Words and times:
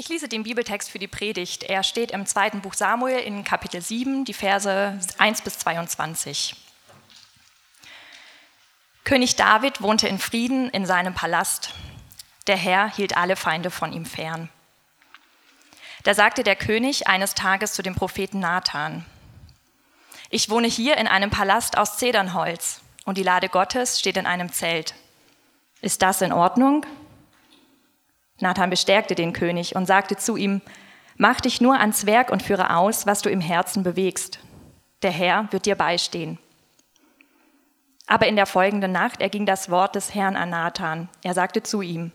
Ich 0.00 0.08
lese 0.08 0.28
den 0.28 0.44
Bibeltext 0.44 0.90
für 0.90 0.98
die 0.98 1.08
Predigt. 1.08 1.62
Er 1.62 1.82
steht 1.82 2.12
im 2.12 2.24
zweiten 2.24 2.62
Buch 2.62 2.72
Samuel 2.72 3.18
in 3.18 3.44
Kapitel 3.44 3.82
7, 3.82 4.24
die 4.24 4.32
Verse 4.32 4.98
1 5.18 5.42
bis 5.42 5.58
22. 5.58 6.56
König 9.04 9.36
David 9.36 9.82
wohnte 9.82 10.08
in 10.08 10.18
Frieden 10.18 10.70
in 10.70 10.86
seinem 10.86 11.12
Palast. 11.12 11.74
Der 12.46 12.56
Herr 12.56 12.90
hielt 12.90 13.18
alle 13.18 13.36
Feinde 13.36 13.70
von 13.70 13.92
ihm 13.92 14.06
fern. 14.06 14.48
Da 16.04 16.14
sagte 16.14 16.44
der 16.44 16.56
König 16.56 17.06
eines 17.06 17.34
Tages 17.34 17.74
zu 17.74 17.82
dem 17.82 17.94
Propheten 17.94 18.40
Nathan, 18.40 19.04
ich 20.30 20.48
wohne 20.48 20.68
hier 20.68 20.96
in 20.96 21.08
einem 21.08 21.28
Palast 21.28 21.76
aus 21.76 21.98
Zedernholz 21.98 22.80
und 23.04 23.18
die 23.18 23.22
Lade 23.22 23.50
Gottes 23.50 24.00
steht 24.00 24.16
in 24.16 24.24
einem 24.24 24.50
Zelt. 24.50 24.94
Ist 25.82 26.00
das 26.00 26.22
in 26.22 26.32
Ordnung? 26.32 26.86
Nathan 28.40 28.70
bestärkte 28.70 29.14
den 29.14 29.32
König 29.32 29.76
und 29.76 29.86
sagte 29.86 30.16
zu 30.16 30.36
ihm, 30.36 30.60
Mach 31.16 31.40
dich 31.40 31.60
nur 31.60 31.78
ans 31.78 32.06
Werk 32.06 32.30
und 32.30 32.42
führe 32.42 32.74
aus, 32.76 33.06
was 33.06 33.20
du 33.20 33.28
im 33.28 33.42
Herzen 33.42 33.82
bewegst. 33.82 34.38
Der 35.02 35.10
Herr 35.10 35.48
wird 35.50 35.66
dir 35.66 35.74
beistehen. 35.74 36.38
Aber 38.06 38.26
in 38.26 38.36
der 38.36 38.46
folgenden 38.46 38.92
Nacht 38.92 39.20
erging 39.20 39.46
das 39.46 39.70
Wort 39.70 39.94
des 39.94 40.14
Herrn 40.14 40.34
an 40.34 40.50
Nathan. 40.50 41.08
Er 41.22 41.34
sagte 41.34 41.62
zu 41.62 41.82
ihm, 41.82 42.12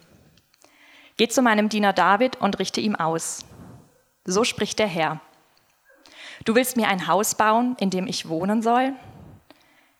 Geh 1.17 1.27
zu 1.27 1.41
meinem 1.41 1.69
Diener 1.69 1.93
David 1.93 2.41
und 2.41 2.59
richte 2.59 2.81
ihm 2.81 2.95
aus. 2.95 3.45
So 4.25 4.43
spricht 4.43 4.79
der 4.79 4.87
Herr. 4.87 5.21
Du 6.43 6.55
willst 6.55 6.75
mir 6.75 6.89
ein 6.89 7.07
Haus 7.07 7.35
bauen, 7.35 7.77
in 7.79 7.91
dem 7.91 8.07
ich 8.07 8.27
wohnen 8.27 8.61
soll? 8.61 8.93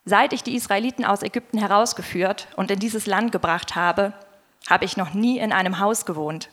Seit 0.04 0.34
ich 0.34 0.44
die 0.44 0.56
Israeliten 0.56 1.06
aus 1.06 1.24
Ägypten 1.24 1.60
herausgeführt 1.60 2.48
und 2.58 2.70
in 2.72 2.80
dieses 2.80 3.06
Land 3.06 3.32
gebracht 3.32 3.76
habe, 3.76 4.14
habe 4.70 4.86
ich 4.86 4.98
noch 4.98 5.14
nie 5.14 5.38
in 5.38 5.52
einem 5.52 5.80
Haus 5.80 6.06
gewohnt. 6.06 6.50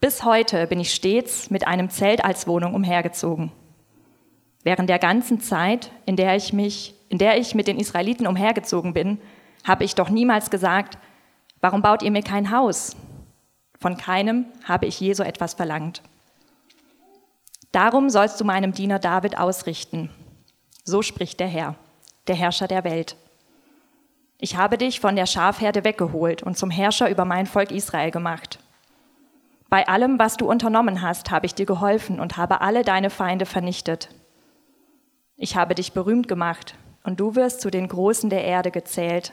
Bis 0.00 0.24
heute 0.24 0.66
bin 0.66 0.80
ich 0.80 0.94
stets 0.94 1.50
mit 1.50 1.66
einem 1.66 1.90
Zelt 1.90 2.24
als 2.24 2.46
Wohnung 2.46 2.74
umhergezogen. 2.74 3.50
Während 4.62 4.90
der 4.90 4.98
ganzen 4.98 5.40
Zeit, 5.40 5.90
in 6.06 6.16
der 6.16 6.36
ich 6.36 6.52
mich, 6.52 6.94
in 7.08 7.18
der 7.18 7.38
ich 7.38 7.54
mit 7.54 7.68
den 7.68 7.78
Israeliten 7.78 8.26
umhergezogen 8.26 8.92
bin, 8.92 9.18
habe 9.64 9.84
ich 9.84 9.94
doch 9.94 10.10
niemals 10.10 10.50
gesagt, 10.50 10.98
warum 11.60 11.82
baut 11.82 12.02
ihr 12.02 12.10
mir 12.10 12.22
kein 12.22 12.50
Haus? 12.50 12.96
Von 13.78 13.96
keinem 13.96 14.46
habe 14.64 14.86
ich 14.86 15.00
je 15.00 15.12
so 15.12 15.22
etwas 15.22 15.54
verlangt. 15.54 16.02
Darum 17.72 18.10
sollst 18.10 18.40
du 18.40 18.44
meinem 18.44 18.72
Diener 18.72 18.98
David 18.98 19.38
ausrichten. 19.38 20.10
So 20.84 21.02
spricht 21.02 21.40
der 21.40 21.48
Herr, 21.48 21.74
der 22.26 22.36
Herrscher 22.36 22.68
der 22.68 22.84
Welt. 22.84 23.16
Ich 24.38 24.56
habe 24.56 24.76
dich 24.76 25.00
von 25.00 25.16
der 25.16 25.26
Schafherde 25.26 25.84
weggeholt 25.84 26.42
und 26.42 26.58
zum 26.58 26.70
Herrscher 26.70 27.08
über 27.08 27.24
mein 27.24 27.46
Volk 27.46 27.70
Israel 27.70 28.10
gemacht. 28.10 28.58
Bei 29.68 29.88
allem, 29.88 30.18
was 30.18 30.36
du 30.36 30.48
unternommen 30.48 31.02
hast, 31.02 31.30
habe 31.30 31.46
ich 31.46 31.54
dir 31.54 31.66
geholfen 31.66 32.20
und 32.20 32.36
habe 32.36 32.60
alle 32.60 32.82
deine 32.82 33.10
Feinde 33.10 33.46
vernichtet. 33.46 34.10
Ich 35.36 35.56
habe 35.56 35.74
dich 35.74 35.92
berühmt 35.92 36.28
gemacht 36.28 36.74
und 37.02 37.18
du 37.18 37.34
wirst 37.34 37.60
zu 37.60 37.70
den 37.70 37.88
Großen 37.88 38.30
der 38.30 38.44
Erde 38.44 38.70
gezählt. 38.70 39.32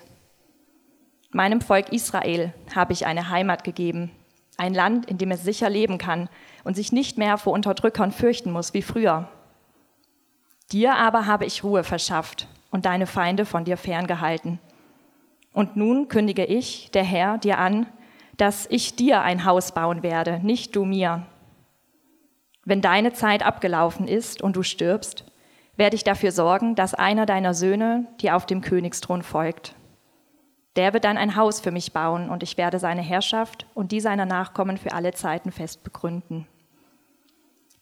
Meinem 1.32 1.62
Volk 1.62 1.92
Israel 1.92 2.54
habe 2.76 2.94
ich 2.94 3.06
eine 3.06 3.30
Heimat 3.30 3.64
gegeben, 3.64 4.12
ein 4.58 4.74
Land, 4.74 5.08
in 5.08 5.18
dem 5.18 5.32
es 5.32 5.44
sicher 5.44 5.70
leben 5.70 5.98
kann 5.98 6.30
und 6.64 6.76
sich 6.76 6.92
nicht 6.92 7.18
mehr 7.18 7.38
vor 7.38 7.54
Unterdrückern 7.54 8.12
fürchten 8.12 8.52
muss 8.52 8.74
wie 8.74 8.82
früher. 8.82 9.28
Dir 10.72 10.96
aber 10.96 11.26
habe 11.26 11.46
ich 11.46 11.64
Ruhe 11.64 11.84
verschafft 11.84 12.48
und 12.72 12.86
deine 12.86 13.06
Feinde 13.06 13.46
von 13.46 13.66
dir 13.66 13.78
ferngehalten. 13.78 14.60
Und 15.54 15.78
nun 15.78 16.08
kündige 16.08 16.46
ich, 16.46 16.92
der 16.92 17.04
Herr, 17.04 17.38
dir 17.38 17.60
an, 17.60 17.86
dass 18.38 18.66
ich 18.70 18.96
dir 18.96 19.22
ein 19.22 19.46
Haus 19.46 19.72
bauen 19.72 20.04
werde, 20.04 20.40
nicht 20.44 20.76
du 20.76 20.84
mir. 20.84 21.26
Wenn 22.66 22.82
deine 22.82 23.14
Zeit 23.14 23.46
abgelaufen 23.46 24.08
ist 24.08 24.42
und 24.42 24.56
du 24.56 24.64
stirbst, 24.64 25.26
werde 25.76 25.96
ich 25.96 26.04
dafür 26.04 26.32
sorgen, 26.32 26.76
dass 26.76 26.94
einer 26.94 27.26
deiner 27.26 27.54
Söhne 27.54 28.08
dir 28.22 28.36
auf 28.36 28.46
dem 28.46 28.62
Königsthron 28.62 29.22
folgt. 29.22 29.76
Der 30.76 30.94
wird 30.94 31.04
dann 31.04 31.18
ein 31.18 31.36
Haus 31.36 31.60
für 31.60 31.72
mich 31.72 31.94
bauen 31.94 32.30
und 32.30 32.42
ich 32.42 32.58
werde 32.58 32.80
seine 32.80 33.02
Herrschaft 33.02 33.68
und 33.76 33.92
die 33.92 34.00
seiner 34.00 34.26
Nachkommen 34.26 34.78
für 34.78 34.94
alle 34.94 35.14
Zeiten 35.14 35.52
fest 35.52 35.84
begründen. 35.84 36.48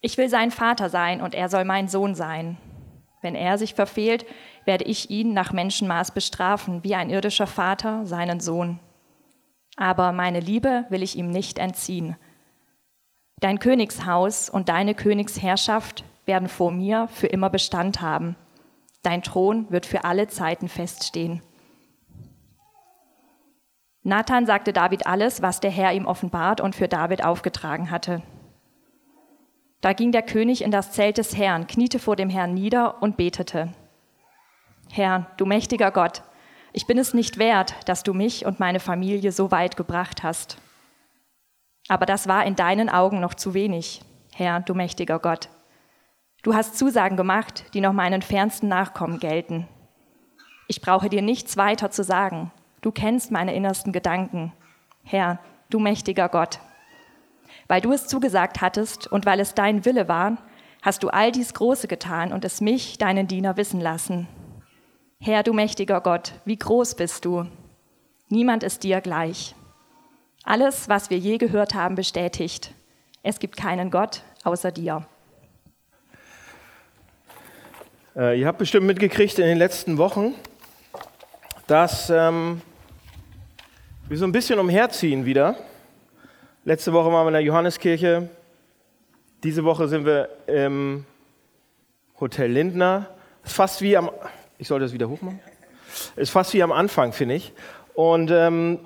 Ich 0.02 0.18
will 0.18 0.30
sein 0.30 0.52
Vater 0.52 0.90
sein 0.90 1.22
und 1.22 1.36
er 1.36 1.48
soll 1.48 1.64
mein 1.64 1.88
Sohn 1.88 2.16
sein. 2.16 2.58
Wenn 3.22 3.36
er 3.36 3.58
sich 3.58 3.76
verfehlt, 3.76 4.26
werde 4.66 4.86
ich 4.86 5.10
ihn 5.10 5.34
nach 5.34 5.54
Menschenmaß 5.54 6.12
bestrafen, 6.12 6.84
wie 6.84 6.96
ein 6.96 7.10
irdischer 7.10 7.48
Vater 7.48 8.06
seinen 8.06 8.40
Sohn. 8.40 8.80
Aber 9.78 10.12
meine 10.12 10.40
Liebe 10.40 10.86
will 10.90 11.04
ich 11.04 11.16
ihm 11.16 11.30
nicht 11.30 11.60
entziehen. 11.60 12.16
Dein 13.40 13.60
Königshaus 13.60 14.50
und 14.50 14.70
deine 14.70 14.94
Königsherrschaft 14.94 16.04
werden 16.26 16.48
vor 16.48 16.72
mir 16.72 17.08
für 17.08 17.28
immer 17.28 17.50
Bestand 17.50 18.02
haben. 18.02 18.36
Dein 19.04 19.24
Thron 19.24 19.70
wird 19.72 19.86
für 19.86 20.04
alle 20.04 20.28
Zeiten 20.28 20.68
feststehen. 20.68 21.42
Nathan 24.04 24.46
sagte 24.46 24.74
David 24.74 25.06
alles, 25.06 25.42
was 25.42 25.60
der 25.60 25.72
Herr 25.72 25.94
ihm 25.94 26.08
offenbart 26.08 26.60
und 26.60 26.76
für 26.76 26.88
David 26.88 27.24
aufgetragen 27.24 27.92
hatte. 27.92 28.22
Da 29.82 29.94
ging 29.94 30.12
der 30.12 30.22
König 30.22 30.64
in 30.64 30.72
das 30.72 30.92
Zelt 30.92 31.18
des 31.18 31.36
Herrn, 31.36 31.68
kniete 31.68 32.00
vor 32.00 32.16
dem 32.16 32.30
Herrn 32.30 32.54
nieder 32.54 33.02
und 33.02 33.18
betete. 33.18 33.74
Herr, 34.92 35.32
du 35.38 35.46
mächtiger 35.46 35.92
Gott, 35.92 36.22
ich 36.74 36.86
bin 36.88 36.98
es 36.98 37.14
nicht 37.14 37.38
wert, 37.38 37.76
dass 37.86 38.04
du 38.04 38.14
mich 38.14 38.46
und 38.46 38.60
meine 38.60 38.80
Familie 38.80 39.32
so 39.32 39.52
weit 39.52 39.76
gebracht 39.76 40.24
hast. 40.24 40.58
Aber 41.90 42.06
das 42.06 42.28
war 42.28 42.46
in 42.46 42.56
deinen 42.56 42.90
Augen 42.90 43.20
noch 43.20 43.34
zu 43.34 43.54
wenig, 43.54 44.02
Herr, 44.34 44.62
du 44.62 44.74
mächtiger 44.74 45.20
Gott. 45.20 45.50
Du 46.44 46.54
hast 46.54 46.78
Zusagen 46.78 47.18
gemacht, 47.18 47.66
die 47.74 47.82
noch 47.82 47.94
meinen 47.94 48.22
fernsten 48.22 48.68
Nachkommen 48.68 49.20
gelten. 49.20 49.68
Ich 50.68 50.82
brauche 50.82 51.10
dir 51.10 51.22
nichts 51.22 51.58
weiter 51.58 51.92
zu 51.92 52.04
sagen. 52.04 52.52
Du 52.82 52.92
kennst 52.92 53.32
meine 53.32 53.54
innersten 53.54 53.92
Gedanken. 53.92 54.54
Herr, 55.04 55.40
du 55.70 55.80
mächtiger 55.80 56.30
Gott. 56.30 56.60
Weil 57.72 57.80
du 57.80 57.94
es 57.94 58.06
zugesagt 58.06 58.60
hattest 58.60 59.08
und 59.08 59.26
weil 59.26 59.40
es 59.40 59.54
dein 59.54 59.86
Wille 59.86 60.10
war, 60.10 60.38
hast 60.82 61.04
du 61.04 61.08
all 61.08 61.32
dies 61.32 61.54
Große 61.54 61.88
getan 61.88 62.34
und 62.34 62.44
es 62.44 62.60
mich, 62.60 62.98
deinen 62.98 63.28
Diener, 63.28 63.56
wissen 63.56 63.80
lassen. 63.80 64.28
Herr, 65.22 65.42
du 65.42 65.54
mächtiger 65.54 66.02
Gott, 66.02 66.34
wie 66.44 66.58
groß 66.58 66.96
bist 66.96 67.24
du? 67.24 67.48
Niemand 68.28 68.64
ist 68.64 68.84
dir 68.84 69.00
gleich. 69.00 69.56
Alles, 70.44 70.90
was 70.90 71.10
wir 71.10 71.18
je 71.18 71.38
gehört 71.38 71.74
haben, 71.74 71.96
bestätigt. 71.96 72.74
Es 73.24 73.40
gibt 73.40 73.56
keinen 73.56 73.90
Gott 73.90 74.22
außer 74.44 74.74
dir. 74.74 75.06
Äh, 78.18 78.38
ihr 78.38 78.48
habt 78.48 78.58
bestimmt 78.58 78.86
mitgekriegt 78.86 79.40
in 79.40 79.46
den 79.46 79.58
letzten 79.58 79.98
Wochen, 79.98 80.34
dass 81.68 82.10
ähm, 82.10 82.62
wir 84.10 84.18
so 84.18 84.26
ein 84.26 84.34
bisschen 84.34 84.60
umherziehen 84.60 85.24
wieder. 85.24 85.56
Letzte 86.64 86.94
Woche 86.94 87.12
waren 87.12 87.24
wir 87.26 87.30
in 87.30 87.34
der 87.34 87.42
Johanneskirche. 87.42 88.30
Diese 89.44 89.64
Woche 89.64 89.88
sind 89.88 90.06
wir 90.06 90.30
im 90.46 91.06
Hotel 92.20 92.52
Lindner. 92.52 93.08
Fast 93.42 93.82
wie 93.82 93.98
am 93.98 94.12
ich 94.60 94.68
sollte 94.68 94.86
das 94.86 94.94
wieder 94.94 95.10
hochmachen. 95.10 95.40
Ist 96.16 96.30
fast 96.30 96.54
wie 96.54 96.62
am 96.62 96.72
Anfang, 96.72 97.14
finde 97.14 97.34
ich. 97.34 97.52
Und, 97.96 98.30
ähm, 98.30 98.78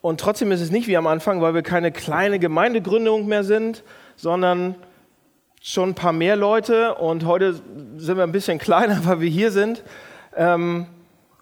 und 0.00 0.18
trotzdem 0.18 0.50
ist 0.50 0.60
es 0.60 0.72
nicht 0.72 0.88
wie 0.88 0.96
am 0.96 1.06
Anfang, 1.06 1.40
weil 1.40 1.54
wir 1.54 1.62
keine 1.62 1.92
kleine 1.92 2.40
Gemeindegründung 2.40 3.28
mehr 3.28 3.44
sind, 3.44 3.84
sondern 4.16 4.74
schon 5.60 5.90
ein 5.90 5.94
paar 5.94 6.12
mehr 6.12 6.34
Leute. 6.34 6.96
Und 6.96 7.24
heute 7.24 7.54
sind 7.98 8.16
wir 8.16 8.24
ein 8.24 8.32
bisschen 8.32 8.58
kleiner, 8.58 8.98
weil 9.04 9.20
wir 9.20 9.30
hier 9.30 9.52
sind. 9.52 9.84
Ähm, 10.36 10.88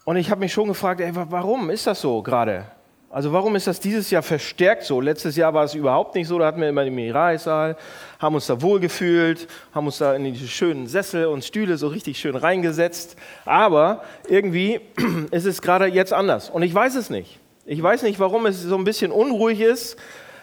und 0.05 0.15
ich 0.15 0.29
habe 0.29 0.41
mich 0.41 0.53
schon 0.53 0.67
gefragt, 0.67 1.01
ey, 1.01 1.09
warum 1.15 1.71
ist 1.71 1.87
das 1.87 2.01
so 2.01 2.21
gerade? 2.21 2.65
Also 3.13 3.33
warum 3.33 3.57
ist 3.57 3.67
das 3.67 3.81
dieses 3.81 4.09
Jahr 4.09 4.23
verstärkt 4.23 4.83
so? 4.83 5.01
Letztes 5.01 5.35
Jahr 5.35 5.53
war 5.53 5.65
es 5.65 5.75
überhaupt 5.75 6.15
nicht 6.15 6.29
so, 6.29 6.39
da 6.39 6.45
hatten 6.45 6.61
wir 6.61 6.69
immer 6.69 6.85
den 6.85 6.95
Mirai-Saal, 6.95 7.75
haben 8.19 8.35
uns 8.35 8.47
da 8.47 8.61
wohlgefühlt, 8.61 9.49
haben 9.75 9.85
uns 9.85 9.97
da 9.97 10.15
in 10.15 10.23
die 10.23 10.47
schönen 10.47 10.87
Sessel 10.87 11.25
und 11.25 11.43
Stühle 11.43 11.75
so 11.75 11.89
richtig 11.89 12.19
schön 12.19 12.37
reingesetzt. 12.37 13.17
Aber 13.43 14.03
irgendwie 14.29 14.79
ist 15.31 15.45
es 15.45 15.61
gerade 15.61 15.87
jetzt 15.87 16.13
anders 16.13 16.49
und 16.49 16.63
ich 16.63 16.73
weiß 16.73 16.95
es 16.95 17.09
nicht. 17.09 17.39
Ich 17.65 17.83
weiß 17.83 18.03
nicht, 18.03 18.17
warum 18.17 18.45
es 18.45 18.61
so 18.61 18.77
ein 18.77 18.85
bisschen 18.85 19.11
unruhig 19.11 19.59
ist, 19.59 19.95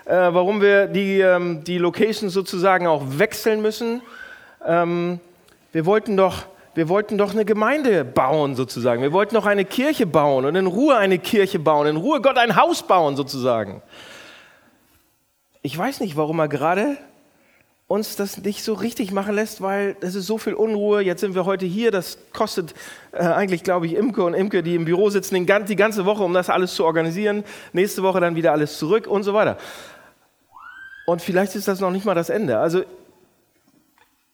äh, 0.05 0.13
warum 0.15 0.61
wir 0.61 0.89
die, 0.89 1.21
ähm, 1.21 1.65
die 1.65 1.79
Locations 1.79 2.35
sozusagen 2.35 2.87
auch 2.87 3.03
wechseln 3.17 3.63
müssen. 3.63 4.03
Ähm, 4.67 5.21
wir 5.73 5.87
wollten 5.87 6.19
doch 6.19 6.45
wir 6.79 6.89
wollten 6.89 7.19
doch 7.19 7.33
eine 7.33 7.45
Gemeinde 7.45 8.05
bauen 8.05 8.55
sozusagen. 8.55 9.03
Wir 9.03 9.13
wollten 9.13 9.35
doch 9.35 9.47
eine 9.47 9.65
Kirche 9.65 10.07
bauen 10.07 10.45
und 10.45 10.55
in 10.55 10.69
Ruhe 10.69 10.97
eine 10.97 11.19
Kirche 11.19 11.59
bauen, 11.59 11.89
in 11.89 11.97
Ruhe 11.97 12.21
Gott 12.21 12.39
ein 12.39 12.55
Haus 12.55 12.87
bauen 12.87 13.17
sozusagen. 13.17 13.83
Ich 15.61 15.77
weiß 15.77 15.99
nicht, 15.99 16.17
warum 16.17 16.39
er 16.39 16.47
gerade 16.47 16.97
uns 17.89 18.15
das 18.15 18.39
nicht 18.39 18.63
so 18.63 18.75
richtig 18.75 19.11
machen 19.11 19.35
lässt, 19.35 19.61
weil 19.61 19.97
es 20.03 20.15
ist 20.15 20.27
so 20.27 20.39
viel 20.39 20.55
Unruhe. 20.55 21.01
Jetzt 21.01 21.21
sind 21.21 21.35
wir 21.35 21.47
heute 21.47 21.67
hier. 21.67 21.91
Das 21.91 22.17
kostet 22.33 22.75
äh, 23.11 23.25
eigentlich, 23.25 23.65
glaube 23.65 23.87
ich, 23.87 23.95
Imke 23.95 24.23
und 24.23 24.35
Imke, 24.35 24.63
die 24.63 24.77
im 24.77 24.85
Büro 24.85 25.11
sitzen, 25.11 25.35
die 25.35 25.77
ganze 25.77 26.05
Woche, 26.05 26.23
um 26.23 26.33
das 26.33 26.49
alles 26.49 26.75
zu 26.75 26.85
organisieren. 26.85 27.43
Nächste 27.73 28.05
Woche 28.05 28.21
dann 28.21 28.37
wieder 28.37 28.53
alles 28.53 28.79
zurück 28.79 29.09
und 29.09 29.25
so 29.25 29.35
weiter. 29.35 29.59
Und 31.07 31.23
vielleicht 31.23 31.57
ist 31.57 31.67
das 31.67 31.81
noch 31.81 31.91
nicht 31.91 32.05
mal 32.05 32.15
das 32.15 32.31
Ende. 32.31 32.61
Also 32.61 32.85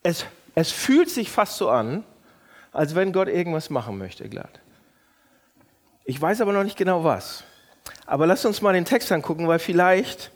es, 0.02 0.26
es 0.55 0.73
fühlt 0.73 1.08
sich 1.08 1.31
fast 1.31 1.56
so 1.56 1.70
an, 1.70 2.05
als 2.74 2.94
wenn 2.94 3.12
Gott 3.12 3.28
irgendwas 3.28 3.70
machen 3.70 3.96
möchte, 3.96 4.28
glatt. 4.28 4.60
Ich 6.04 6.20
weiß 6.20 6.42
aber 6.42 6.52
noch 6.52 6.64
nicht 6.64 6.76
genau 6.76 7.04
was. 7.04 7.44
Aber 8.04 8.26
lasst 8.26 8.44
uns 8.44 8.60
mal 8.60 8.74
den 8.74 8.84
Text 8.84 9.10
angucken, 9.10 9.48
weil 9.48 9.58
vielleicht 9.58 10.30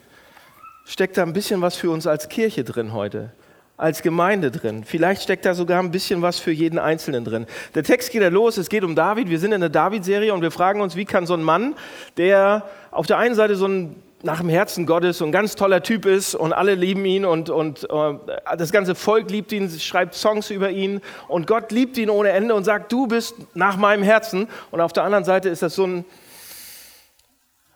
steckt 0.87 1.19
da 1.19 1.25
ein 1.25 1.35
bisschen 1.35 1.61
was 1.61 1.77
für 1.77 1.91
uns 1.91 2.07
als 2.07 2.29
Kirche 2.29 2.65
drin 2.65 2.95
heute, 2.95 3.33
als 3.77 4.03
Gemeinde 4.03 4.51
drin. 4.51 4.85
Vielleicht 4.85 5.23
steckt 5.23 5.45
da 5.45 5.53
sogar 5.53 5.83
ein 5.83 5.91
bisschen 5.91 6.23
was 6.23 6.39
für 6.39 6.53
jeden 6.53 6.79
Einzelnen 6.79 7.25
drin. 7.25 7.47
Der 7.75 7.83
Text 7.83 8.11
geht 8.13 8.23
ja 8.23 8.29
los, 8.29 8.57
es 8.57 8.69
geht 8.69 8.85
um 8.85 8.95
David. 8.95 9.29
Wir 9.29 9.39
sind 9.39 9.53
in 9.53 9.61
der 9.61 9.69
David-Serie 9.69 10.33
und 10.33 10.41
wir 10.41 10.53
fragen 10.53 10.81
uns, 10.81 10.97
wie 10.97 11.05
kann 11.05 11.27
so 11.27 11.35
ein 11.35 11.43
Mann, 11.43 11.75
der 12.17 12.69
auf 12.91 13.07
der 13.07 13.19
einen 13.19 13.35
Seite 13.35 13.57
so 13.57 13.67
ein 13.67 13.97
nach 14.23 14.41
dem 14.41 14.49
Herzen 14.49 14.85
Gottes 14.87 15.19
so 15.19 15.25
ein 15.25 15.33
ganz 15.33 15.55
toller 15.55 15.83
Typ 15.83 16.05
ist 16.05 16.35
und 16.35 16.53
alle 16.53 16.75
lieben 16.75 17.05
ihn 17.05 17.25
und, 17.25 17.51
und 17.51 17.89
äh, 17.89 18.15
das 18.57 18.73
ganze 18.73 18.95
Volk 18.95 19.31
liebt 19.31 19.53
ihn, 19.53 19.71
schreibt 19.71 20.15
Songs 20.15 20.51
über 20.51 20.71
ihn 20.71 21.01
und 21.29 21.47
Gott 21.47 21.71
liebt 21.71 21.97
ihn 21.99 22.11
ohne 22.11 22.31
Ende 22.31 22.55
und 22.55 22.65
sagt, 22.65 22.91
du 22.91 23.07
bist 23.07 23.35
nach 23.55 23.77
meinem 23.77 24.03
Herzen. 24.03 24.49
Und 24.71 24.81
auf 24.81 24.93
der 24.93 25.05
anderen 25.05 25.25
Seite 25.25 25.49
ist 25.49 25.63
das 25.63 25.75
so 25.75 25.87
ein 25.87 26.05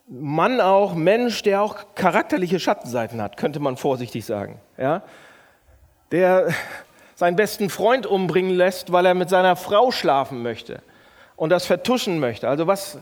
Mann 0.08 0.60
auch, 0.60 0.94
Mensch, 0.94 1.42
der 1.42 1.62
auch 1.62 1.94
charakterliche 1.94 2.58
Schattenseiten 2.58 3.22
hat, 3.22 3.36
könnte 3.36 3.60
man 3.60 3.76
vorsichtig 3.76 4.24
sagen. 4.26 4.60
Ja? 4.76 5.02
Der 6.10 6.48
seinen 7.14 7.36
besten 7.36 7.70
Freund 7.70 8.04
umbringen 8.04 8.50
lässt, 8.50 8.90
weil 8.92 9.06
er 9.06 9.14
mit 9.14 9.30
seiner 9.30 9.54
Frau 9.54 9.92
schlafen 9.92 10.42
möchte 10.42 10.82
und 11.36 11.50
das 11.50 11.66
vertuschen 11.66 12.18
möchte. 12.18 12.48
Also 12.48 12.66
was, 12.66 12.98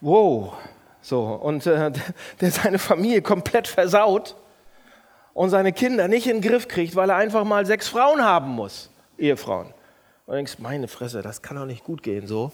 wow, 0.00 0.52
so, 1.00 1.22
und 1.22 1.66
äh, 1.66 1.92
der 2.40 2.50
seine 2.50 2.78
Familie 2.78 3.22
komplett 3.22 3.68
versaut 3.68 4.36
und 5.34 5.50
seine 5.50 5.72
Kinder 5.72 6.08
nicht 6.08 6.26
in 6.26 6.40
den 6.40 6.50
Griff 6.50 6.68
kriegt, 6.68 6.96
weil 6.96 7.10
er 7.10 7.16
einfach 7.16 7.44
mal 7.44 7.64
sechs 7.66 7.88
Frauen 7.88 8.22
haben 8.22 8.50
muss, 8.50 8.90
Ehefrauen. 9.18 9.66
Und 9.66 9.74
du 10.26 10.32
denkst, 10.32 10.58
meine 10.58 10.88
Fresse, 10.88 11.22
das 11.22 11.42
kann 11.42 11.56
doch 11.56 11.64
nicht 11.64 11.84
gut 11.84 12.02
gehen, 12.02 12.26
so. 12.26 12.52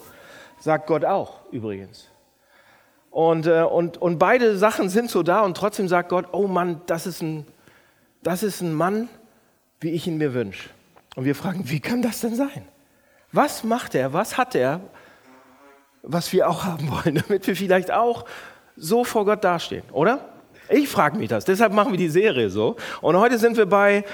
Sagt 0.61 0.87
Gott 0.87 1.05
auch, 1.05 1.41
übrigens. 1.51 2.09
Und, 3.11 3.47
äh, 3.47 3.63
und, 3.63 3.97
und 3.97 4.19
beide 4.19 4.57
Sachen 4.59 4.89
sind 4.89 5.11
so 5.11 5.23
da 5.23 5.43
und 5.43 5.57
trotzdem 5.57 5.89
sagt 5.89 6.09
Gott, 6.09 6.27
oh 6.33 6.47
Mann, 6.47 6.83
das 6.87 7.07
ist 7.07 7.23
ein, 7.23 7.47
das 8.23 8.43
ist 8.43 8.61
ein 8.61 8.75
Mann, 8.75 9.09
wie 9.81 9.91
ich 9.91 10.07
ihn 10.07 10.19
mir 10.19 10.35
wünsche. 10.35 10.71
Und 11.15 11.25
wir 11.25 11.35
fragen, 11.35 11.71
wie 11.71 11.81
kann 11.81 12.03
das 12.03 12.21
denn 12.21 12.35
sein? 12.35 12.67
Was 13.31 13.65
macht 13.65 13.95
er? 13.95 14.13
Was 14.13 14.37
hat 14.37 14.55
er? 14.55 14.81
Was 16.07 16.33
wir 16.33 16.49
auch 16.49 16.65
haben 16.65 16.91
wollen, 16.91 17.23
damit 17.29 17.47
wir 17.47 17.57
vielleicht 17.57 17.93
auch 17.93 18.25
so 18.77 19.05
vor 19.05 19.25
Gott 19.25 19.45
dastehen, 19.45 19.85
oder? 19.93 20.21
Ich 20.69 20.89
frage 20.89 21.19
mich 21.19 21.29
das, 21.29 21.45
deshalb 21.45 21.73
machen 21.73 21.93
wir 21.93 21.99
die 21.99 22.09
Serie 22.09 22.49
so. 22.49 22.77
Und 23.03 23.17
heute 23.17 23.39
sind 23.39 23.57
wir 23.57 23.67
bei, 23.67 24.05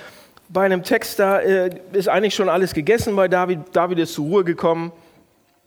bei 0.49 0.65
einem 0.65 0.83
Text, 0.83 1.19
da 1.19 1.39
äh, 1.39 1.71
ist 1.93 2.09
eigentlich 2.09 2.35
schon 2.35 2.49
alles 2.49 2.75
gegessen 2.75 3.15
bei 3.15 3.29
David. 3.29 3.61
David 3.73 4.01
ist 4.01 4.15
zur 4.15 4.27
Ruhe 4.27 4.45
gekommen. 4.45 4.93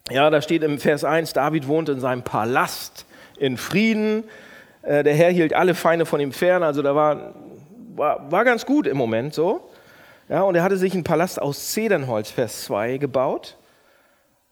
Ja, 0.09 0.29
da 0.29 0.41
steht 0.41 0.63
im 0.63 0.79
Vers 0.79 1.05
1, 1.05 1.31
David 1.31 1.67
wohnt 1.67 1.87
in 1.87 2.01
seinem 2.01 2.23
Palast 2.23 3.05
in 3.37 3.55
Frieden. 3.55 4.25
Äh, 4.81 5.03
der 5.03 5.15
Herr 5.15 5.29
hielt 5.29 5.53
alle 5.53 5.73
Feinde 5.73 6.05
von 6.05 6.19
ihm 6.19 6.33
fern, 6.33 6.63
also 6.63 6.81
da 6.81 6.93
war, 6.93 7.33
war, 7.95 8.29
war 8.29 8.43
ganz 8.43 8.65
gut 8.65 8.85
im 8.85 8.97
Moment 8.97 9.33
so. 9.33 9.69
Ja, 10.27 10.41
und 10.41 10.55
er 10.55 10.63
hatte 10.63 10.77
sich 10.77 10.93
einen 10.93 11.03
Palast 11.03 11.41
aus 11.41 11.71
Zedernholz, 11.71 12.29
Vers 12.29 12.65
2, 12.65 12.97
gebaut. 12.97 13.55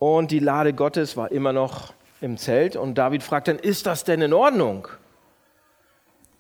Und 0.02 0.32
die 0.32 0.40
Lade 0.40 0.74
Gottes 0.74 1.16
war 1.16 1.32
immer 1.32 1.54
noch 1.54 1.94
im 2.22 2.36
Zelt. 2.36 2.76
Und 2.76 2.96
David 2.96 3.22
fragt 3.22 3.48
dann, 3.48 3.60
ist 3.60 3.86
das 3.86 4.04
denn 4.04 4.24
in 4.24 4.34
Ordnung? 4.34 4.88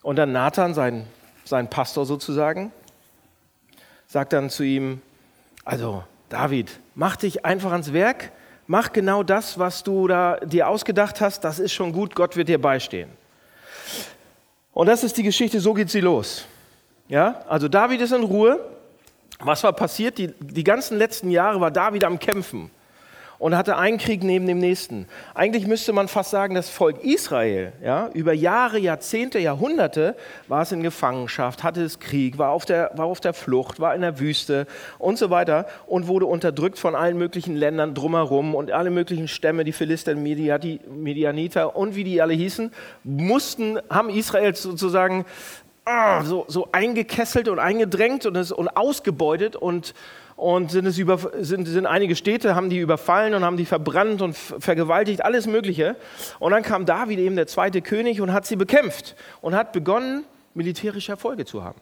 Und 0.01 0.15
dann 0.15 0.31
Nathan, 0.31 0.73
sein, 0.73 1.05
sein 1.45 1.69
Pastor 1.69 2.07
sozusagen, 2.07 2.71
sagt 4.07 4.33
dann 4.33 4.49
zu 4.49 4.63
ihm, 4.63 4.99
also 5.63 6.03
David, 6.27 6.79
mach 6.95 7.17
dich 7.17 7.45
einfach 7.45 7.71
ans 7.71 7.93
Werk, 7.93 8.31
mach 8.65 8.93
genau 8.93 9.21
das, 9.21 9.59
was 9.59 9.83
du 9.83 10.07
da 10.07 10.37
dir 10.37 10.67
ausgedacht 10.67 11.21
hast, 11.21 11.43
das 11.43 11.59
ist 11.59 11.71
schon 11.71 11.93
gut, 11.93 12.15
Gott 12.15 12.35
wird 12.35 12.49
dir 12.49 12.59
beistehen. 12.59 13.11
Und 14.73 14.87
das 14.87 15.03
ist 15.03 15.17
die 15.17 15.23
Geschichte, 15.23 15.59
so 15.59 15.75
geht 15.75 15.91
sie 15.91 16.01
los. 16.01 16.47
Ja, 17.09 17.43
also 17.47 17.67
David 17.67 18.01
ist 18.01 18.11
in 18.11 18.23
Ruhe. 18.23 18.59
Was 19.37 19.63
war 19.63 19.73
passiert? 19.73 20.17
Die, 20.17 20.33
die 20.39 20.63
ganzen 20.63 20.97
letzten 20.97 21.29
Jahre 21.29 21.61
war 21.61 21.69
David 21.69 22.03
am 22.03 22.17
Kämpfen 22.17 22.71
und 23.41 23.57
hatte 23.57 23.75
einen 23.75 23.97
Krieg 23.97 24.23
neben 24.23 24.45
dem 24.45 24.59
nächsten. 24.59 25.07
Eigentlich 25.33 25.65
müsste 25.65 25.93
man 25.93 26.07
fast 26.07 26.29
sagen, 26.29 26.53
das 26.53 26.69
Volk 26.69 27.03
Israel, 27.03 27.73
ja, 27.83 28.07
über 28.13 28.33
Jahre, 28.33 28.77
Jahrzehnte, 28.77 29.39
Jahrhunderte 29.39 30.15
war 30.47 30.61
es 30.61 30.71
in 30.71 30.83
Gefangenschaft, 30.83 31.63
hatte 31.63 31.81
es 31.81 31.99
Krieg, 31.99 32.37
war 32.37 32.51
auf, 32.51 32.65
der, 32.65 32.91
war 32.93 33.07
auf 33.07 33.19
der 33.19 33.33
Flucht, 33.33 33.79
war 33.79 33.95
in 33.95 34.01
der 34.01 34.19
Wüste 34.19 34.67
und 34.99 35.17
so 35.17 35.31
weiter 35.31 35.65
und 35.87 36.07
wurde 36.07 36.27
unterdrückt 36.27 36.77
von 36.77 36.93
allen 36.93 37.17
möglichen 37.17 37.55
Ländern 37.55 37.95
drumherum 37.95 38.53
und 38.53 38.69
alle 38.69 38.91
möglichen 38.91 39.27
Stämme, 39.27 39.63
die 39.63 39.71
Philister, 39.71 40.13
die 40.13 40.79
Medianiter 40.87 41.75
und 41.75 41.95
wie 41.95 42.03
die 42.03 42.21
alle 42.21 42.33
hießen, 42.33 42.71
mussten, 43.03 43.79
haben 43.89 44.11
Israel 44.11 44.53
sozusagen 44.53 45.25
ah, 45.85 46.23
so, 46.23 46.45
so 46.47 46.69
eingekesselt 46.73 47.47
und 47.47 47.57
eingedrängt 47.57 48.27
und, 48.27 48.35
es, 48.35 48.51
und 48.51 48.69
ausgebeutet 48.69 49.55
und 49.55 49.95
und 50.41 50.71
sind, 50.71 50.87
es 50.87 50.97
über, 50.97 51.19
sind, 51.41 51.67
sind 51.67 51.85
einige 51.85 52.15
Städte, 52.15 52.55
haben 52.55 52.71
die 52.71 52.79
überfallen 52.79 53.35
und 53.35 53.45
haben 53.45 53.57
die 53.57 53.65
verbrannt 53.65 54.23
und 54.23 54.35
vergewaltigt, 54.35 55.23
alles 55.23 55.45
Mögliche. 55.45 55.95
Und 56.39 56.51
dann 56.51 56.63
kam 56.63 56.87
David 56.87 57.19
eben, 57.19 57.35
der 57.35 57.45
zweite 57.45 57.83
König, 57.83 58.21
und 58.21 58.33
hat 58.33 58.47
sie 58.47 58.55
bekämpft 58.55 59.15
und 59.41 59.53
hat 59.53 59.71
begonnen, 59.71 60.23
militärische 60.55 61.11
Erfolge 61.11 61.45
zu 61.45 61.63
haben. 61.63 61.79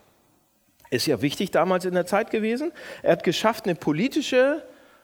Ist 0.89 1.06
ja 1.06 1.21
wichtig 1.21 1.51
damals 1.51 1.85
in 1.85 1.94
der 1.94 2.06
Zeit 2.06 2.31
gewesen. 2.31 2.73
Er 3.01 3.13
hat 3.13 3.23
geschafft, 3.23 3.63
eine 3.63 3.75
politische, 3.75 4.62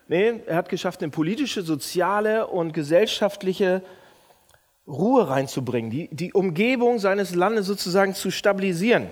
nee, 0.10 0.34
er 0.46 0.58
hat 0.58 0.68
geschafft, 0.68 1.02
eine 1.02 1.12
politische, 1.12 1.62
soziale 1.62 2.48
und 2.48 2.74
gesellschaftliche 2.74 3.84
Ruhe 4.86 5.30
reinzubringen, 5.30 5.90
die, 5.90 6.10
die 6.12 6.34
Umgebung 6.34 7.00
seines 7.00 7.34
Landes 7.34 7.68
sozusagen 7.68 8.16
zu 8.16 8.32
stabilisieren. 8.32 9.08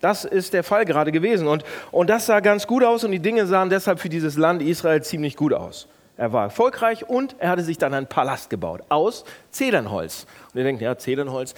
Das 0.00 0.24
ist 0.24 0.54
der 0.54 0.64
Fall 0.64 0.84
gerade 0.84 1.12
gewesen. 1.12 1.46
Und, 1.46 1.64
und 1.90 2.08
das 2.08 2.26
sah 2.26 2.40
ganz 2.40 2.66
gut 2.66 2.82
aus 2.82 3.04
und 3.04 3.12
die 3.12 3.20
Dinge 3.20 3.46
sahen 3.46 3.70
deshalb 3.70 4.00
für 4.00 4.08
dieses 4.08 4.36
Land 4.36 4.62
Israel 4.62 5.02
ziemlich 5.02 5.36
gut 5.36 5.52
aus. 5.52 5.88
Er 6.16 6.32
war 6.32 6.44
erfolgreich 6.44 7.08
und 7.08 7.36
er 7.38 7.50
hatte 7.50 7.62
sich 7.62 7.78
dann 7.78 7.94
einen 7.94 8.06
Palast 8.06 8.50
gebaut 8.50 8.82
aus 8.88 9.24
Zedernholz. 9.50 10.26
Und 10.52 10.58
ihr 10.58 10.64
denkt, 10.64 10.82
ja, 10.82 10.96
Zedernholz. 10.98 11.54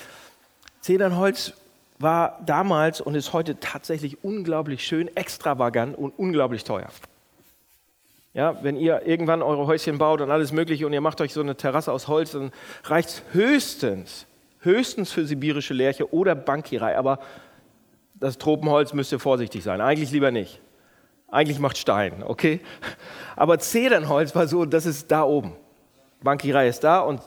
Zedernholz 0.81 1.53
war 1.99 2.41
damals 2.45 3.01
und 3.01 3.15
ist 3.15 3.33
heute 3.33 3.59
tatsächlich 3.61 4.25
unglaublich 4.25 4.85
schön, 4.85 5.15
extravagant 5.17 5.97
und 5.97 6.13
unglaublich 6.17 6.65
teuer. 6.65 6.89
Ja, 8.35 8.63
wenn 8.63 8.77
ihr 8.77 9.07
irgendwann 9.07 9.43
eure 9.43 9.67
Häuschen 9.67 9.99
baut 9.99 10.21
und 10.21 10.31
alles 10.31 10.53
Mögliche 10.53 10.87
und 10.87 10.93
ihr 10.93 11.01
macht 11.01 11.21
euch 11.21 11.33
so 11.33 11.41
eine 11.41 11.57
Terrasse 11.57 11.93
aus 11.93 12.09
Holz, 12.09 12.33
dann 12.33 12.51
reicht 12.85 13.09
es 13.09 13.23
höchstens, 13.33 14.27
höchstens 14.61 15.13
für 15.13 15.27
sibirische 15.27 15.75
Lärche 15.75 16.13
oder 16.15 16.35
Bankierei. 16.35 16.97
Aber 16.97 17.19
das 18.23 18.39
Tropenholz 18.39 18.93
müsst 18.93 19.11
ihr 19.11 19.19
vorsichtig 19.19 19.65
sein. 19.65 19.81
Eigentlich 19.81 20.13
lieber 20.13 20.31
nicht. 20.31 20.61
Eigentlich 21.29 21.59
macht 21.59 21.77
Stein, 21.77 22.23
okay? 22.23 22.61
Aber 23.35 23.59
Zedernholz 23.59 24.33
war 24.37 24.47
so, 24.47 24.65
das 24.65 24.87
ist 24.87 25.11
da 25.11 25.25
oben. 25.25 25.57
Bankierei 26.23 26.69
ist 26.69 26.85
da 26.85 27.01
und 27.01 27.21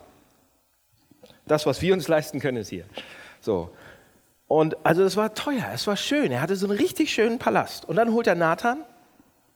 das, 1.46 1.66
was 1.66 1.82
wir 1.82 1.94
uns 1.94 2.08
leisten 2.08 2.40
können, 2.40 2.58
ist 2.58 2.70
hier. 2.70 2.86
So. 3.42 3.72
Und 4.48 4.78
also 4.86 5.04
das 5.04 5.18
war 5.18 5.34
teuer, 5.34 5.66
es 5.74 5.86
war 5.86 5.98
schön. 5.98 6.32
Er 6.32 6.40
hatte 6.40 6.56
so 6.56 6.66
einen 6.66 6.78
richtig 6.78 7.14
schönen 7.14 7.40
Palast. 7.40 7.84
Und 7.84 7.98
dann 7.98 8.14
holt 8.14 8.28
er 8.28 8.36
Nathan, 8.36 8.78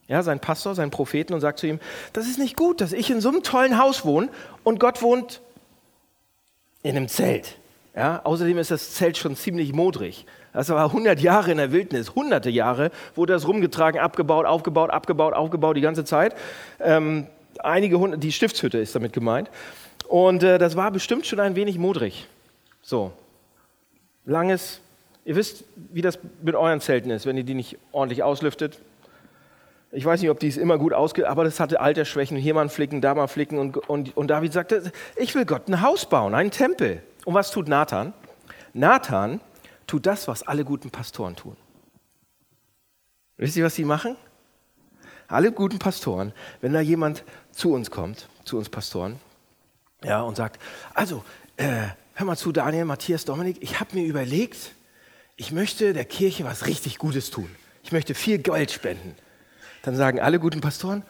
ja, 0.07 0.23
sein 0.23 0.41
Pastor, 0.41 0.75
seinen 0.75 0.91
Propheten, 0.91 1.33
und 1.33 1.39
sagt 1.39 1.59
zu 1.59 1.67
ihm: 1.67 1.79
Das 2.11 2.27
ist 2.27 2.37
nicht 2.37 2.57
gut, 2.57 2.81
dass 2.81 2.91
ich 2.91 3.09
in 3.09 3.21
so 3.21 3.29
einem 3.29 3.43
tollen 3.43 3.77
Haus 3.77 4.03
wohne 4.03 4.27
und 4.65 4.79
Gott 4.81 5.01
wohnt 5.01 5.41
in 6.83 6.97
einem 6.97 7.07
Zelt. 7.07 7.55
Ja, 7.95 8.21
außerdem 8.25 8.57
ist 8.57 8.71
das 8.71 8.93
Zelt 8.95 9.17
schon 9.17 9.37
ziemlich 9.37 9.71
modrig. 9.71 10.25
Das 10.53 10.69
war 10.69 10.85
100 10.85 11.19
Jahre 11.19 11.51
in 11.51 11.57
der 11.57 11.71
Wildnis, 11.71 12.15
hunderte 12.15 12.49
Jahre 12.49 12.91
wurde 13.15 13.33
das 13.33 13.47
rumgetragen, 13.47 13.99
abgebaut, 13.99 14.45
aufgebaut, 14.45 14.89
abgebaut, 14.89 15.33
aufgebaut 15.33 15.77
die 15.77 15.81
ganze 15.81 16.05
Zeit. 16.05 16.35
Ähm, 16.79 17.27
einige 17.59 17.99
hundert, 17.99 18.23
die 18.23 18.31
Stiftshütte 18.31 18.79
ist 18.79 18.95
damit 18.95 19.13
gemeint. 19.13 19.49
Und 20.07 20.43
äh, 20.43 20.57
das 20.57 20.75
war 20.75 20.91
bestimmt 20.91 21.27
schon 21.27 21.39
ein 21.39 21.55
wenig 21.55 21.77
modrig. 21.77 22.27
So, 22.81 23.11
langes, 24.25 24.81
ihr 25.25 25.35
wisst, 25.35 25.65
wie 25.75 26.01
das 26.01 26.17
mit 26.41 26.55
euren 26.55 26.81
Zelten 26.81 27.11
ist, 27.11 27.25
wenn 27.25 27.37
ihr 27.37 27.43
die 27.43 27.53
nicht 27.53 27.77
ordentlich 27.91 28.23
auslüftet. 28.23 28.79
Ich 29.91 30.05
weiß 30.05 30.21
nicht, 30.21 30.29
ob 30.29 30.39
die 30.39 30.47
es 30.47 30.57
immer 30.57 30.77
gut 30.77 30.93
ausgeht, 30.93 31.25
aber 31.25 31.43
das 31.43 31.59
hatte 31.59 31.79
Altersschwächen. 31.79 32.37
Hier 32.37 32.53
mal 32.53 32.69
flicken, 32.69 33.01
da 33.01 33.15
mal 33.15 33.27
flicken. 33.27 33.57
Und, 33.57 33.77
und, 33.89 34.15
und 34.15 34.27
David 34.27 34.53
sagte, 34.53 34.91
ich 35.15 35.33
will 35.33 35.45
Gott 35.45 35.67
ein 35.67 35.81
Haus 35.81 36.05
bauen, 36.05 36.35
einen 36.35 36.51
Tempel. 36.51 37.01
Und 37.25 37.33
was 37.33 37.51
tut 37.51 37.67
Nathan? 37.67 38.13
Nathan 38.73 39.41
tut 39.89 40.05
das, 40.05 40.27
was 40.27 40.43
alle 40.43 40.63
guten 40.63 40.91
Pastoren 40.91 41.35
tun. 41.35 41.57
Wisst 43.37 43.57
ihr, 43.57 43.65
was 43.65 43.75
sie 43.75 43.85
machen? 43.85 44.15
Alle 45.27 45.51
guten 45.51 45.79
Pastoren, 45.79 46.33
wenn 46.61 46.73
da 46.73 46.79
jemand 46.79 47.23
zu 47.51 47.73
uns 47.73 47.89
kommt, 47.89 48.29
zu 48.43 48.57
uns 48.57 48.69
Pastoren, 48.69 49.19
ja, 50.03 50.21
und 50.21 50.35
sagt, 50.35 50.61
also, 50.93 51.23
äh, 51.57 51.87
hör 52.13 52.25
mal 52.25 52.37
zu, 52.37 52.51
Daniel, 52.51 52.85
Matthias, 52.85 53.25
Dominik, 53.25 53.57
ich 53.61 53.79
habe 53.79 53.95
mir 53.95 54.05
überlegt, 54.05 54.73
ich 55.35 55.51
möchte 55.51 55.93
der 55.93 56.05
Kirche 56.05 56.45
was 56.45 56.67
richtig 56.67 56.97
Gutes 56.97 57.31
tun. 57.31 57.49
Ich 57.83 57.91
möchte 57.91 58.13
viel 58.13 58.37
Geld 58.37 58.71
spenden. 58.71 59.15
Dann 59.83 59.95
sagen 59.95 60.19
alle 60.19 60.39
guten 60.39 60.61
Pastoren, 60.61 61.03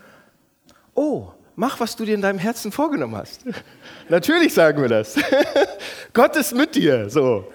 oh, 0.93 1.31
mach, 1.55 1.79
was 1.79 1.95
du 1.95 2.05
dir 2.05 2.15
in 2.15 2.21
deinem 2.21 2.39
Herzen 2.39 2.71
vorgenommen 2.71 3.15
hast. 3.15 3.41
Natürlich 4.09 4.53
sagen 4.53 4.81
wir 4.81 4.89
das. 4.89 5.15
Gott 6.13 6.35
ist 6.35 6.53
mit 6.53 6.75
dir. 6.75 7.09
So. 7.09 7.51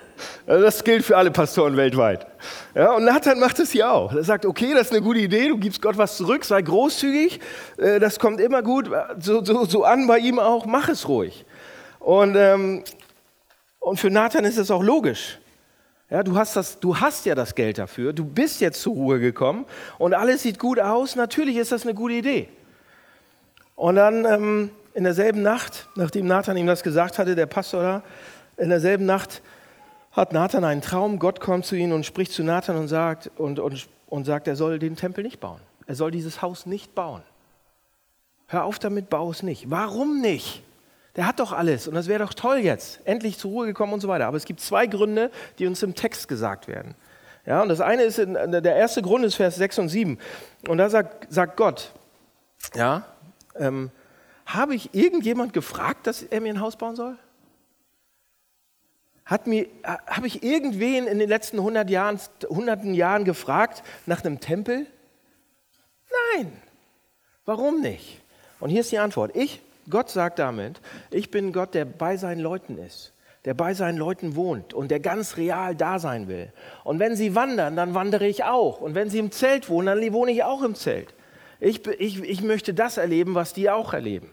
Also 0.47 0.63
das 0.63 0.85
gilt 0.85 1.05
für 1.05 1.17
alle 1.17 1.31
Pastoren 1.31 1.77
weltweit. 1.77 2.27
Ja, 2.75 2.93
und 2.93 3.05
Nathan 3.05 3.39
macht 3.39 3.59
es 3.59 3.73
hier 3.73 3.91
auch. 3.91 4.13
Er 4.13 4.25
sagt, 4.25 4.47
okay, 4.47 4.73
das 4.73 4.89
ist 4.89 4.93
eine 4.93 5.03
gute 5.03 5.21
Idee, 5.21 5.49
du 5.49 5.59
gibst 5.59 5.81
Gott 5.81 5.97
was 5.97 6.17
zurück, 6.17 6.45
sei 6.45 6.63
großzügig, 6.63 7.41
äh, 7.79 8.01
das 8.01 8.19
kommt 8.19 8.41
immer 8.41 8.63
gut, 8.63 8.91
so, 9.19 9.45
so, 9.45 9.65
so 9.65 9.85
an 9.85 10.07
bei 10.07 10.19
ihm 10.19 10.39
auch, 10.39 10.67
mach 10.67 10.89
es 10.89 11.09
ruhig. 11.09 11.45
Und, 11.99 12.37
ähm, 12.37 12.85
und 13.79 13.99
für 13.99 14.11
Nathan 14.11 14.45
ist 14.45 14.59
es 14.59 14.71
auch 14.71 14.83
logisch. 14.83 15.39
Ja, 16.11 16.23
du, 16.23 16.37
hast 16.37 16.55
das, 16.55 16.79
du 16.79 17.01
hast 17.01 17.25
ja 17.27 17.35
das 17.35 17.55
Geld 17.55 17.79
dafür, 17.79 18.13
du 18.13 18.25
bist 18.25 18.61
jetzt 18.61 18.83
zur 18.83 18.93
Ruhe 18.93 19.19
gekommen 19.19 19.65
und 19.99 20.15
alles 20.15 20.43
sieht 20.43 20.59
gut 20.59 20.79
aus, 20.79 21.17
natürlich 21.17 21.57
ist 21.57 21.73
das 21.73 21.85
eine 21.85 21.95
gute 21.95 22.15
Idee. 22.15 22.49
Und 23.75 23.97
dann 23.97 24.25
ähm, 24.25 24.71
in 24.95 25.05
derselben 25.05 25.43
Nacht, 25.43 25.89
nachdem 25.97 26.27
Nathan 26.27 26.57
ihm 26.57 26.67
das 26.67 26.83
gesagt 26.83 27.19
hatte, 27.19 27.35
der 27.35 27.47
Pastor 27.47 27.83
da, 27.83 28.03
in 28.57 28.69
derselben 28.69 29.07
Nacht 29.07 29.43
hat 30.15 30.33
Nathan 30.33 30.65
einen 30.65 30.81
Traum, 30.81 31.19
Gott 31.19 31.41
kommt 31.41 31.67
zu 31.67 31.75
ihm 31.75 31.93
und 31.93 32.07
spricht 32.07 32.33
zu 32.33 32.43
Nathan 32.43 32.77
und 32.77 32.89
sagt, 32.89 33.31
und, 33.37 33.59
und, 33.59 33.89
und 34.07 34.25
sagt, 34.25 34.49
er 34.49 34.57
soll 34.57 34.79
den 34.79 34.97
Tempel 34.97 35.25
nicht 35.25 35.41
bauen. 35.41 35.61
Er 35.87 35.97
soll 35.97 36.11
dieses 36.11 36.41
Haus 36.41 36.67
nicht 36.67 36.95
bauen. 36.95 37.23
Hör 38.47 38.65
auf 38.65 38.79
damit, 38.79 39.11
bau 39.11 39.31
es 39.31 39.43
nicht. 39.43 39.71
Warum 39.71 40.21
nicht? 40.21 40.63
Der 41.17 41.27
hat 41.27 41.41
doch 41.41 41.53
alles 41.53 41.87
und 41.87 41.95
das 41.95 42.09
wäre 42.09 42.25
doch 42.25 42.35
toll 42.35 42.59
jetzt, 42.59 43.01
endlich 43.05 43.39
zur 43.39 43.51
Ruhe 43.51 43.67
gekommen 43.67 43.93
und 43.93 44.01
so 44.01 44.09
weiter. 44.09 44.27
Aber 44.27 44.37
es 44.37 44.45
gibt 44.45 44.61
zwei 44.61 44.87
Gründe, 44.87 45.31
die 45.59 45.67
uns 45.67 45.83
im 45.83 45.95
Text 45.95 46.29
gesagt 46.29 46.69
werden. 46.69 46.95
Ja, 47.47 47.63
und 47.63 47.69
das 47.69 47.81
eine 47.81 48.03
ist, 48.05 48.19
der 48.19 48.77
erste 48.77 49.03
Grund 49.03 49.25
ist 49.25 49.35
Vers 49.35 49.57
6 49.57 49.81
und 49.81 49.89
7. 49.91 50.19
Und 50.69 50.79
da 50.79 50.89
sagt, 50.89 51.33
sagt 51.33 51.57
Gott, 51.57 51.93
ja, 52.75 53.05
ähm, 53.57 53.91
habe 54.47 54.75
ich 54.75 54.95
irgendjemand 54.95 55.53
gefragt, 55.53 56.07
dass 56.07 56.23
er 56.23 56.41
mir 56.41 56.55
ein 56.55 56.61
Haus 56.61 56.77
bauen 56.77 56.97
soll? 56.97 57.17
Hat 59.25 59.47
mir, 59.47 59.67
habe 59.85 60.27
ich 60.27 60.43
irgendwen 60.43 61.07
in 61.07 61.19
den 61.19 61.29
letzten 61.29 61.59
100 61.59 61.89
Jahren, 61.89 62.21
hunderten 62.49 62.93
Jahren 62.93 63.25
gefragt 63.25 63.83
nach 64.07 64.23
einem 64.23 64.41
Tempel? 64.41 64.87
Nein. 66.37 66.53
Warum 67.47 67.81
nicht? 67.81 68.21
Und 68.61 68.71
hier 68.71 68.81
ist 68.81 68.93
die 68.93 68.99
Antwort. 68.99 69.35
Ich, 69.35 69.61
Gott 69.89 70.11
sagt 70.11 70.39
damit, 70.39 70.81
ich 71.11 71.31
bin 71.31 71.53
Gott, 71.53 71.75
der 71.75 71.85
bei 71.85 72.17
seinen 72.17 72.41
Leuten 72.41 72.79
ist, 72.79 73.13
der 73.45 73.55
bei 73.55 73.75
seinen 73.75 73.99
Leuten 73.99 74.37
wohnt 74.37 74.73
und 74.73 74.91
der 74.91 75.01
ganz 75.01 75.37
real 75.37 75.75
da 75.75 75.99
sein 75.99 76.29
will. 76.29 76.53
Und 76.85 76.99
wenn 76.99 77.17
sie 77.17 77.35
wandern, 77.35 77.77
dann 77.77 77.95
wandere 77.95 78.27
ich 78.27 78.45
auch. 78.45 78.81
Und 78.81 78.95
wenn 78.95 79.11
sie 79.11 79.19
im 79.19 79.31
Zelt 79.31 79.69
wohnen, 79.69 79.87
dann 79.87 80.13
wohne 80.13 80.33
ich 80.33 80.45
auch 80.45 80.63
im 80.63 80.75
Zelt. 80.75 81.15
Ich, 81.61 81.87
ich, 81.87 82.23
ich 82.23 82.43
möchte 82.43 82.75
das 82.75 82.97
erleben, 82.99 83.35
was 83.35 83.53
die 83.55 83.71
auch 83.71 83.93
erleben. 83.95 84.31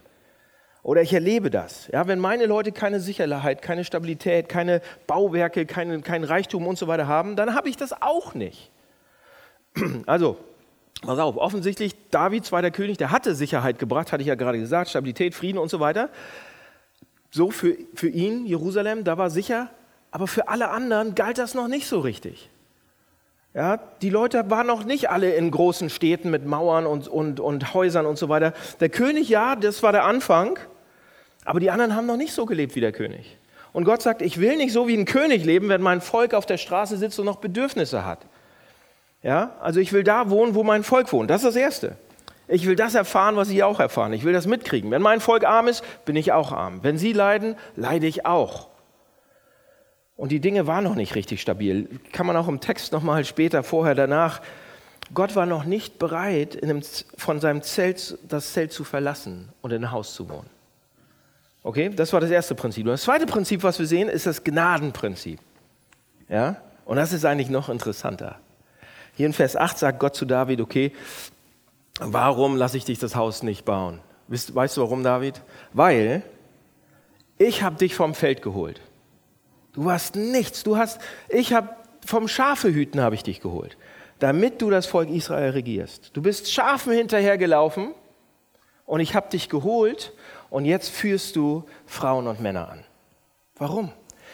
Oder 0.82 1.02
ich 1.02 1.12
erlebe 1.12 1.50
das. 1.50 1.88
Ja, 1.92 2.08
wenn 2.08 2.18
meine 2.18 2.46
Leute 2.46 2.72
keine 2.72 2.98
Sicherheit, 2.98 3.62
keine 3.62 3.84
Stabilität, 3.84 4.48
keine 4.48 4.82
Bauwerke, 5.06 5.64
keinen 5.64 6.02
kein 6.02 6.24
Reichtum 6.24 6.66
und 6.66 6.76
so 6.76 6.88
weiter 6.88 7.06
haben, 7.06 7.36
dann 7.36 7.54
habe 7.54 7.68
ich 7.68 7.76
das 7.76 7.94
auch 8.00 8.34
nicht. 8.34 8.70
Also, 10.06 10.36
pass 11.00 11.18
auf, 11.18 11.36
offensichtlich, 11.36 11.94
David, 12.10 12.44
zweiter 12.44 12.70
König, 12.70 12.98
der 12.98 13.10
hatte 13.10 13.34
Sicherheit 13.34 13.78
gebracht, 13.78 14.12
hatte 14.12 14.22
ich 14.22 14.28
ja 14.28 14.34
gerade 14.34 14.58
gesagt, 14.58 14.90
Stabilität, 14.90 15.34
Frieden 15.34 15.58
und 15.58 15.70
so 15.70 15.80
weiter. 15.80 16.10
So 17.30 17.50
für, 17.50 17.76
für 17.94 18.08
ihn, 18.08 18.44
Jerusalem, 18.44 19.04
da 19.04 19.16
war 19.16 19.30
sicher, 19.30 19.70
aber 20.10 20.26
für 20.26 20.48
alle 20.48 20.68
anderen 20.68 21.14
galt 21.14 21.38
das 21.38 21.54
noch 21.54 21.68
nicht 21.68 21.86
so 21.86 22.00
richtig. 22.00 22.50
Ja, 23.54 23.78
die 24.00 24.10
Leute 24.10 24.50
waren 24.50 24.66
noch 24.66 24.84
nicht 24.84 25.10
alle 25.10 25.34
in 25.34 25.50
großen 25.50 25.90
Städten 25.90 26.30
mit 26.30 26.44
Mauern 26.44 26.86
und, 26.86 27.06
und, 27.08 27.38
und 27.38 27.74
Häusern 27.74 28.06
und 28.06 28.18
so 28.18 28.28
weiter. 28.28 28.52
Der 28.80 28.88
König, 28.88 29.28
ja, 29.28 29.56
das 29.56 29.82
war 29.82 29.92
der 29.92 30.04
Anfang, 30.04 30.58
aber 31.44 31.60
die 31.60 31.70
anderen 31.70 31.96
haben 31.96 32.06
noch 32.06 32.16
nicht 32.16 32.32
so 32.32 32.46
gelebt 32.46 32.74
wie 32.74 32.80
der 32.80 32.92
König. 32.92 33.38
Und 33.72 33.84
Gott 33.84 34.02
sagt, 34.02 34.22
ich 34.22 34.38
will 34.38 34.56
nicht 34.56 34.72
so 34.72 34.86
wie 34.86 34.96
ein 34.96 35.06
König 35.06 35.44
leben, 35.44 35.68
wenn 35.68 35.80
mein 35.80 36.00
Volk 36.00 36.34
auf 36.34 36.46
der 36.46 36.58
Straße 36.58 36.96
sitzt 36.96 37.18
und 37.18 37.26
noch 37.26 37.36
Bedürfnisse 37.36 38.04
hat. 38.04 38.20
Ja, 39.22 39.56
also 39.60 39.80
ich 39.80 39.92
will 39.92 40.04
da 40.04 40.30
wohnen, 40.30 40.54
wo 40.54 40.62
mein 40.62 40.84
Volk 40.84 41.12
wohnt. 41.12 41.30
Das 41.30 41.42
ist 41.42 41.48
das 41.48 41.56
Erste. 41.56 41.96
Ich 42.48 42.66
will 42.66 42.76
das 42.76 42.94
erfahren, 42.94 43.36
was 43.36 43.48
sie 43.48 43.62
auch 43.62 43.80
erfahren. 43.80 44.12
Ich 44.12 44.24
will 44.24 44.32
das 44.32 44.46
mitkriegen. 44.46 44.90
Wenn 44.90 45.00
mein 45.00 45.20
Volk 45.20 45.44
arm 45.44 45.68
ist, 45.68 45.84
bin 46.04 46.16
ich 46.16 46.32
auch 46.32 46.52
arm. 46.52 46.80
Wenn 46.82 46.98
sie 46.98 47.12
leiden, 47.12 47.56
leide 47.76 48.06
ich 48.06 48.26
auch. 48.26 48.68
Und 50.16 50.32
die 50.32 50.40
Dinge 50.40 50.66
waren 50.66 50.84
noch 50.84 50.94
nicht 50.94 51.14
richtig 51.14 51.40
stabil. 51.40 51.88
Kann 52.12 52.26
man 52.26 52.36
auch 52.36 52.48
im 52.48 52.60
Text 52.60 52.92
nochmal 52.92 53.24
später, 53.24 53.62
vorher, 53.62 53.94
danach. 53.94 54.42
Gott 55.14 55.34
war 55.36 55.46
noch 55.46 55.64
nicht 55.64 55.98
bereit, 55.98 56.62
einem, 56.62 56.82
von 57.16 57.40
seinem 57.40 57.62
Zelt 57.62 58.18
das 58.28 58.52
Zelt 58.52 58.72
zu 58.72 58.84
verlassen 58.84 59.48
und 59.62 59.72
in 59.72 59.84
ein 59.84 59.90
Haus 59.90 60.14
zu 60.14 60.28
wohnen. 60.28 60.48
Okay, 61.62 61.90
das 61.90 62.12
war 62.12 62.20
das 62.20 62.30
erste 62.30 62.54
Prinzip. 62.54 62.84
Und 62.86 62.92
das 62.92 63.02
zweite 63.02 63.26
Prinzip, 63.26 63.62
was 63.62 63.78
wir 63.78 63.86
sehen, 63.86 64.08
ist 64.08 64.26
das 64.26 64.42
Gnadenprinzip. 64.42 65.38
Ja, 66.28 66.56
und 66.84 66.96
das 66.96 67.12
ist 67.12 67.24
eigentlich 67.24 67.50
noch 67.50 67.68
interessanter. 67.68 68.38
Hier 69.14 69.26
in 69.26 69.32
Vers 69.32 69.56
8 69.56 69.78
sagt 69.78 70.00
Gott 70.00 70.16
zu 70.16 70.24
David, 70.24 70.60
okay, 70.60 70.92
warum 72.00 72.56
lasse 72.56 72.76
ich 72.76 72.84
dich 72.84 72.98
das 72.98 73.14
Haus 73.14 73.42
nicht 73.42 73.64
bauen? 73.64 74.00
Weißt, 74.28 74.54
weißt 74.54 74.76
du 74.76 74.80
warum, 74.80 75.02
David? 75.02 75.42
Weil 75.72 76.22
ich 77.38 77.62
habe 77.62 77.76
dich 77.76 77.94
vom 77.94 78.14
Feld 78.14 78.42
geholt. 78.42 78.80
Du 79.72 79.84
warst 79.84 80.16
nichts. 80.16 80.64
Du 80.64 80.76
hast, 80.76 81.00
ich 81.28 81.52
habe 81.52 81.68
vom 82.04 82.28
Schafehüten 82.28 83.00
habe 83.00 83.14
ich 83.14 83.22
dich 83.22 83.40
geholt, 83.40 83.76
damit 84.18 84.60
du 84.60 84.70
das 84.70 84.86
Volk 84.86 85.08
Israel 85.10 85.50
regierst. 85.50 86.10
Du 86.14 86.22
bist 86.22 86.52
Schafen 86.52 86.92
hinterhergelaufen 86.92 87.94
und 88.86 89.00
ich 89.00 89.14
habe 89.14 89.28
dich 89.30 89.48
geholt 89.48 90.12
und 90.52 90.66
jetzt 90.66 90.90
führst 90.90 91.34
du 91.34 91.64
Frauen 91.86 92.26
und 92.26 92.40
Männer 92.40 92.68
an. 92.68 92.84
Warum? 93.56 93.90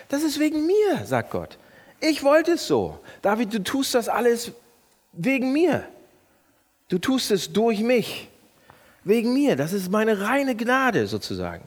Das 0.08 0.24
ist 0.24 0.40
wegen 0.40 0.66
mir, 0.66 1.04
sagt 1.04 1.30
Gott. 1.30 1.58
Ich 2.00 2.24
wollte 2.24 2.52
es 2.52 2.66
so. 2.66 2.98
David, 3.22 3.54
du 3.54 3.62
tust 3.62 3.94
das 3.94 4.08
alles 4.08 4.50
wegen 5.12 5.52
mir. 5.52 5.84
Du 6.88 6.98
tust 6.98 7.30
es 7.30 7.52
durch 7.52 7.80
mich. 7.80 8.28
Wegen 9.04 9.32
mir. 9.32 9.54
Das 9.54 9.72
ist 9.72 9.92
meine 9.92 10.20
reine 10.20 10.56
Gnade 10.56 11.06
sozusagen. 11.06 11.62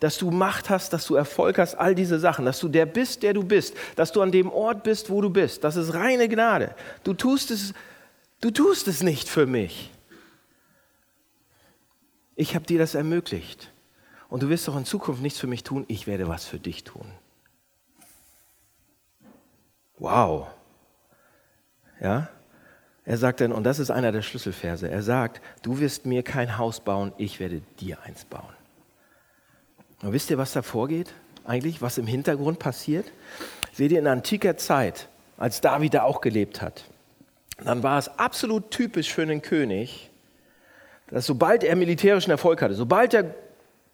Dass 0.00 0.18
du 0.18 0.30
Macht 0.30 0.68
hast, 0.68 0.92
dass 0.92 1.06
du 1.06 1.14
Erfolg 1.14 1.56
hast, 1.56 1.74
all 1.74 1.94
diese 1.94 2.18
Sachen. 2.18 2.44
Dass 2.44 2.60
du 2.60 2.68
der 2.68 2.84
bist, 2.84 3.22
der 3.22 3.32
du 3.32 3.42
bist. 3.42 3.74
Dass 3.96 4.12
du 4.12 4.20
an 4.20 4.32
dem 4.32 4.50
Ort 4.50 4.82
bist, 4.82 5.08
wo 5.08 5.22
du 5.22 5.30
bist. 5.30 5.64
Das 5.64 5.76
ist 5.76 5.94
reine 5.94 6.28
Gnade. 6.28 6.74
Du 7.04 7.14
tust 7.14 7.50
es, 7.50 7.72
du 8.42 8.50
tust 8.50 8.86
es 8.86 9.02
nicht 9.02 9.30
für 9.30 9.46
mich. 9.46 9.90
Ich 12.36 12.54
habe 12.54 12.66
dir 12.66 12.78
das 12.78 12.94
ermöglicht. 12.94 13.72
Und 14.28 14.42
du 14.42 14.48
wirst 14.48 14.68
doch 14.68 14.76
in 14.76 14.84
Zukunft 14.84 15.22
nichts 15.22 15.38
für 15.38 15.46
mich 15.46 15.64
tun, 15.64 15.84
ich 15.88 16.06
werde 16.06 16.28
was 16.28 16.44
für 16.44 16.58
dich 16.58 16.84
tun. 16.84 17.06
Wow. 19.98 20.48
Ja? 22.00 22.28
Er 23.04 23.16
sagt 23.16 23.40
dann, 23.40 23.52
und 23.52 23.64
das 23.64 23.78
ist 23.78 23.90
einer 23.90 24.12
der 24.12 24.22
Schlüsselverse, 24.22 24.90
er 24.90 25.02
sagt, 25.02 25.40
du 25.62 25.80
wirst 25.80 26.04
mir 26.04 26.22
kein 26.22 26.58
Haus 26.58 26.80
bauen, 26.80 27.12
ich 27.16 27.40
werde 27.40 27.62
dir 27.80 27.98
eins 28.02 28.24
bauen. 28.26 28.52
Und 30.02 30.12
wisst 30.12 30.30
ihr, 30.30 30.38
was 30.38 30.52
da 30.52 30.62
vorgeht? 30.62 31.12
Eigentlich, 31.44 31.80
was 31.80 31.96
im 31.96 32.06
Hintergrund 32.06 32.58
passiert? 32.58 33.10
Seht 33.72 33.90
ihr, 33.92 33.98
in 33.98 34.06
antiker 34.06 34.56
Zeit, 34.58 35.08
als 35.38 35.60
David 35.60 35.94
da 35.94 36.02
auch 36.02 36.20
gelebt 36.20 36.60
hat, 36.60 36.84
dann 37.64 37.82
war 37.82 37.98
es 37.98 38.08
absolut 38.18 38.70
typisch 38.70 39.12
für 39.12 39.22
einen 39.22 39.40
König, 39.40 40.10
dass 41.08 41.26
sobald 41.26 41.64
er 41.64 41.74
militärischen 41.74 42.30
Erfolg 42.30 42.60
hatte, 42.60 42.74
sobald 42.74 43.14
er 43.14 43.34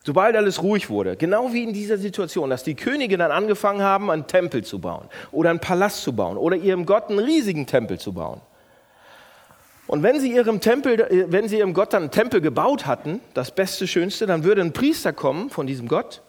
Sobald 0.06 0.36
alles 0.36 0.62
ruhig 0.62 0.90
wurde, 0.90 1.16
genau 1.16 1.54
wie 1.54 1.62
in 1.62 1.72
dieser 1.72 1.96
Situation, 1.96 2.50
dass 2.50 2.62
die 2.62 2.74
Könige 2.74 3.16
dann 3.16 3.30
angefangen 3.30 3.80
haben, 3.80 4.10
einen 4.10 4.26
Tempel 4.26 4.62
zu 4.62 4.78
bauen 4.78 5.08
oder 5.32 5.48
einen 5.48 5.60
Palast 5.60 6.02
zu 6.02 6.12
bauen 6.12 6.36
oder 6.36 6.56
ihrem 6.56 6.84
Gott 6.84 7.08
einen 7.08 7.20
riesigen 7.20 7.66
Tempel 7.66 7.98
zu 7.98 8.12
bauen. 8.12 8.42
Und 9.86 10.02
wenn 10.02 10.20
sie 10.20 10.30
ihrem 10.30 10.60
Tempel, 10.60 11.00
äh, 11.00 11.32
wenn 11.32 11.48
sie 11.48 11.58
ihrem 11.58 11.72
Gott 11.72 11.94
dann 11.94 12.04
einen 12.04 12.10
Tempel 12.10 12.42
gebaut 12.42 12.86
hatten, 12.86 13.20
das 13.32 13.50
Beste, 13.50 13.86
Schönste, 13.86 14.26
dann 14.26 14.44
würde 14.44 14.60
ein 14.60 14.74
Priester 14.74 15.14
kommen 15.14 15.48
von 15.48 15.66
diesem 15.66 15.88
Gott 15.88 16.20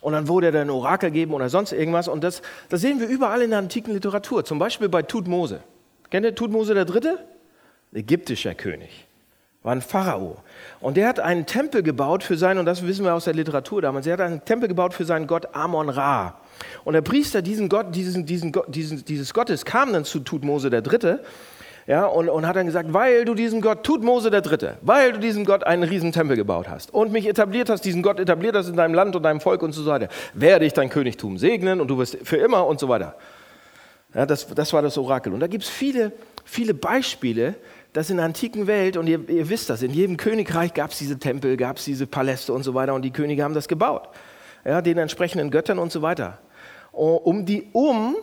und 0.00 0.12
dann 0.12 0.26
wurde 0.26 0.46
er 0.46 0.52
dann 0.52 0.70
Orakel 0.70 1.12
geben 1.12 1.34
oder 1.34 1.48
sonst 1.48 1.72
irgendwas. 1.72 2.08
Und 2.08 2.24
das, 2.24 2.42
das 2.68 2.80
sehen 2.80 2.98
wir 2.98 3.06
überall 3.06 3.42
in 3.42 3.50
der 3.50 3.60
antiken 3.60 3.94
Literatur, 3.94 4.44
zum 4.44 4.58
Beispiel 4.58 4.88
bei 4.88 5.02
Tutmose. 5.02 5.62
Kennt 6.10 6.26
ihr 6.26 6.34
Tutmose 6.34 6.74
der 6.74 6.84
Dritte? 6.84 7.24
Ägyptischer 7.92 8.56
König 8.56 9.06
war 9.64 9.72
ein 9.72 9.80
Pharao. 9.80 10.36
Und 10.80 10.96
der 10.96 11.08
hat 11.08 11.18
einen 11.18 11.46
Tempel 11.46 11.82
gebaut 11.82 12.22
für 12.22 12.36
seinen, 12.36 12.58
und 12.58 12.66
das 12.66 12.86
wissen 12.86 13.04
wir 13.04 13.14
aus 13.14 13.24
der 13.24 13.34
Literatur 13.34 13.82
damals, 13.82 14.06
er 14.06 14.12
hat 14.12 14.20
einen 14.20 14.44
Tempel 14.44 14.68
gebaut 14.68 14.94
für 14.94 15.06
seinen 15.06 15.26
Gott 15.26 15.54
Amon 15.54 15.88
Ra. 15.88 16.38
Und 16.84 16.92
der 16.92 17.00
Priester 17.00 17.42
diesen 17.42 17.68
Gott, 17.68 17.94
diesen, 17.94 18.26
diesen, 18.26 18.52
diesen, 18.68 19.04
dieses 19.04 19.34
Gottes 19.34 19.64
kam 19.64 19.92
dann 19.92 20.04
zu 20.04 20.20
Tutmose 20.20 20.68
der 20.68 20.82
Dritte 20.82 21.24
ja, 21.86 22.04
und, 22.04 22.28
und 22.28 22.46
hat 22.46 22.56
dann 22.56 22.66
gesagt, 22.66 22.92
weil 22.92 23.24
du 23.24 23.34
diesen 23.34 23.62
Gott, 23.62 23.84
Tutmose 23.84 24.30
der 24.30 24.42
Dritte, 24.42 24.76
weil 24.82 25.12
du 25.12 25.18
diesen 25.18 25.46
Gott 25.46 25.64
einen 25.64 25.82
riesen 25.82 26.12
Tempel 26.12 26.36
gebaut 26.36 26.68
hast 26.68 26.92
und 26.92 27.10
mich 27.10 27.26
etabliert 27.26 27.70
hast, 27.70 27.86
diesen 27.86 28.02
Gott 28.02 28.20
etabliert 28.20 28.54
hast 28.54 28.68
in 28.68 28.76
deinem 28.76 28.94
Land 28.94 29.16
und 29.16 29.22
deinem 29.22 29.40
Volk 29.40 29.62
und 29.62 29.72
so 29.72 29.86
weiter, 29.86 30.08
werde 30.34 30.66
ich 30.66 30.74
dein 30.74 30.90
Königtum 30.90 31.38
segnen 31.38 31.80
und 31.80 31.88
du 31.88 31.96
wirst 31.96 32.18
für 32.22 32.36
immer 32.36 32.66
und 32.66 32.80
so 32.80 32.88
weiter. 32.90 33.16
Ja, 34.14 34.26
das, 34.26 34.46
das 34.46 34.72
war 34.72 34.82
das 34.82 34.96
Orakel. 34.96 35.32
Und 35.32 35.40
da 35.40 35.46
gibt 35.46 35.64
es 35.64 35.70
viele, 35.70 36.12
viele 36.44 36.72
Beispiele, 36.72 37.54
dass 37.94 38.10
in 38.10 38.16
der 38.16 38.26
antiken 38.26 38.66
Welt, 38.66 38.96
und 38.96 39.06
ihr, 39.06 39.26
ihr 39.30 39.48
wisst 39.48 39.70
das, 39.70 39.80
in 39.80 39.92
jedem 39.92 40.16
Königreich 40.16 40.74
gab 40.74 40.90
es 40.90 40.98
diese 40.98 41.18
Tempel, 41.18 41.56
gab 41.56 41.78
es 41.78 41.84
diese 41.84 42.06
Paläste 42.06 42.52
und 42.52 42.64
so 42.64 42.74
weiter, 42.74 42.92
und 42.92 43.02
die 43.02 43.12
Könige 43.12 43.44
haben 43.44 43.54
das 43.54 43.68
gebaut. 43.68 44.08
Ja, 44.64 44.82
den 44.82 44.98
entsprechenden 44.98 45.50
Göttern 45.50 45.78
und 45.78 45.92
so 45.92 46.02
weiter. 46.02 46.38
Um 46.90 47.46
die, 47.46 47.68
um 47.72 48.16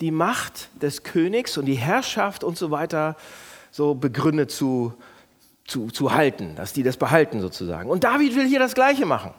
die 0.00 0.10
Macht 0.10 0.68
des 0.82 1.04
Königs 1.04 1.56
und 1.56 1.64
die 1.64 1.74
Herrschaft 1.74 2.44
und 2.44 2.58
so 2.58 2.70
weiter 2.70 3.16
so 3.70 3.94
begründet 3.94 4.50
zu, 4.50 4.92
zu, 5.66 5.88
zu 5.88 6.12
halten, 6.12 6.54
dass 6.56 6.74
die 6.74 6.82
das 6.82 6.98
behalten 6.98 7.40
sozusagen. 7.40 7.88
Und 7.88 8.04
David 8.04 8.36
will 8.36 8.46
hier 8.46 8.58
das 8.58 8.74
Gleiche 8.74 9.06
machen. 9.06 9.32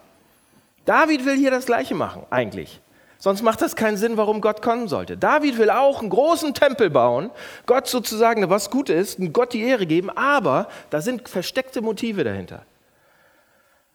David 0.85 1.25
will 1.25 1.37
hier 1.37 1.51
das 1.51 1.67
Gleiche 1.67 1.93
machen, 1.93 2.23
eigentlich. 2.31 2.81
Sonst 3.25 3.41
macht 3.41 3.59
das 3.63 3.75
keinen 3.75 3.97
Sinn, 3.97 4.17
warum 4.17 4.39
Gott 4.39 4.61
kommen 4.61 4.87
sollte. 4.87 5.17
David 5.17 5.57
will 5.57 5.71
auch 5.71 5.99
einen 5.99 6.11
großen 6.11 6.53
Tempel 6.53 6.91
bauen, 6.91 7.31
Gott 7.65 7.87
sozusagen, 7.87 8.47
was 8.51 8.69
gut 8.69 8.87
ist, 8.87 9.17
Gott 9.33 9.53
die 9.53 9.63
Ehre 9.63 9.87
geben, 9.87 10.11
aber 10.11 10.69
da 10.91 11.01
sind 11.01 11.27
versteckte 11.27 11.81
Motive 11.81 12.23
dahinter. 12.23 12.67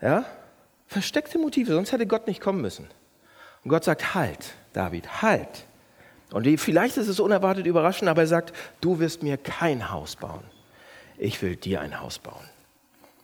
Ja? 0.01 0.25
Versteckte 0.89 1.39
Motive, 1.39 1.75
sonst 1.75 1.93
hätte 1.93 2.09
Gott 2.09 2.27
nicht 2.27 2.41
kommen 2.41 2.61
müssen. 2.61 2.89
Und 3.63 3.69
Gott 3.69 3.85
sagt, 3.85 4.17
halt, 4.17 4.55
David, 4.73 5.23
halt. 5.23 5.65
Und 6.33 6.49
vielleicht 6.59 6.97
ist 6.97 7.07
es 7.07 7.21
unerwartet 7.21 7.67
überraschend, 7.67 8.11
aber 8.11 8.23
er 8.23 8.27
sagt, 8.27 8.53
du 8.81 8.99
wirst 8.99 9.23
mir 9.23 9.37
kein 9.37 9.93
Haus 9.93 10.17
bauen. 10.17 10.43
Ich 11.19 11.41
will 11.41 11.55
dir 11.55 11.81
ein 11.83 12.01
Haus 12.01 12.19
bauen. 12.19 12.50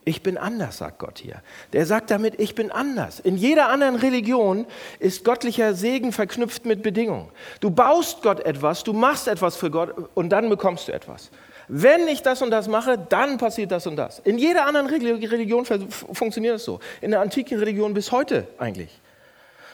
Ich 0.08 0.22
bin 0.22 0.38
anders, 0.38 0.78
sagt 0.78 1.00
Gott 1.00 1.18
hier. 1.18 1.42
Der 1.72 1.84
sagt 1.84 2.12
damit, 2.12 2.38
ich 2.38 2.54
bin 2.54 2.70
anders. 2.70 3.18
In 3.18 3.36
jeder 3.36 3.70
anderen 3.70 3.96
Religion 3.96 4.64
ist 5.00 5.24
göttlicher 5.24 5.74
Segen 5.74 6.12
verknüpft 6.12 6.64
mit 6.64 6.84
Bedingungen. 6.84 7.28
Du 7.58 7.70
baust 7.70 8.22
Gott 8.22 8.38
etwas, 8.38 8.84
du 8.84 8.92
machst 8.92 9.26
etwas 9.26 9.56
für 9.56 9.68
Gott 9.68 9.92
und 10.14 10.28
dann 10.28 10.48
bekommst 10.48 10.86
du 10.86 10.92
etwas. 10.92 11.32
Wenn 11.66 12.06
ich 12.06 12.22
das 12.22 12.40
und 12.40 12.52
das 12.52 12.68
mache, 12.68 12.96
dann 12.96 13.36
passiert 13.36 13.72
das 13.72 13.88
und 13.88 13.96
das. 13.96 14.20
In 14.20 14.38
jeder 14.38 14.66
anderen 14.66 14.86
Religion 14.86 15.64
funktioniert 15.64 16.54
das 16.54 16.64
so. 16.64 16.78
In 17.00 17.10
der 17.10 17.20
antiken 17.20 17.58
Religion 17.58 17.92
bis 17.92 18.12
heute 18.12 18.46
eigentlich. 18.58 19.00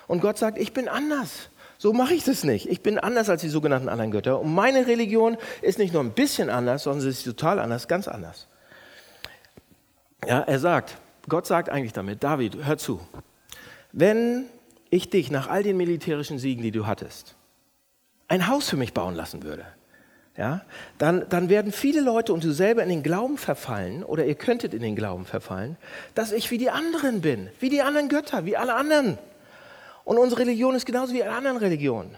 Und 0.07 0.23
Gott 0.23 0.39
sagt, 0.39 0.57
ich 0.57 0.73
bin 0.73 0.89
anders. 0.89 1.51
So 1.77 1.93
mache 1.93 2.15
ich 2.15 2.25
das 2.25 2.43
nicht. 2.43 2.71
Ich 2.71 2.81
bin 2.81 2.99
anders 2.99 3.29
als 3.29 3.43
die 3.43 3.51
sogenannten 3.51 3.91
anderen 3.91 4.11
Götter. 4.11 4.41
Und 4.41 4.55
meine 4.55 4.87
Religion 4.87 5.37
ist 5.61 5.79
nicht 5.79 5.93
nur 5.93 6.03
ein 6.03 6.13
bisschen 6.13 6.49
anders, 6.49 6.85
sondern 6.85 7.03
sie 7.03 7.11
ist 7.11 7.23
total 7.23 7.59
anders, 7.59 7.87
ganz 7.87 8.09
anders. 8.09 8.49
Ja, 10.27 10.41
er 10.41 10.59
sagt, 10.59 10.97
Gott 11.29 11.47
sagt 11.47 11.69
eigentlich 11.69 11.93
damit, 11.93 12.23
David, 12.23 12.65
hör 12.65 12.79
zu, 12.79 13.01
wenn 13.93 14.47
ich 14.91 15.11
dich 15.11 15.31
nach 15.31 15.49
all 15.49 15.63
den 15.63 15.77
militärischen 15.77 16.39
Siegen, 16.39 16.63
die 16.63 16.71
du 16.71 16.87
hattest, 16.87 17.35
ein 18.29 18.47
Haus 18.47 18.69
für 18.69 18.77
mich 18.77 18.95
bauen 18.95 19.15
lassen 19.15 19.43
würde, 19.43 19.67
ja, 20.37 20.63
dann, 20.99 21.27
dann 21.29 21.49
werden 21.49 21.73
viele 21.73 22.01
Leute 22.01 22.33
und 22.33 22.43
du 22.43 22.53
selber 22.53 22.83
in 22.83 22.89
den 22.89 23.03
Glauben 23.03 23.37
verfallen, 23.37 24.03
oder 24.03 24.25
ihr 24.25 24.35
könntet 24.35 24.73
in 24.73 24.81
den 24.81 24.97
Glauben 24.97 25.27
verfallen, 25.27 25.77
dass 26.15 26.33
ich 26.33 26.51
wie 26.51 26.59
die 26.59 26.71
anderen 26.71 27.21
bin, 27.21 27.51
wie 27.61 27.69
die 27.69 27.83
anderen 27.83 28.09
Götter, 28.09 28.47
wie 28.47 28.57
alle 28.57 28.75
anderen. 28.75 29.19
Und 30.05 30.19
unsere 30.19 30.43
Religion 30.43 30.75
ist 30.75 30.87
genauso 30.87 31.13
wie 31.13 31.23
alle 31.23 31.37
anderen 31.37 31.59
Religionen. 31.59 32.17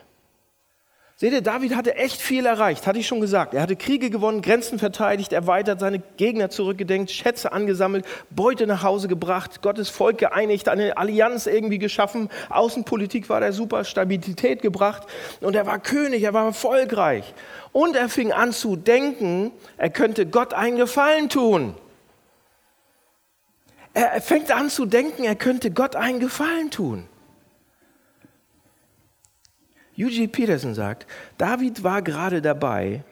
Seht 1.17 1.33
ihr, 1.33 1.43
David 1.43 1.77
hatte 1.77 1.95
echt 1.95 2.21
viel 2.21 2.45
erreicht, 2.45 2.89
hatte 2.89 2.99
ich 2.99 3.07
schon 3.07 3.21
gesagt. 3.21 3.55
Er 3.55 3.63
hatte 3.63 3.77
Kriege 3.77 4.11
gewonnen, 4.11 4.43
Grenzen 4.43 4.81
verteidigt, 4.81 5.33
erweitert, 5.33 5.79
seine 5.79 6.01
Gegner 6.17 6.51
zurückgedenkt, 6.51 7.13
Schätze 7.13 7.53
angesammelt, 7.53 8.05
Beute 8.31 8.67
nach 8.67 8.83
Hause 8.83 9.07
gebracht, 9.07 9.63
Gottes 9.63 9.91
Volk 9.91 10.19
geeinigt, 10.19 10.69
eine 10.69 10.97
Allianz 10.97 11.47
irgendwie 11.47 11.79
geschaffen, 11.79 12.31
Außenpolitik 12.51 13.29
war 13.29 13.39
der 13.39 13.53
super, 13.53 13.85
Stabilität 13.85 14.61
gebracht 14.61 15.07
und 15.41 15.55
er 15.55 15.67
war 15.67 15.79
König, 15.79 16.25
er 16.25 16.35
war 16.35 16.47
erfolgreich. 16.47 17.33
Und 17.71 17.95
er 17.95 18.09
fing 18.09 18.33
an 18.33 18.53
zu 18.53 18.75
denken, 18.75 19.53
er 19.77 19.91
könnte 19.91 20.27
Gott 20.27 20.53
einen 20.53 20.79
Gefallen 20.79 21.29
tun. 21.29 21.77
Er 23.93 24.21
fängt 24.21 24.51
an 24.51 24.69
zu 24.69 24.85
denken, 24.85 25.23
er 25.23 25.37
könnte 25.37 25.71
Gott 25.71 25.95
einen 25.95 26.19
Gefallen 26.19 26.73
tun. 26.73 27.09
Eugene 29.97 30.29
Peterson 30.29 30.75
sagt, 30.75 31.07
David 31.39 31.83
war 31.85 32.03
gerade 32.03 32.43
dabei, 32.43 33.05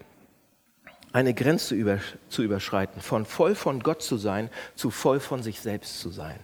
eine 1.12 1.35
Grenze 1.35 1.75
über, 1.75 1.99
zu 2.29 2.42
überschreiten, 2.42 3.01
von 3.01 3.27
voll 3.27 3.55
von 3.55 3.81
Gott 3.81 4.03
zu 4.03 4.16
sein, 4.16 4.51
zu 4.75 4.90
voll 4.90 5.21
von 5.21 5.42
sich 5.42 5.61
selbst 5.61 6.01
zu 6.01 6.11
sein. 6.11 6.38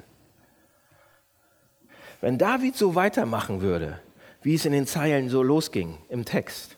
Wenn 2.20 2.38
David 2.38 2.76
so 2.76 2.94
weitermachen 2.94 3.60
würde, 3.60 4.00
wie 4.42 4.54
es 4.54 4.64
in 4.64 4.72
den 4.72 4.86
Zeilen 4.86 5.28
so 5.28 5.42
losging 5.42 5.98
im 6.08 6.24
Text, 6.24 6.76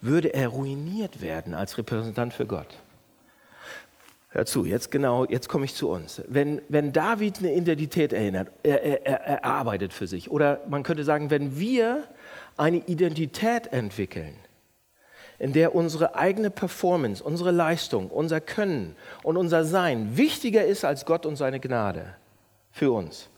würde 0.00 0.34
er 0.34 0.48
ruiniert 0.48 1.20
werden 1.20 1.54
als 1.54 1.78
Repräsentant 1.78 2.32
für 2.32 2.46
Gott. 2.46 2.78
Hör 4.32 4.46
zu, 4.46 4.64
jetzt 4.64 4.92
genau, 4.92 5.24
jetzt 5.24 5.48
komme 5.48 5.64
ich 5.64 5.74
zu 5.74 5.90
uns. 5.90 6.22
Wenn, 6.28 6.62
wenn 6.68 6.92
David 6.92 7.38
eine 7.38 7.52
Identität 7.52 8.12
erinnert, 8.12 8.48
er, 8.62 8.82
er, 8.82 9.20
er, 9.22 9.44
arbeitet 9.44 9.92
für 9.92 10.06
sich, 10.06 10.30
oder 10.30 10.60
man 10.68 10.84
könnte 10.84 11.02
sagen, 11.02 11.30
wenn 11.30 11.58
wir 11.58 12.04
eine 12.60 12.76
Identität 12.86 13.68
entwickeln, 13.68 14.34
in 15.38 15.54
der 15.54 15.74
unsere 15.74 16.14
eigene 16.14 16.50
Performance, 16.50 17.24
unsere 17.24 17.50
Leistung, 17.52 18.10
unser 18.10 18.42
Können 18.42 18.96
und 19.22 19.38
unser 19.38 19.64
Sein 19.64 20.18
wichtiger 20.18 20.64
ist 20.64 20.84
als 20.84 21.06
Gott 21.06 21.24
und 21.24 21.36
seine 21.36 21.58
Gnade 21.58 22.14
für 22.70 22.92
uns, 22.92 23.30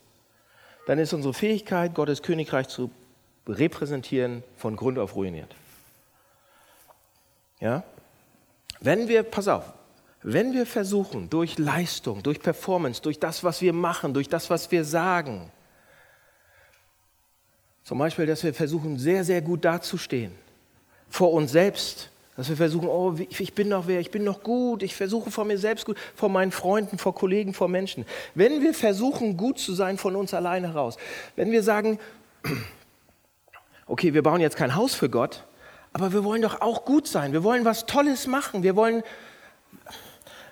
dann 0.88 0.98
ist 0.98 1.12
unsere 1.12 1.32
Fähigkeit, 1.34 1.94
Gottes 1.94 2.22
Königreich 2.22 2.66
zu 2.66 2.90
repräsentieren, 3.46 4.42
von 4.56 4.74
Grund 4.74 4.98
auf 4.98 5.14
ruiniert. 5.14 5.54
Ja? 7.60 7.84
Wenn 8.80 9.06
wir, 9.06 9.22
pass 9.22 9.46
auf, 9.46 9.72
wenn 10.22 10.52
wir 10.52 10.66
versuchen, 10.66 11.30
durch 11.30 11.58
Leistung, 11.58 12.24
durch 12.24 12.40
Performance, 12.40 13.00
durch 13.00 13.20
das, 13.20 13.44
was 13.44 13.62
wir 13.62 13.72
machen, 13.72 14.14
durch 14.14 14.28
das, 14.28 14.50
was 14.50 14.72
wir 14.72 14.84
sagen, 14.84 15.50
zum 17.84 17.98
Beispiel, 17.98 18.26
dass 18.26 18.44
wir 18.44 18.54
versuchen, 18.54 18.98
sehr, 18.98 19.24
sehr 19.24 19.42
gut 19.42 19.64
dazustehen. 19.64 20.32
Vor 21.08 21.32
uns 21.32 21.52
selbst. 21.52 22.10
Dass 22.36 22.48
wir 22.48 22.56
versuchen, 22.56 22.88
oh, 22.88 23.14
ich 23.18 23.52
bin 23.52 23.68
noch 23.68 23.86
wer, 23.86 24.00
ich 24.00 24.10
bin 24.10 24.24
noch 24.24 24.42
gut, 24.42 24.82
ich 24.82 24.94
versuche 24.94 25.30
vor 25.30 25.44
mir 25.44 25.58
selbst 25.58 25.84
gut, 25.84 25.98
vor 26.14 26.30
meinen 26.30 26.50
Freunden, 26.50 26.96
vor 26.96 27.14
Kollegen, 27.14 27.52
vor 27.52 27.68
Menschen. 27.68 28.06
Wenn 28.34 28.62
wir 28.62 28.72
versuchen, 28.72 29.36
gut 29.36 29.58
zu 29.58 29.74
sein 29.74 29.98
von 29.98 30.16
uns 30.16 30.32
alleine 30.32 30.68
heraus, 30.68 30.96
wenn 31.36 31.50
wir 31.50 31.62
sagen, 31.62 31.98
okay, 33.86 34.14
wir 34.14 34.22
bauen 34.22 34.40
jetzt 34.40 34.56
kein 34.56 34.74
Haus 34.74 34.94
für 34.94 35.10
Gott, 35.10 35.44
aber 35.92 36.14
wir 36.14 36.24
wollen 36.24 36.40
doch 36.40 36.62
auch 36.62 36.86
gut 36.86 37.06
sein, 37.06 37.34
wir 37.34 37.44
wollen 37.44 37.66
was 37.66 37.84
Tolles 37.84 38.26
machen, 38.26 38.62
wir 38.62 38.76
wollen, 38.76 39.02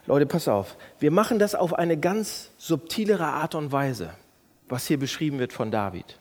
Leute, 0.05 0.27
pass 0.27 0.49
auf, 0.49 0.77
wir 0.99 1.11
machen 1.11 1.39
das 1.39 1.55
auf 1.55 1.73
eine 1.73 1.97
ganz 1.97 2.51
subtilere 2.59 3.25
Art 3.25 3.55
und 3.55 3.73
Weise, 3.73 4.11
was 4.69 4.87
hier 4.87 4.99
beschrieben 4.99 5.39
wird 5.39 5.55
von 5.55 5.71
David. 5.71 6.19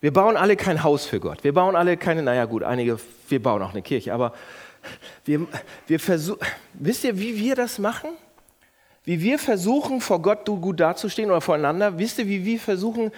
Wir 0.00 0.12
bauen 0.12 0.36
alle 0.36 0.56
kein 0.56 0.82
Haus 0.82 1.04
für 1.04 1.20
Gott. 1.20 1.44
Wir 1.44 1.52
bauen 1.52 1.76
alle 1.76 1.96
keine, 1.96 2.22
naja 2.22 2.46
gut, 2.46 2.62
einige, 2.62 2.98
wir 3.28 3.42
bauen 3.42 3.62
auch 3.62 3.72
eine 3.72 3.82
Kirche, 3.82 4.14
aber 4.14 4.32
wir, 5.24 5.46
wir 5.86 6.00
versuchen, 6.00 6.40
wisst 6.72 7.04
ihr, 7.04 7.18
wie 7.18 7.36
wir 7.36 7.54
das 7.54 7.78
machen? 7.78 8.10
Wie 9.04 9.20
wir 9.20 9.38
versuchen, 9.38 10.00
vor 10.00 10.22
Gott 10.22 10.46
gut 10.46 10.80
dazustehen 10.80 11.30
oder 11.30 11.40
voreinander? 11.40 11.98
Wisst 11.98 12.18
ihr, 12.18 12.26
wie 12.28 12.44
wir 12.44 12.58
versuchen, 12.58 13.12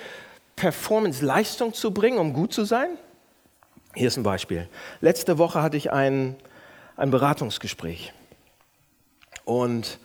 Performance, 0.57 1.25
Leistung 1.25 1.73
zu 1.73 1.93
bringen, 1.93 2.19
um 2.19 2.33
gut 2.33 2.53
zu 2.53 2.65
sein? 2.65 2.91
Hier 3.95 4.09
ist 4.09 4.17
ein 4.17 4.23
Beispiel. 4.23 4.69
Letzte 5.01 5.39
Woche 5.39 5.63
hatte 5.63 5.77
ich 5.77 5.93
ein, 5.93 6.37
ein 6.97 7.11
Beratungsgespräch. 7.11 8.13
Und 9.45 9.99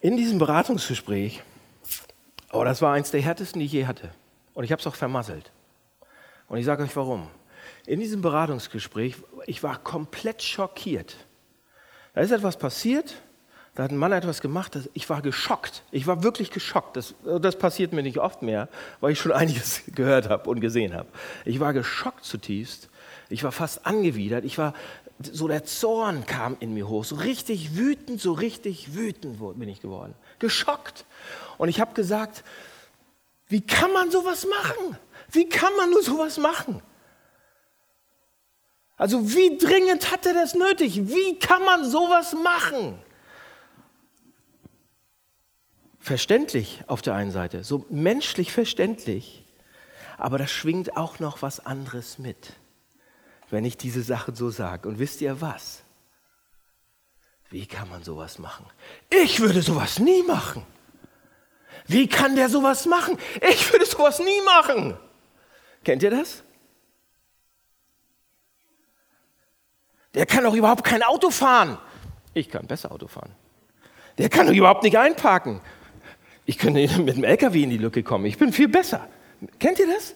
in 0.00 0.16
diesem 0.16 0.38
Beratungsgespräch, 0.38 1.42
oh, 2.52 2.64
das 2.64 2.82
war 2.82 2.92
eins 2.92 3.10
der 3.10 3.22
härtesten, 3.22 3.60
die 3.60 3.66
ich 3.66 3.72
je 3.72 3.86
hatte. 3.86 4.10
Und 4.54 4.64
ich 4.64 4.72
habe 4.72 4.80
es 4.80 4.86
auch 4.86 4.94
vermasselt. 4.94 5.50
Und 6.52 6.58
ich 6.58 6.66
sage 6.66 6.82
euch 6.82 6.94
warum. 6.96 7.28
In 7.86 7.98
diesem 7.98 8.20
Beratungsgespräch, 8.20 9.16
ich 9.46 9.62
war 9.62 9.78
komplett 9.82 10.42
schockiert. 10.42 11.16
Da 12.12 12.20
ist 12.20 12.30
etwas 12.30 12.58
passiert, 12.58 13.14
da 13.74 13.84
hat 13.84 13.90
ein 13.90 13.96
Mann 13.96 14.12
etwas 14.12 14.42
gemacht, 14.42 14.78
ich 14.92 15.08
war 15.08 15.22
geschockt. 15.22 15.82
Ich 15.92 16.06
war 16.06 16.22
wirklich 16.22 16.50
geschockt. 16.50 16.98
Das, 16.98 17.14
das 17.40 17.56
passiert 17.56 17.94
mir 17.94 18.02
nicht 18.02 18.18
oft 18.18 18.42
mehr, 18.42 18.68
weil 19.00 19.12
ich 19.12 19.18
schon 19.18 19.32
einiges 19.32 19.80
gehört 19.94 20.28
habe 20.28 20.50
und 20.50 20.60
gesehen 20.60 20.92
habe. 20.94 21.08
Ich 21.46 21.58
war 21.58 21.72
geschockt 21.72 22.26
zutiefst. 22.26 22.90
Ich 23.30 23.44
war 23.44 23.52
fast 23.52 23.86
angewidert. 23.86 24.44
Ich 24.44 24.58
war, 24.58 24.74
so 25.22 25.48
der 25.48 25.64
Zorn 25.64 26.26
kam 26.26 26.58
in 26.60 26.74
mir 26.74 26.86
hoch. 26.86 27.06
So 27.06 27.16
richtig 27.16 27.78
wütend, 27.78 28.20
so 28.20 28.34
richtig 28.34 28.94
wütend 28.94 29.38
bin 29.58 29.70
ich 29.70 29.80
geworden. 29.80 30.12
Geschockt. 30.38 31.06
Und 31.56 31.70
ich 31.70 31.80
habe 31.80 31.94
gesagt, 31.94 32.44
wie 33.48 33.62
kann 33.62 33.90
man 33.94 34.10
sowas 34.10 34.46
machen? 34.46 34.98
Wie 35.32 35.48
kann 35.48 35.74
man 35.76 35.90
nur 35.90 36.02
sowas 36.02 36.38
machen? 36.38 36.82
Also 38.96 39.34
wie 39.34 39.58
dringend 39.58 40.12
hat 40.12 40.26
er 40.26 40.34
das 40.34 40.54
nötig? 40.54 41.08
Wie 41.08 41.38
kann 41.38 41.64
man 41.64 41.84
sowas 41.84 42.34
machen? 42.34 43.02
Verständlich 45.98 46.82
auf 46.86 47.02
der 47.02 47.14
einen 47.14 47.30
Seite, 47.30 47.64
so 47.64 47.86
menschlich 47.88 48.52
verständlich, 48.52 49.44
aber 50.18 50.38
da 50.38 50.46
schwingt 50.46 50.96
auch 50.96 51.18
noch 51.18 51.42
was 51.42 51.60
anderes 51.64 52.18
mit. 52.18 52.54
wenn 53.52 53.66
ich 53.66 53.76
diese 53.76 54.02
Sachen 54.02 54.34
so 54.34 54.48
sage. 54.50 54.88
Und 54.88 54.98
wisst 54.98 55.20
ihr 55.20 55.40
was? 55.40 55.82
Wie 57.50 57.66
kann 57.66 57.88
man 57.90 58.02
sowas 58.02 58.38
machen? 58.38 58.64
Ich 59.10 59.40
würde 59.40 59.60
sowas 59.60 59.98
nie 59.98 60.22
machen. 60.22 60.64
Wie 61.86 62.08
kann 62.08 62.34
der 62.34 62.48
sowas 62.48 62.86
machen? 62.86 63.18
Ich 63.50 63.70
würde 63.70 63.84
sowas 63.84 64.20
nie 64.20 64.40
machen. 64.46 64.96
Kennt 65.84 66.02
ihr 66.02 66.10
das? 66.10 66.42
Der 70.14 70.26
kann 70.26 70.44
doch 70.44 70.54
überhaupt 70.54 70.84
kein 70.84 71.02
Auto 71.02 71.30
fahren. 71.30 71.78
Ich 72.34 72.48
kann 72.48 72.66
besser 72.66 72.92
Auto 72.92 73.08
fahren. 73.08 73.34
Der 74.18 74.28
kann 74.28 74.46
doch 74.46 74.54
überhaupt 74.54 74.82
nicht 74.82 74.98
einparken. 74.98 75.60
Ich 76.44 76.58
könnte 76.58 76.80
mit 77.00 77.16
dem 77.16 77.24
LKW 77.24 77.62
in 77.62 77.70
die 77.70 77.78
Lücke 77.78 78.02
kommen. 78.02 78.26
Ich 78.26 78.38
bin 78.38 78.52
viel 78.52 78.68
besser. 78.68 79.08
Kennt 79.58 79.78
ihr 79.78 79.86
das? 79.86 80.14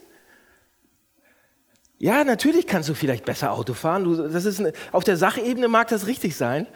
Ja, 1.98 2.24
natürlich 2.24 2.66
kannst 2.66 2.88
du 2.88 2.94
vielleicht 2.94 3.24
besser 3.24 3.52
Auto 3.52 3.72
fahren. 3.72 4.04
Du, 4.04 4.28
das 4.28 4.44
ist 4.44 4.60
eine, 4.60 4.72
auf 4.92 5.02
der 5.02 5.16
Sachebene 5.16 5.66
mag 5.68 5.88
das 5.88 6.06
richtig 6.06 6.36
sein. 6.36 6.66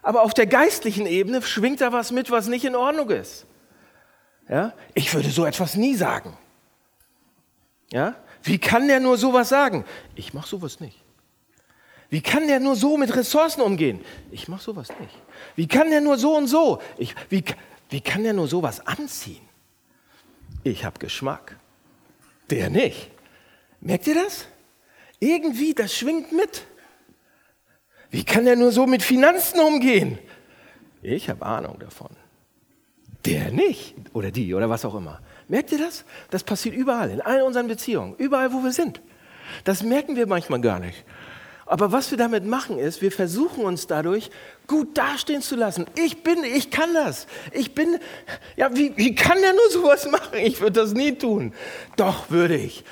Aber 0.00 0.22
auf 0.22 0.32
der 0.32 0.46
geistlichen 0.46 1.06
Ebene 1.06 1.42
schwingt 1.42 1.80
da 1.82 1.92
was 1.92 2.12
mit, 2.12 2.30
was 2.30 2.48
nicht 2.48 2.64
in 2.64 2.74
Ordnung 2.74 3.10
ist. 3.10 3.46
Ja? 4.48 4.72
Ich 4.94 5.12
würde 5.12 5.28
so 5.28 5.44
etwas 5.44 5.74
nie 5.74 5.94
sagen. 5.94 6.36
Ja? 7.90 8.16
Wie 8.42 8.58
kann 8.58 8.88
der 8.88 9.00
nur 9.00 9.16
sowas 9.16 9.48
sagen? 9.48 9.84
Ich 10.14 10.34
mache 10.34 10.48
sowas 10.48 10.80
nicht. 10.80 10.98
Wie 12.10 12.22
kann 12.22 12.48
der 12.48 12.60
nur 12.60 12.74
so 12.74 12.96
mit 12.96 13.14
Ressourcen 13.14 13.60
umgehen? 13.60 14.00
Ich 14.30 14.48
mache 14.48 14.62
sowas 14.62 14.88
nicht. 15.00 15.14
Wie 15.56 15.68
kann 15.68 15.90
der 15.90 16.00
nur 16.00 16.16
so 16.16 16.36
und 16.36 16.46
so? 16.46 16.80
Ich, 16.96 17.14
wie, 17.28 17.44
wie 17.90 18.00
kann 18.00 18.22
der 18.22 18.32
nur 18.32 18.48
sowas 18.48 18.86
anziehen? 18.86 19.46
Ich 20.64 20.84
habe 20.84 20.98
Geschmack. 20.98 21.58
Der 22.50 22.70
nicht. 22.70 23.10
Merkt 23.80 24.06
ihr 24.06 24.14
das? 24.14 24.46
Irgendwie, 25.20 25.74
das 25.74 25.94
schwingt 25.94 26.32
mit. 26.32 26.64
Wie 28.10 28.24
kann 28.24 28.46
der 28.46 28.56
nur 28.56 28.72
so 28.72 28.86
mit 28.86 29.02
Finanzen 29.02 29.60
umgehen? 29.60 30.18
Ich 31.02 31.28
habe 31.28 31.44
Ahnung 31.44 31.78
davon. 31.78 32.10
Der 33.26 33.50
nicht. 33.50 33.94
Oder 34.14 34.30
die 34.30 34.54
oder 34.54 34.70
was 34.70 34.84
auch 34.84 34.94
immer. 34.94 35.20
Merkt 35.48 35.72
ihr 35.72 35.78
das? 35.78 36.04
Das 36.30 36.44
passiert 36.44 36.74
überall, 36.74 37.10
in 37.10 37.20
allen 37.20 37.42
unseren 37.42 37.68
Beziehungen, 37.68 38.14
überall, 38.16 38.52
wo 38.52 38.62
wir 38.62 38.72
sind. 38.72 39.00
Das 39.64 39.82
merken 39.82 40.14
wir 40.14 40.26
manchmal 40.26 40.60
gar 40.60 40.78
nicht. 40.78 41.04
Aber 41.64 41.92
was 41.92 42.10
wir 42.10 42.16
damit 42.16 42.46
machen 42.46 42.78
ist, 42.78 43.02
wir 43.02 43.12
versuchen 43.12 43.64
uns 43.64 43.86
dadurch 43.86 44.30
gut 44.66 44.96
dastehen 44.96 45.42
zu 45.42 45.54
lassen. 45.54 45.86
Ich 45.96 46.22
bin, 46.22 46.42
ich 46.42 46.70
kann 46.70 46.94
das. 46.94 47.26
Ich 47.52 47.74
bin, 47.74 47.98
ja, 48.56 48.74
wie, 48.74 48.96
wie 48.96 49.14
kann 49.14 49.38
der 49.40 49.52
nur 49.52 49.70
sowas 49.70 50.10
machen? 50.10 50.38
Ich 50.38 50.60
würde 50.60 50.80
das 50.80 50.92
nie 50.92 51.12
tun. 51.12 51.52
Doch, 51.96 52.30
würde 52.30 52.56
ich. 52.56 52.84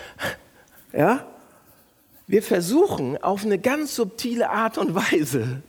Ja? 0.92 1.26
Wir 2.26 2.42
versuchen 2.42 3.22
auf 3.22 3.44
eine 3.44 3.58
ganz 3.58 3.94
subtile 3.94 4.50
Art 4.50 4.76
und 4.76 4.94
Weise 4.94 5.62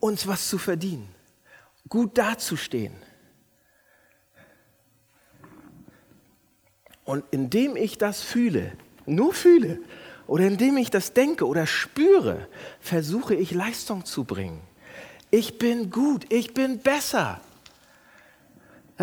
uns 0.00 0.26
was 0.26 0.48
zu 0.48 0.58
verdienen, 0.58 1.08
gut 1.88 2.16
dazustehen. 2.16 2.94
Und 7.04 7.24
indem 7.30 7.76
ich 7.76 7.98
das 7.98 8.22
fühle, 8.22 8.72
nur 9.06 9.34
fühle, 9.34 9.80
oder 10.26 10.46
indem 10.46 10.78
ich 10.78 10.90
das 10.90 11.12
denke 11.12 11.46
oder 11.46 11.66
spüre, 11.66 12.48
versuche 12.80 13.34
ich 13.34 13.50
Leistung 13.50 14.04
zu 14.04 14.24
bringen. 14.24 14.60
Ich 15.30 15.58
bin 15.58 15.90
gut, 15.90 16.32
ich 16.32 16.54
bin 16.54 16.78
besser. 16.78 17.40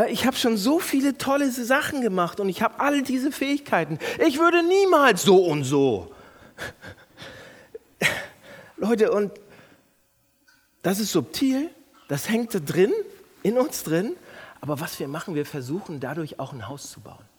Ich 0.09 0.25
habe 0.25 0.37
schon 0.37 0.55
so 0.55 0.79
viele 0.79 1.17
tolle 1.17 1.51
Sachen 1.51 2.01
gemacht 2.01 2.39
und 2.39 2.47
ich 2.47 2.61
habe 2.61 2.79
all 2.79 3.01
diese 3.01 3.31
Fähigkeiten. 3.31 3.99
Ich 4.25 4.39
würde 4.39 4.63
niemals 4.63 5.23
so 5.23 5.43
und 5.43 5.65
so. 5.65 6.13
Leute, 8.77 9.11
und 9.11 9.31
das 10.81 10.99
ist 10.99 11.11
subtil, 11.11 11.69
das 12.07 12.29
hängt 12.29 12.55
da 12.55 12.59
drin, 12.59 12.93
in 13.43 13.57
uns 13.57 13.83
drin. 13.83 14.15
Aber 14.61 14.79
was 14.79 14.99
wir 14.99 15.07
machen, 15.07 15.35
wir 15.35 15.45
versuchen 15.45 15.99
dadurch 15.99 16.39
auch 16.39 16.53
ein 16.53 16.67
Haus 16.67 16.89
zu 16.89 17.01
bauen. 17.01 17.31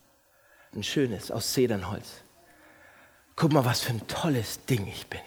Ein 0.75 0.83
schönes 0.83 1.31
aus 1.31 1.53
Zedernholz. 1.53 2.23
Guck 3.37 3.53
mal, 3.53 3.65
was 3.65 3.81
für 3.81 3.93
ein 3.93 4.07
tolles 4.07 4.65
Ding 4.65 4.87
ich 4.87 5.07
bin 5.07 5.21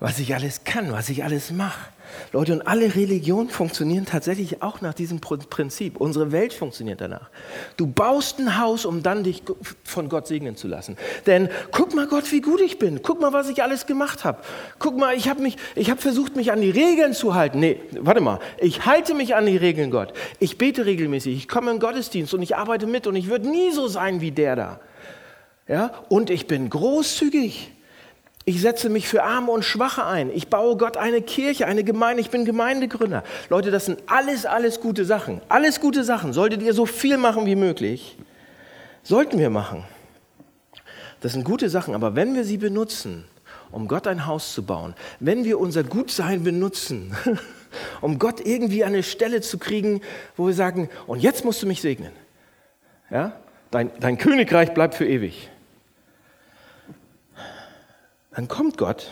was 0.00 0.18
ich 0.20 0.34
alles 0.34 0.62
kann, 0.64 0.92
was 0.92 1.08
ich 1.08 1.24
alles 1.24 1.50
mache. 1.50 1.90
Leute, 2.32 2.52
und 2.52 2.66
alle 2.66 2.94
Religionen 2.94 3.50
funktionieren 3.50 4.06
tatsächlich 4.06 4.62
auch 4.62 4.80
nach 4.80 4.94
diesem 4.94 5.20
Prinzip. 5.20 6.00
Unsere 6.00 6.32
Welt 6.32 6.54
funktioniert 6.54 7.00
danach. 7.00 7.30
Du 7.76 7.86
baust 7.86 8.38
ein 8.38 8.58
Haus, 8.58 8.86
um 8.86 9.02
dann 9.02 9.24
dich 9.24 9.42
von 9.84 10.08
Gott 10.08 10.26
segnen 10.26 10.56
zu 10.56 10.68
lassen. 10.68 10.96
Denn 11.26 11.48
guck 11.70 11.94
mal 11.94 12.06
Gott, 12.06 12.30
wie 12.32 12.40
gut 12.40 12.60
ich 12.60 12.78
bin. 12.78 13.02
Guck 13.02 13.20
mal, 13.20 13.32
was 13.32 13.48
ich 13.48 13.62
alles 13.62 13.86
gemacht 13.86 14.24
habe. 14.24 14.38
Guck 14.78 14.96
mal, 14.96 15.16
ich 15.16 15.28
habe 15.28 15.48
hab 15.48 16.00
versucht, 16.00 16.36
mich 16.36 16.52
an 16.52 16.60
die 16.60 16.70
Regeln 16.70 17.12
zu 17.12 17.34
halten. 17.34 17.58
Nee, 17.58 17.80
warte 17.98 18.20
mal. 18.20 18.38
Ich 18.58 18.86
halte 18.86 19.14
mich 19.14 19.34
an 19.34 19.46
die 19.46 19.56
Regeln, 19.56 19.90
Gott. 19.90 20.12
Ich 20.38 20.58
bete 20.58 20.86
regelmäßig. 20.86 21.36
Ich 21.36 21.48
komme 21.48 21.70
in 21.72 21.80
Gottesdienst 21.80 22.32
und 22.32 22.42
ich 22.42 22.56
arbeite 22.56 22.86
mit 22.86 23.06
und 23.06 23.16
ich 23.16 23.28
würde 23.28 23.48
nie 23.48 23.72
so 23.72 23.88
sein 23.88 24.20
wie 24.20 24.30
der 24.30 24.56
da. 24.56 24.80
Ja? 25.66 25.92
Und 26.08 26.30
ich 26.30 26.46
bin 26.46 26.70
großzügig. 26.70 27.72
Ich 28.48 28.62
setze 28.62 28.88
mich 28.88 29.06
für 29.06 29.24
Arme 29.24 29.52
und 29.52 29.62
Schwache 29.62 30.06
ein. 30.06 30.34
Ich 30.34 30.48
baue 30.48 30.78
Gott 30.78 30.96
eine 30.96 31.20
Kirche, 31.20 31.66
eine 31.66 31.84
Gemeinde. 31.84 32.22
Ich 32.22 32.30
bin 32.30 32.46
Gemeindegründer. 32.46 33.22
Leute, 33.50 33.70
das 33.70 33.84
sind 33.84 34.02
alles, 34.06 34.46
alles 34.46 34.80
gute 34.80 35.04
Sachen. 35.04 35.42
Alles 35.50 35.80
gute 35.80 36.02
Sachen. 36.02 36.32
Solltet 36.32 36.62
ihr 36.62 36.72
so 36.72 36.86
viel 36.86 37.18
machen 37.18 37.44
wie 37.44 37.56
möglich, 37.56 38.16
sollten 39.02 39.38
wir 39.38 39.50
machen. 39.50 39.84
Das 41.20 41.32
sind 41.32 41.44
gute 41.44 41.68
Sachen, 41.68 41.94
aber 41.94 42.16
wenn 42.16 42.34
wir 42.34 42.42
sie 42.42 42.56
benutzen, 42.56 43.24
um 43.70 43.86
Gott 43.86 44.06
ein 44.06 44.24
Haus 44.24 44.54
zu 44.54 44.62
bauen, 44.62 44.94
wenn 45.20 45.44
wir 45.44 45.60
unser 45.60 45.84
Gutsein 45.84 46.42
benutzen, 46.42 47.14
um 48.00 48.18
Gott 48.18 48.40
irgendwie 48.40 48.82
an 48.82 48.94
eine 48.94 49.02
Stelle 49.02 49.42
zu 49.42 49.58
kriegen, 49.58 50.00
wo 50.38 50.46
wir 50.46 50.54
sagen, 50.54 50.88
und 51.06 51.20
jetzt 51.20 51.44
musst 51.44 51.62
du 51.62 51.66
mich 51.66 51.82
segnen. 51.82 52.12
Ja? 53.10 53.32
Dein, 53.70 53.90
dein 54.00 54.16
Königreich 54.16 54.72
bleibt 54.72 54.94
für 54.94 55.06
ewig 55.06 55.50
dann 58.38 58.46
kommt 58.46 58.78
Gott 58.78 59.10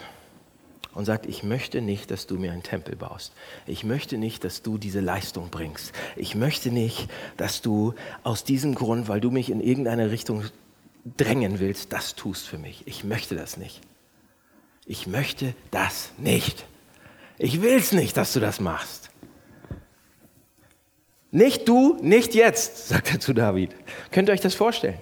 und 0.95 1.05
sagt, 1.05 1.27
ich 1.27 1.43
möchte 1.43 1.81
nicht, 1.81 2.13
dass 2.13 2.29
du 2.29 2.39
mir 2.39 2.53
einen 2.53 2.63
Tempel 2.63 2.95
baust. 2.95 3.33
Ich 3.67 3.83
möchte 3.83 4.19
nicht, 4.19 4.45
dass 4.45 4.63
du 4.63 4.79
diese 4.79 5.01
Leistung 5.01 5.51
bringst. 5.51 5.93
Ich 6.15 6.37
möchte 6.37 6.71
nicht, 6.71 7.11
dass 7.37 7.61
du 7.61 7.95
aus 8.23 8.45
diesem 8.45 8.77
Grund, 8.77 9.09
weil 9.09 9.21
du 9.21 9.33
mich 9.33 9.51
in 9.51 9.61
irgendeine 9.61 10.13
Richtung 10.13 10.45
drängen 11.17 11.59
willst, 11.59 11.93
das 11.93 12.15
tust 12.15 12.47
für 12.47 12.57
mich. 12.57 12.87
Ich 12.87 13.03
möchte 13.03 13.35
das 13.35 13.57
nicht. 13.57 13.81
Ich 14.85 15.09
möchte 15.09 15.57
das 15.73 16.13
nicht. 16.19 16.65
Ich 17.37 17.63
will 17.63 17.75
es 17.75 17.91
nicht, 17.91 18.17
dass 18.17 18.33
du 18.33 18.39
das 18.39 18.61
machst. 18.61 19.11
Nicht 21.33 21.67
du, 21.67 21.99
nicht 22.01 22.33
jetzt, 22.37 22.87
sagt 22.87 23.13
er 23.13 23.19
zu 23.19 23.33
David. 23.33 23.75
Könnt 24.13 24.29
ihr 24.29 24.33
euch 24.35 24.41
das 24.41 24.55
vorstellen? 24.55 25.01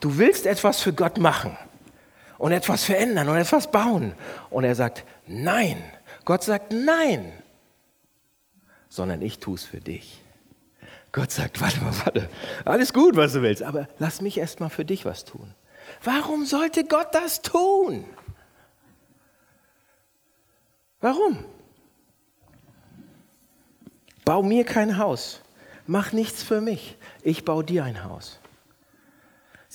Du 0.00 0.18
willst 0.18 0.46
etwas 0.46 0.80
für 0.80 0.92
Gott 0.92 1.18
machen 1.18 1.56
und 2.38 2.52
etwas 2.52 2.84
verändern 2.84 3.28
und 3.28 3.36
etwas 3.36 3.70
bauen. 3.70 4.14
Und 4.50 4.64
er 4.64 4.74
sagt, 4.74 5.04
nein. 5.26 5.82
Gott 6.24 6.42
sagt, 6.42 6.72
nein. 6.72 7.32
Sondern 8.88 9.20
ich 9.22 9.38
tue 9.38 9.56
es 9.56 9.64
für 9.64 9.80
dich. 9.80 10.22
Gott 11.12 11.30
sagt, 11.30 11.60
warte 11.60 11.80
mal, 11.80 11.92
warte. 12.04 12.30
Alles 12.64 12.92
gut, 12.92 13.16
was 13.16 13.32
du 13.32 13.42
willst, 13.42 13.62
aber 13.62 13.88
lass 13.98 14.20
mich 14.20 14.38
erst 14.38 14.60
mal 14.60 14.68
für 14.68 14.84
dich 14.84 15.04
was 15.04 15.24
tun. 15.24 15.54
Warum 16.02 16.44
sollte 16.44 16.84
Gott 16.84 17.14
das 17.14 17.42
tun? 17.42 18.04
Warum? 21.00 21.44
Bau 24.24 24.42
mir 24.42 24.64
kein 24.64 24.98
Haus. 24.98 25.40
Mach 25.86 26.12
nichts 26.12 26.42
für 26.42 26.60
mich. 26.60 26.96
Ich 27.22 27.44
baue 27.44 27.64
dir 27.64 27.84
ein 27.84 28.04
Haus. 28.04 28.38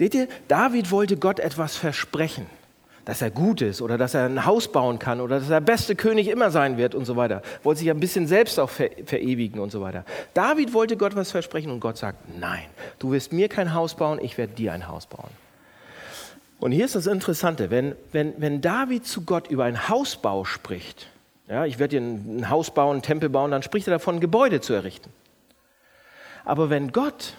Seht 0.03 0.15
ihr, 0.15 0.27
David 0.49 0.91
wollte 0.91 1.15
Gott 1.15 1.39
etwas 1.39 1.77
versprechen, 1.77 2.45
dass 3.05 3.21
er 3.21 3.31
gut 3.31 3.61
ist 3.61 3.81
oder 3.81 3.97
dass 3.97 4.13
er 4.13 4.25
ein 4.25 4.45
Haus 4.45 4.69
bauen 4.69 4.99
kann 4.99 5.21
oder 5.21 5.39
dass 5.39 5.45
er 5.49 5.61
der 5.61 5.65
beste 5.65 5.95
König 5.95 6.27
immer 6.27 6.51
sein 6.51 6.75
wird 6.75 6.93
und 6.93 7.05
so 7.05 7.15
weiter. 7.15 7.41
Wollte 7.63 7.79
sich 7.79 7.89
ein 7.89 8.01
bisschen 8.01 8.27
selbst 8.27 8.59
auch 8.59 8.69
ver 8.69 8.89
verewigen 9.05 9.61
und 9.61 9.71
so 9.71 9.79
weiter. 9.79 10.03
David 10.33 10.73
wollte 10.73 10.97
Gott 10.97 11.15
was 11.15 11.31
versprechen 11.31 11.71
und 11.71 11.79
Gott 11.79 11.95
sagt, 11.95 12.17
nein, 12.37 12.65
du 12.99 13.13
wirst 13.13 13.31
mir 13.31 13.47
kein 13.47 13.73
Haus 13.73 13.95
bauen, 13.95 14.19
ich 14.21 14.37
werde 14.37 14.51
dir 14.51 14.73
ein 14.73 14.89
Haus 14.89 15.05
bauen. 15.05 15.29
Und 16.59 16.73
hier 16.73 16.83
ist 16.83 16.95
das 16.95 17.07
Interessante, 17.07 17.71
wenn, 17.71 17.95
wenn, 18.11 18.33
wenn 18.39 18.59
David 18.59 19.07
zu 19.07 19.21
Gott 19.21 19.47
über 19.47 19.63
einen 19.63 19.87
Hausbau 19.87 20.43
spricht, 20.43 21.07
ja, 21.47 21.65
ich 21.65 21.79
werde 21.79 21.97
dir 21.97 22.01
ein 22.01 22.49
Haus 22.49 22.73
bauen, 22.73 22.95
einen 22.95 23.03
Tempel 23.03 23.29
bauen, 23.29 23.51
dann 23.51 23.63
spricht 23.63 23.87
er 23.87 23.91
davon, 23.91 24.19
Gebäude 24.19 24.59
zu 24.59 24.73
errichten. 24.73 25.09
Aber 26.43 26.69
wenn 26.69 26.91
Gott 26.91 27.35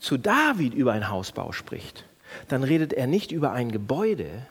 zu 0.00 0.16
David 0.16 0.74
über 0.74 0.92
einen 0.92 1.08
Hausbau 1.08 1.52
spricht, 1.52 2.06
dann 2.48 2.64
redet 2.64 2.92
er 2.92 3.06
nicht 3.06 3.30
über 3.30 3.52
ein 3.52 3.70
Gebäude, 3.70 4.46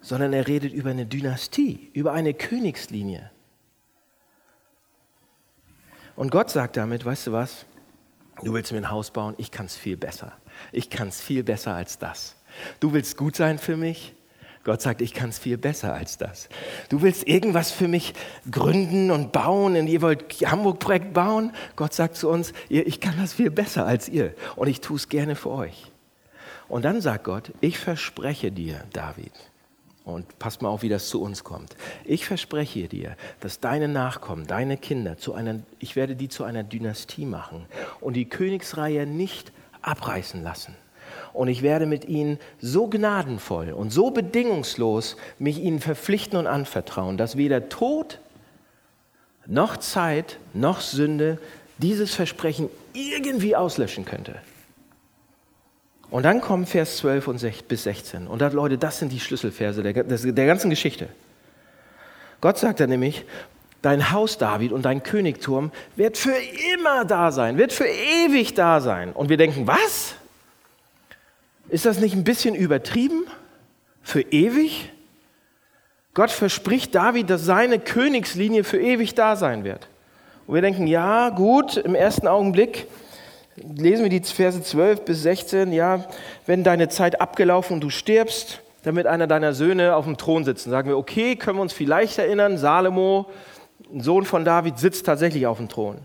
sondern 0.00 0.32
er 0.32 0.46
redet 0.46 0.72
über 0.72 0.90
eine 0.90 1.06
Dynastie, 1.06 1.90
über 1.92 2.12
eine 2.12 2.34
Königslinie. 2.34 3.30
Und 6.16 6.30
Gott 6.30 6.50
sagt 6.50 6.76
damit, 6.76 7.04
weißt 7.04 7.26
du 7.26 7.32
was, 7.32 7.66
du 8.42 8.52
willst 8.54 8.70
mir 8.70 8.78
ein 8.78 8.90
Haus 8.90 9.10
bauen, 9.10 9.34
ich 9.38 9.50
kann 9.50 9.66
es 9.66 9.76
viel 9.76 9.96
besser. 9.96 10.32
Ich 10.70 10.88
kann 10.88 11.08
es 11.08 11.20
viel 11.20 11.42
besser 11.42 11.74
als 11.74 11.98
das. 11.98 12.36
Du 12.78 12.92
willst 12.92 13.16
gut 13.16 13.34
sein 13.34 13.58
für 13.58 13.76
mich? 13.76 14.14
Gott 14.64 14.80
sagt, 14.80 15.02
ich 15.02 15.12
kann 15.12 15.28
es 15.28 15.38
viel 15.38 15.58
besser 15.58 15.92
als 15.92 16.16
das. 16.16 16.48
Du 16.88 17.02
willst 17.02 17.28
irgendwas 17.28 17.70
für 17.70 17.86
mich 17.86 18.14
gründen 18.50 19.10
und 19.10 19.30
bauen 19.32 19.76
und 19.76 19.86
ihr 19.86 20.00
wollt 20.00 20.32
Hamburg-Projekt 20.40 21.12
bauen? 21.12 21.52
Gott 21.76 21.92
sagt 21.92 22.16
zu 22.16 22.30
uns, 22.30 22.52
ich 22.68 23.00
kann 23.00 23.14
das 23.18 23.34
viel 23.34 23.50
besser 23.50 23.86
als 23.86 24.08
ihr 24.08 24.34
und 24.56 24.68
ich 24.68 24.80
tue 24.80 24.96
es 24.96 25.08
gerne 25.08 25.36
für 25.36 25.50
euch. 25.50 25.92
Und 26.68 26.84
dann 26.84 27.02
sagt 27.02 27.24
Gott, 27.24 27.52
ich 27.60 27.78
verspreche 27.78 28.50
dir, 28.50 28.84
David, 28.92 29.32
und 30.04 30.38
passt 30.38 30.62
mal 30.62 30.68
auf, 30.68 30.82
wie 30.82 30.88
das 30.88 31.08
zu 31.08 31.20
uns 31.22 31.44
kommt. 31.44 31.76
Ich 32.04 32.26
verspreche 32.26 32.88
dir, 32.88 33.16
dass 33.40 33.60
deine 33.60 33.88
Nachkommen, 33.88 34.46
deine 34.46 34.76
Kinder, 34.76 35.16
zu 35.16 35.34
einer, 35.34 35.60
ich 35.78 35.96
werde 35.96 36.16
die 36.16 36.28
zu 36.28 36.44
einer 36.44 36.62
Dynastie 36.62 37.26
machen 37.26 37.66
und 38.00 38.14
die 38.14 38.28
Königsreihe 38.28 39.06
nicht 39.06 39.52
abreißen 39.82 40.42
lassen. 40.42 40.74
Und 41.34 41.48
ich 41.48 41.62
werde 41.62 41.84
mit 41.84 42.06
ihnen 42.08 42.38
so 42.60 42.86
gnadenvoll 42.86 43.72
und 43.72 43.90
so 43.90 44.10
bedingungslos 44.10 45.16
mich 45.38 45.58
ihnen 45.58 45.80
verpflichten 45.80 46.38
und 46.38 46.46
anvertrauen, 46.46 47.18
dass 47.18 47.36
weder 47.36 47.68
Tod 47.68 48.20
noch 49.46 49.76
Zeit 49.76 50.38
noch 50.54 50.80
Sünde 50.80 51.38
dieses 51.78 52.14
Versprechen 52.14 52.70
irgendwie 52.94 53.56
auslöschen 53.56 54.04
könnte. 54.04 54.36
Und 56.10 56.22
dann 56.22 56.40
kommen 56.40 56.66
Vers 56.66 56.98
12 56.98 57.26
und 57.26 57.68
bis 57.68 57.82
16. 57.82 58.28
Und 58.28 58.40
da, 58.40 58.48
Leute, 58.48 58.78
das 58.78 59.00
sind 59.00 59.10
die 59.10 59.18
Schlüsselverse 59.18 59.82
der, 59.82 60.04
der 60.04 60.46
ganzen 60.46 60.70
Geschichte. 60.70 61.08
Gott 62.40 62.58
sagt 62.58 62.78
dann 62.78 62.90
nämlich, 62.90 63.24
dein 63.82 64.12
Haus, 64.12 64.38
David, 64.38 64.70
und 64.70 64.84
dein 64.84 65.02
Königturm 65.02 65.72
wird 65.96 66.16
für 66.16 66.36
immer 66.74 67.04
da 67.04 67.32
sein, 67.32 67.58
wird 67.58 67.72
für 67.72 67.86
ewig 67.86 68.54
da 68.54 68.80
sein. 68.80 69.12
Und 69.12 69.28
wir 69.28 69.36
denken, 69.36 69.66
was? 69.66 70.14
Ist 71.68 71.86
das 71.86 71.98
nicht 71.98 72.14
ein 72.14 72.24
bisschen 72.24 72.54
übertrieben? 72.54 73.24
Für 74.02 74.20
ewig? 74.20 74.92
Gott 76.12 76.30
verspricht 76.30 76.94
David, 76.94 77.30
dass 77.30 77.44
seine 77.44 77.78
Königslinie 77.78 78.64
für 78.64 78.80
ewig 78.80 79.14
da 79.14 79.34
sein 79.36 79.64
wird. 79.64 79.88
Und 80.46 80.54
wir 80.54 80.62
denken, 80.62 80.86
ja, 80.86 81.30
gut, 81.30 81.76
im 81.76 81.94
ersten 81.94 82.28
Augenblick 82.28 82.86
lesen 83.56 84.02
wir 84.02 84.10
die 84.10 84.20
Verse 84.20 84.62
12 84.62 85.04
bis 85.04 85.22
16, 85.22 85.72
ja, 85.72 86.04
wenn 86.46 86.64
deine 86.64 86.88
Zeit 86.88 87.20
abgelaufen 87.20 87.74
und 87.74 87.80
du 87.80 87.90
stirbst, 87.90 88.60
damit 88.82 89.06
einer 89.06 89.26
deiner 89.26 89.54
Söhne 89.54 89.96
auf 89.96 90.04
dem 90.04 90.18
Thron 90.18 90.44
sitzt. 90.44 90.64
sagen 90.64 90.88
wir, 90.88 90.98
okay, 90.98 91.36
können 91.36 91.58
wir 91.58 91.62
uns 91.62 91.72
vielleicht 91.72 92.18
erinnern, 92.18 92.58
Salomo, 92.58 93.26
ein 93.92 94.00
Sohn 94.00 94.24
von 94.24 94.44
David, 94.44 94.78
sitzt 94.78 95.06
tatsächlich 95.06 95.46
auf 95.46 95.56
dem 95.56 95.68
Thron. 95.68 95.98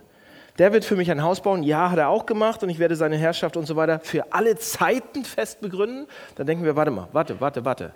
Der 0.59 0.73
wird 0.73 0.83
für 0.83 0.97
mich 0.97 1.09
ein 1.09 1.23
Haus 1.23 1.41
bauen. 1.41 1.63
Ja, 1.63 1.89
hat 1.89 1.97
er 1.97 2.09
auch 2.09 2.25
gemacht 2.25 2.61
und 2.63 2.69
ich 2.69 2.79
werde 2.79 2.97
seine 2.97 3.15
Herrschaft 3.15 3.55
und 3.55 3.65
so 3.65 3.77
weiter 3.77 4.01
für 4.01 4.33
alle 4.33 4.57
Zeiten 4.57 5.23
fest 5.23 5.61
begründen. 5.61 6.05
Dann 6.35 6.47
denken 6.47 6.65
wir, 6.65 6.75
warte 6.75 6.91
mal, 6.91 7.07
warte, 7.13 7.39
warte, 7.39 7.63
warte. 7.63 7.93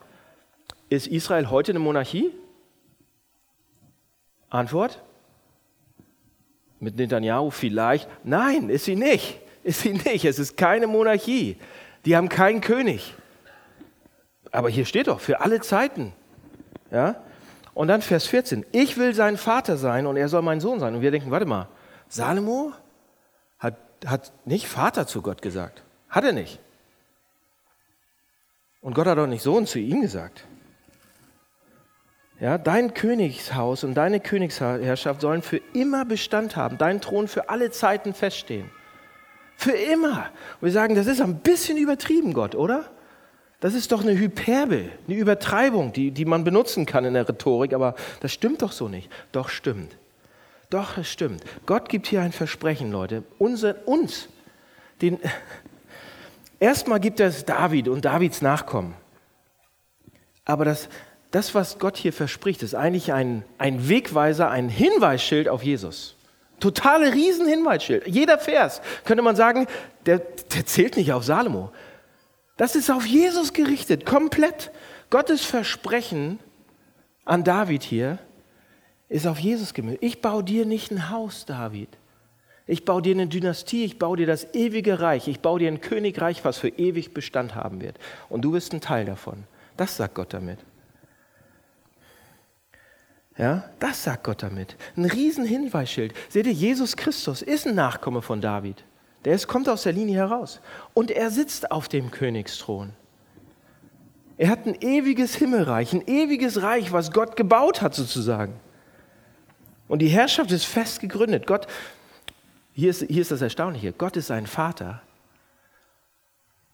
Ist 0.88 1.08
Israel 1.08 1.49
heute 1.49 1.73
eine 1.73 1.80
Monarchie? 1.80 2.32
Antwort? 4.49 5.02
Mit 6.80 6.95
Netanyahu 6.95 7.49
vielleicht? 7.49 8.08
Nein, 8.23 8.69
ist 8.69 8.86
sie 8.86 8.95
nicht. 8.95 9.41
Ist 9.63 9.82
sie 9.82 9.93
nicht. 9.93 10.23
Es 10.23 10.39
ist 10.39 10.56
keine 10.56 10.88
Monarchie. 10.88 11.58
Die 12.06 12.15
haben 12.15 12.30
keinen 12.30 12.62
König. 12.62 13.13
Aber 14.52 14.69
hier 14.69 14.86
steht 14.86 15.08
doch, 15.08 15.19
für 15.19 15.41
alle 15.41 15.60
Zeiten. 15.60 16.13
Ja? 16.91 17.15
Und 17.73 17.89
dann 17.89 18.02
Vers 18.02 18.26
14. 18.28 18.65
Ich 18.71 18.97
will 18.97 19.13
sein 19.13 19.36
Vater 19.36 19.76
sein 19.76 20.06
und 20.06 20.15
er 20.15 20.30
soll 20.30 20.43
mein 20.43 20.62
Sohn 20.62 20.80
sein. 20.80 20.95
Und 20.95 21.02
wir 21.02 21.12
denken, 21.12 21.32
warte 21.32 21.45
mal, 21.45 21.67
Salomo 22.13 22.73
hat, 23.58 23.76
hat 24.06 24.32
nicht 24.45 24.67
Vater 24.67 25.08
zu 25.08 25.23
Gott 25.23 25.41
gesagt. 25.41 25.82
Hat 26.10 26.23
er 26.23 26.32
nicht. 26.32 26.60
Und 28.82 28.93
Gott 28.93 29.08
hat 29.08 29.17
auch 29.17 29.26
nicht 29.26 29.41
Sohn 29.41 29.65
zu 29.65 29.80
ihm 29.80 30.02
gesagt. 30.02 30.45
Ja, 32.39 32.60
dein 32.60 32.93
Königshaus 32.93 33.84
und 33.84 33.95
deine 33.95 34.19
Königsherrschaft 34.19 35.21
sollen 35.21 35.41
für 35.41 35.60
immer 35.73 36.06
Bestand 36.06 36.56
haben, 36.56 36.78
dein 36.78 37.02
Thron 37.02 37.28
für 37.28 37.49
alle 37.49 37.71
Zeiten 37.71 38.13
feststehen. 38.13 38.69
Für 39.56 39.71
immer. 39.71 40.30
Und 40.62 40.67
wir 40.67 40.71
sagen, 40.71 40.93
das 40.93 41.08
ist 41.08 41.19
ein 41.19 41.39
bisschen 41.39 41.78
übertrieben, 41.78 42.34
Gott, 42.34 42.54
oder? 42.54 42.86
Das 43.60 43.73
ist 43.73 43.91
doch 43.91 44.02
eine 44.02 44.15
Hyperbel, 44.15 44.91
eine 45.08 45.17
Übertreibung, 45.17 45.93
die, 45.93 46.12
die 46.12 46.26
man 46.26 46.43
benutzen 46.43 46.86
kann 46.86 47.06
in 47.06 47.15
der 47.15 47.28
Rhetorik, 47.28 47.73
aber 47.73 47.95
das 48.19 48.34
stimmt 48.34 48.62
doch 48.62 48.71
so 48.71 48.88
nicht. 48.88 49.10
Doch 49.32 49.49
stimmt. 49.49 49.97
Doch, 50.73 50.97
es 50.97 51.07
stimmt. 51.07 51.43
Gott 51.67 51.88
gibt 51.88 52.07
hier 52.07 52.23
ein 52.23 52.31
Versprechen, 52.31 52.91
Leute. 52.91 53.23
Unser, 53.38 53.88
uns, 53.88 54.27
den, 55.03 55.19
erstmal 56.59 56.99
gibt 56.99 57.19
es 57.19 57.45
David 57.45 57.88
und 57.88 58.05
Davids 58.05 58.41
Nachkommen. 58.41 58.95
Aber 60.45 60.65
das, 60.65 60.89
das, 61.29 61.53
was 61.53 61.77
Gott 61.77 61.95
hier 61.95 62.12
verspricht, 62.12 62.63
ist 62.63 62.73
eigentlich 62.73 63.13
ein, 63.13 63.45
ein 63.59 63.88
Wegweiser, 63.88 64.49
ein 64.49 64.67
Hinweisschild 64.67 65.47
auf 65.47 65.62
Jesus. 65.62 66.15
Totale 66.59 67.13
Riesenhinweisschild. 67.13 68.07
Jeder 68.07 68.39
Vers 68.39 68.81
könnte 69.05 69.21
man 69.21 69.36
sagen, 69.36 69.67
der, 70.07 70.17
der 70.55 70.65
zählt 70.65 70.97
nicht 70.97 71.13
auf 71.13 71.23
Salomo. 71.23 71.71
Das 72.57 72.75
ist 72.75 72.89
auf 72.89 73.05
Jesus 73.05 73.53
gerichtet, 73.53 74.07
komplett. 74.07 74.71
Gottes 75.12 75.45
Versprechen 75.45 76.39
an 77.25 77.43
David 77.43 77.83
hier 77.83 78.17
ist 79.13 79.28
auf 79.28 79.38
Jesus 79.38 79.76
gemünzt. 79.76 80.02
Ich 80.02 80.21
baue 80.21 80.43
dir 80.43 80.65
nicht 80.65 80.91
ein 80.91 81.12
Haus, 81.12 81.45
David. 81.45 81.89
Ich 82.65 82.84
baue 82.84 83.04
dir 83.04 83.13
eine 83.13 83.28
Dynastie, 83.28 83.86
ich 83.86 83.99
baue 83.99 84.17
dir 84.17 84.26
das 84.26 84.56
ewige 84.56 85.02
Reich, 85.02 85.28
ich 85.28 85.39
baue 85.39 85.60
dir 85.60 85.67
ein 85.67 85.82
Königreich, 85.82 86.43
was 86.43 86.58
für 86.58 86.69
ewig 86.69 87.13
Bestand 87.13 87.54
haben 87.54 87.80
wird. 87.80 87.99
Und 88.30 88.41
du 88.41 88.54
bist 88.54 88.73
ein 88.73 88.82
Teil 88.82 89.06
davon. 89.06 89.43
Das 89.78 89.97
sagt 89.97 90.15
Gott 90.15 90.34
damit. 90.34 90.58
Ja, 93.38 93.69
das 93.80 94.04
sagt 94.04 94.23
Gott 94.23 94.41
damit. 94.41 94.78
Ein 94.95 95.06
riesen 95.06 95.45
Hinweisschild. 95.45 96.13
Seht 96.30 96.47
ihr, 96.47 96.54
Jesus 96.54 96.95
Christus 96.95 97.43
ist 97.43 97.67
ein 97.67 97.76
Nachkomme 97.76 98.23
von 98.23 98.41
David. 98.41 98.84
Der 99.26 99.36
ist, 99.36 99.47
kommt 99.47 99.69
aus 99.69 99.84
der 99.84 99.93
Linie 99.93 100.15
heraus. 100.15 100.60
Und 100.95 101.12
er 101.12 101.30
sitzt 101.30 101.71
auf 101.71 101.88
dem 101.88 102.10
Königsthron. 102.10 102.93
Er 104.38 104.49
hat 104.49 104.65
ein 104.65 104.76
ewiges 104.82 105.36
Himmelreich, 105.36 105.93
ein 105.93 106.08
ewiges 106.08 106.63
Reich, 106.63 106.91
was 106.91 107.12
Gott 107.12 107.36
gebaut 107.36 107.84
hat 107.84 107.93
sozusagen. 107.93 108.60
Und 109.88 110.00
die 110.00 110.08
Herrschaft 110.08 110.52
ist 110.52 110.65
fest 110.65 111.00
gegründet. 111.00 111.48
Gott, 111.48 111.67
hier 112.74 112.89
ist, 112.89 113.06
hier 113.08 113.22
ist 113.22 113.32
das 113.32 113.41
Erstaunliche, 113.41 113.93
Gott 113.93 114.17
ist 114.17 114.28
sein 114.28 114.48
Vater 114.48 115.02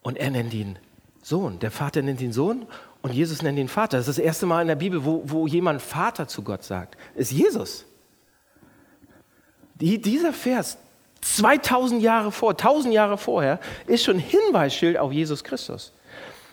und 0.02 0.18
er 0.18 0.32
nennt 0.32 0.54
ihn 0.54 0.80
Sohn. 1.22 1.60
Der 1.60 1.72
Vater 1.72 2.02
nennt 2.02 2.22
ihn 2.22 2.32
Sohn 2.32 2.66
und 3.02 3.14
Jesus 3.14 3.42
nennt 3.42 3.60
ihn 3.60 3.68
Vater. 3.68 3.98
Das 3.98 4.08
ist 4.08 4.18
das 4.18 4.26
erste 4.26 4.46
Mal 4.46 4.62
in 4.62 4.68
der 4.68 4.76
Bibel, 4.76 5.04
wo, 5.04 5.24
wo 5.26 5.48
jemand 5.48 5.82
Vater 5.82 6.28
zu 6.28 6.44
Gott 6.44 6.64
sagt. 6.64 6.98
Ist 7.16 7.32
Jesus. 7.32 7.86
Die, 9.76 10.02
dieser 10.02 10.34
Vers, 10.34 10.78
2000 11.22 12.02
Jahre 12.02 12.32
vor, 12.32 12.52
1000 12.52 12.94
Jahre 12.94 13.18
vorher, 13.18 13.60
ist 13.88 14.04
schon 14.04 14.20
Hinweisschild 14.20 14.98
auf 14.98 15.12
Jesus 15.12 15.44
Christus. 15.44 15.94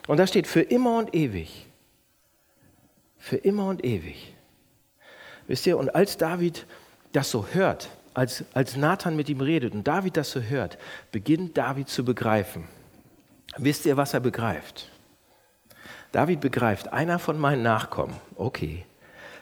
Und 0.06 0.18
da 0.18 0.26
steht 0.26 0.46
für 0.46 0.62
immer 0.62 0.98
und 0.98 1.14
ewig. 1.14 1.66
Für 3.18 3.36
immer 3.36 3.68
und 3.68 3.84
ewig. 3.84 4.35
Wisst 5.46 5.66
ihr, 5.66 5.78
und 5.78 5.94
als 5.94 6.16
David 6.16 6.66
das 7.12 7.30
so 7.30 7.46
hört, 7.52 7.88
als, 8.14 8.44
als 8.54 8.76
Nathan 8.76 9.16
mit 9.16 9.28
ihm 9.28 9.40
redet 9.40 9.74
und 9.74 9.86
David 9.86 10.16
das 10.16 10.30
so 10.30 10.40
hört, 10.40 10.78
beginnt 11.12 11.56
David 11.56 11.88
zu 11.88 12.04
begreifen. 12.04 12.64
Wisst 13.56 13.86
ihr, 13.86 13.96
was 13.96 14.14
er 14.14 14.20
begreift? 14.20 14.90
David 16.12 16.40
begreift, 16.40 16.92
einer 16.92 17.18
von 17.18 17.38
meinen 17.38 17.62
Nachkommen, 17.62 18.14
okay, 18.36 18.84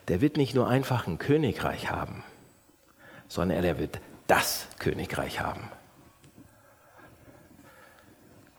der 0.09 0.21
wird 0.21 0.37
nicht 0.37 0.55
nur 0.55 0.69
einfach 0.69 1.07
ein 1.07 1.19
Königreich 1.19 1.91
haben, 1.91 2.25
sondern 3.29 3.63
er 3.65 3.79
wird 3.79 4.01
das 4.27 4.67
Königreich 4.79 5.41
haben. 5.41 5.71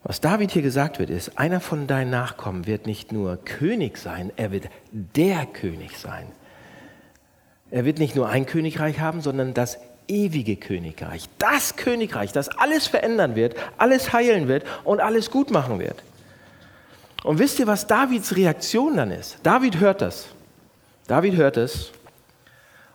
Was 0.03 0.21
David 0.21 0.51
hier 0.51 0.61
gesagt 0.61 0.99
wird, 0.99 1.09
ist, 1.09 1.39
einer 1.39 1.59
von 1.59 1.87
deinen 1.87 2.11
Nachkommen 2.11 2.67
wird 2.67 2.85
nicht 2.85 3.11
nur 3.11 3.37
König 3.37 3.97
sein, 3.97 4.31
er 4.35 4.51
wird 4.51 4.69
der 4.91 5.45
König 5.47 5.97
sein. 5.97 6.31
Er 7.71 7.85
wird 7.85 7.99
nicht 7.99 8.15
nur 8.15 8.29
ein 8.29 8.45
Königreich 8.45 8.99
haben, 8.99 9.21
sondern 9.21 9.53
das 9.53 9.77
ewige 10.07 10.55
Königreich. 10.55 11.27
Das 11.39 11.75
Königreich, 11.75 12.31
das 12.31 12.49
alles 12.49 12.87
verändern 12.87 13.35
wird, 13.35 13.55
alles 13.77 14.13
heilen 14.13 14.47
wird 14.47 14.63
und 14.83 14.99
alles 14.99 15.31
gut 15.31 15.51
machen 15.51 15.79
wird. 15.79 16.03
Und 17.23 17.39
wisst 17.39 17.57
ihr, 17.59 17.67
was 17.67 17.87
Davids 17.87 18.35
Reaktion 18.35 18.97
dann 18.97 19.11
ist? 19.11 19.39
David 19.41 19.79
hört 19.79 20.01
das. 20.01 20.27
David 21.07 21.35
hört 21.35 21.57
es. 21.57 21.91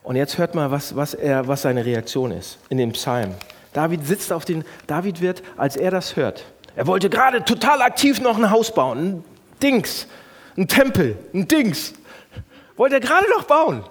Und 0.02 0.16
jetzt 0.16 0.38
hört 0.38 0.54
mal, 0.54 0.70
was, 0.70 0.94
was, 0.94 1.14
er, 1.14 1.46
was 1.48 1.62
seine 1.62 1.84
Reaktion 1.84 2.30
ist 2.30 2.58
in 2.68 2.78
dem 2.78 2.92
Psalm. 2.92 3.34
David 3.72 4.06
sitzt 4.06 4.32
auf 4.32 4.44
den, 4.44 4.64
David 4.86 5.20
wird, 5.20 5.42
als 5.56 5.76
er 5.76 5.90
das 5.90 6.16
hört, 6.16 6.44
er 6.76 6.86
wollte 6.86 7.10
gerade 7.10 7.44
total 7.44 7.82
aktiv 7.82 8.20
noch 8.20 8.38
ein 8.38 8.50
Haus 8.50 8.72
bauen, 8.72 8.98
ein 8.98 9.24
Dings, 9.62 10.06
ein 10.56 10.68
Tempel, 10.68 11.18
ein 11.34 11.46
Dings. 11.46 11.92
Wollte 12.76 12.96
er 12.96 13.00
gerade 13.00 13.28
noch 13.30 13.44
bauen. 13.44 13.84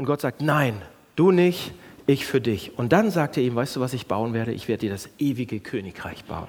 Und 0.00 0.06
Gott 0.06 0.22
sagt, 0.22 0.40
nein, 0.40 0.80
du 1.14 1.30
nicht, 1.30 1.74
ich 2.06 2.24
für 2.24 2.40
dich. 2.40 2.78
Und 2.78 2.90
dann 2.90 3.10
sagt 3.10 3.36
er 3.36 3.42
ihm, 3.42 3.54
weißt 3.54 3.76
du, 3.76 3.80
was 3.80 3.92
ich 3.92 4.06
bauen 4.06 4.32
werde? 4.32 4.50
Ich 4.50 4.66
werde 4.66 4.86
dir 4.86 4.90
das 4.90 5.10
ewige 5.18 5.60
Königreich 5.60 6.24
bauen. 6.24 6.48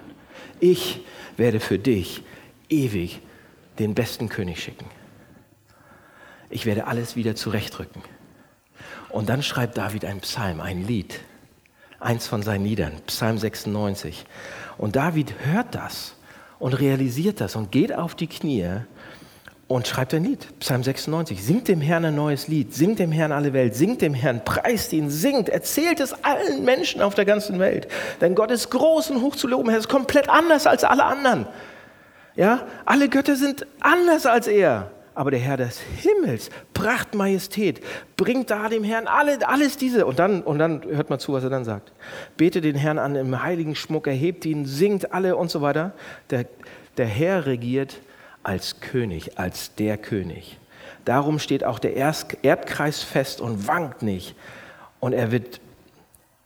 Ich 0.61 1.01
werde 1.35 1.59
für 1.59 1.77
dich 1.77 2.23
ewig 2.69 3.19
den 3.77 3.93
besten 3.93 4.29
König 4.29 4.63
schicken. 4.63 4.85
Ich 6.49 6.65
werde 6.65 6.87
alles 6.87 7.17
wieder 7.17 7.35
zurechtrücken. 7.35 8.01
Und 9.09 9.27
dann 9.27 9.43
schreibt 9.43 9.77
David 9.77 10.05
ein 10.05 10.21
Psalm, 10.21 10.61
ein 10.61 10.87
Lied, 10.87 11.19
eins 11.99 12.27
von 12.27 12.43
seinen 12.43 12.63
Liedern, 12.63 12.93
Psalm 13.07 13.37
96. 13.37 14.23
Und 14.77 14.95
David 14.95 15.33
hört 15.43 15.75
das 15.75 16.15
und 16.57 16.71
realisiert 16.71 17.41
das 17.41 17.57
und 17.57 17.69
geht 17.69 17.93
auf 17.93 18.15
die 18.15 18.27
Knie 18.27 18.85
und 19.71 19.87
schreibt 19.87 20.13
ein 20.13 20.23
Lied, 20.23 20.47
Psalm 20.59 20.83
96. 20.83 21.43
Singt 21.43 21.67
dem 21.67 21.81
Herrn 21.81 22.05
ein 22.05 22.15
neues 22.15 22.47
Lied, 22.47 22.73
singt 22.73 22.99
dem 22.99 23.11
Herrn 23.11 23.31
alle 23.31 23.53
Welt, 23.53 23.75
singt 23.75 24.01
dem 24.01 24.13
Herrn, 24.13 24.43
preist 24.43 24.93
ihn, 24.93 25.09
singt, 25.09 25.49
erzählt 25.49 25.99
es 25.99 26.13
allen 26.23 26.65
Menschen 26.65 27.01
auf 27.01 27.15
der 27.15 27.25
ganzen 27.25 27.59
Welt. 27.59 27.87
Denn 28.19 28.35
Gott 28.35 28.51
ist 28.51 28.69
groß 28.69 29.11
und 29.11 29.21
hoch 29.21 29.35
zu 29.35 29.47
loben, 29.47 29.69
er 29.69 29.77
ist 29.77 29.89
komplett 29.89 30.29
anders 30.29 30.67
als 30.67 30.83
alle 30.83 31.05
anderen. 31.05 31.47
Ja, 32.35 32.65
alle 32.85 33.09
Götter 33.09 33.35
sind 33.35 33.65
anders 33.79 34.25
als 34.25 34.47
er. 34.47 34.91
Aber 35.13 35.31
der 35.31 35.41
Herr 35.41 35.57
des 35.57 35.79
Himmels, 35.79 36.49
Pracht, 36.73 37.15
Majestät, 37.15 37.81
bringt 38.15 38.49
da 38.49 38.69
dem 38.69 38.83
Herrn 38.83 39.07
alle, 39.07 39.45
alles 39.45 39.75
diese. 39.77 40.05
Und 40.05 40.19
dann, 40.19 40.41
und 40.41 40.57
dann 40.57 40.83
hört 40.83 41.09
mal 41.09 41.19
zu, 41.19 41.33
was 41.33 41.43
er 41.43 41.49
dann 41.49 41.65
sagt. 41.65 41.91
Bete 42.37 42.61
den 42.61 42.75
Herrn 42.75 42.97
an 42.97 43.15
im 43.15 43.43
heiligen 43.43 43.75
Schmuck, 43.75 44.07
erhebt 44.07 44.45
ihn, 44.45 44.65
singt 44.65 45.13
alle 45.13 45.35
und 45.35 45.51
so 45.51 45.61
weiter. 45.61 45.91
Der, 46.29 46.45
der 46.97 47.07
Herr 47.07 47.45
regiert 47.45 47.97
als 48.43 48.79
König, 48.79 49.37
als 49.37 49.75
der 49.75 49.97
König. 49.97 50.57
Darum 51.05 51.39
steht 51.39 51.63
auch 51.63 51.79
der 51.79 51.95
Erdkreis 51.95 53.01
fest 53.01 53.41
und 53.41 53.67
wankt 53.67 54.01
nicht. 54.03 54.35
Und 54.99 55.13
er 55.13 55.31
wird, 55.31 55.59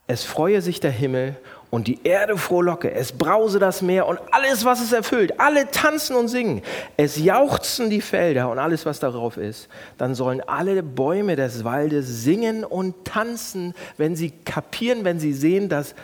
es 0.08 0.24
freue 0.24 0.62
sich 0.62 0.80
der 0.80 0.92
Himmel 0.92 1.36
und 1.76 1.88
die 1.88 2.00
Erde 2.06 2.38
frohlocke, 2.38 2.90
es 2.92 3.12
brause 3.12 3.60
das 3.60 3.82
Meer 3.82 4.08
und 4.08 4.18
alles, 4.32 4.64
was 4.64 4.82
es 4.82 4.94
erfüllt, 4.94 5.42
alle 5.42 5.70
tanzen 5.72 6.16
und 6.16 6.30
singen, 6.30 6.62
es 6.96 7.18
jauchzen 7.18 7.90
die 7.90 8.00
Felder 8.00 8.50
und 8.50 8.60
alles, 8.60 8.86
was 8.86 9.02
darauf 9.02 9.36
ist, 9.36 9.68
dann 9.98 10.16
sollen 10.16 10.42
alle 10.48 10.82
Bäume 10.84 11.36
des 11.36 11.66
Waldes 11.66 12.24
singen 12.24 12.64
und 12.64 13.04
tanzen, 13.04 13.74
wenn 13.98 14.16
sie 14.16 14.32
kapieren, 14.32 15.04
wenn 15.04 15.20
sie 15.20 15.34
sehen, 15.34 15.68
dass 15.68 15.96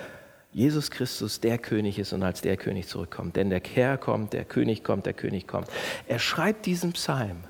Jesus 0.54 0.92
Christus 0.92 1.40
der 1.40 1.58
König 1.58 1.98
ist 1.98 2.12
und 2.14 2.24
als 2.24 2.42
der 2.42 2.58
König 2.58 2.88
zurückkommt. 2.88 3.36
Denn 3.36 3.50
der 3.50 3.62
Herr 3.74 3.98
kommt, 3.98 4.34
der 4.34 4.44
König 4.44 4.84
kommt, 4.84 5.06
der 5.06 5.14
König 5.14 5.48
kommt. 5.48 5.68
Er 6.08 6.20
schreibt 6.20 6.66
diesen 6.66 6.92
Psalm. 6.94 7.44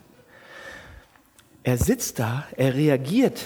Er 1.63 1.77
sitzt 1.77 2.19
da, 2.19 2.45
er 2.55 2.73
reagiert 2.73 3.45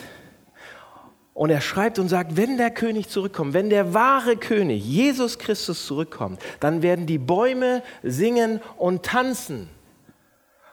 und 1.34 1.50
er 1.50 1.60
schreibt 1.60 2.00
und 2.00 2.08
sagt, 2.08 2.38
wenn 2.38 2.58
der 2.58 2.72
König 2.72 3.10
zurückkommt, 3.10 3.54
wenn 3.54 3.70
der 3.70 3.94
wahre 3.94 4.38
König, 4.38 4.84
Jesus 4.86 5.38
Christus 5.38 5.86
zurückkommt, 5.86 6.42
dann 6.62 6.82
werden 6.82 7.06
die 7.06 7.18
Bäume 7.18 7.84
singen 8.04 8.62
und 8.78 9.04
tanzen. 9.04 9.70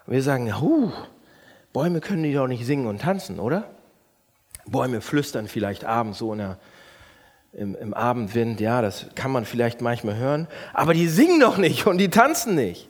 Und 0.06 0.12
wir 0.12 0.22
sagen, 0.22 0.60
huh, 0.60 0.92
Bäume 1.72 2.00
können 2.00 2.22
die 2.22 2.34
doch 2.34 2.46
nicht 2.46 2.64
singen 2.64 2.86
und 2.86 3.00
tanzen, 3.00 3.40
oder? 3.40 3.70
Bäume 4.66 5.00
flüstern 5.00 5.48
vielleicht 5.48 5.84
abends 5.84 6.18
so 6.18 6.32
in 6.32 6.38
der, 6.38 6.58
im, 7.52 7.74
im 7.74 7.94
Abendwind, 7.94 8.60
ja, 8.60 8.80
das 8.82 9.06
kann 9.14 9.30
man 9.30 9.44
vielleicht 9.44 9.80
manchmal 9.80 10.16
hören, 10.16 10.48
aber 10.72 10.94
die 10.94 11.08
singen 11.08 11.40
doch 11.40 11.58
nicht 11.58 11.86
und 11.86 11.98
die 11.98 12.10
tanzen 12.10 12.54
nicht. 12.54 12.88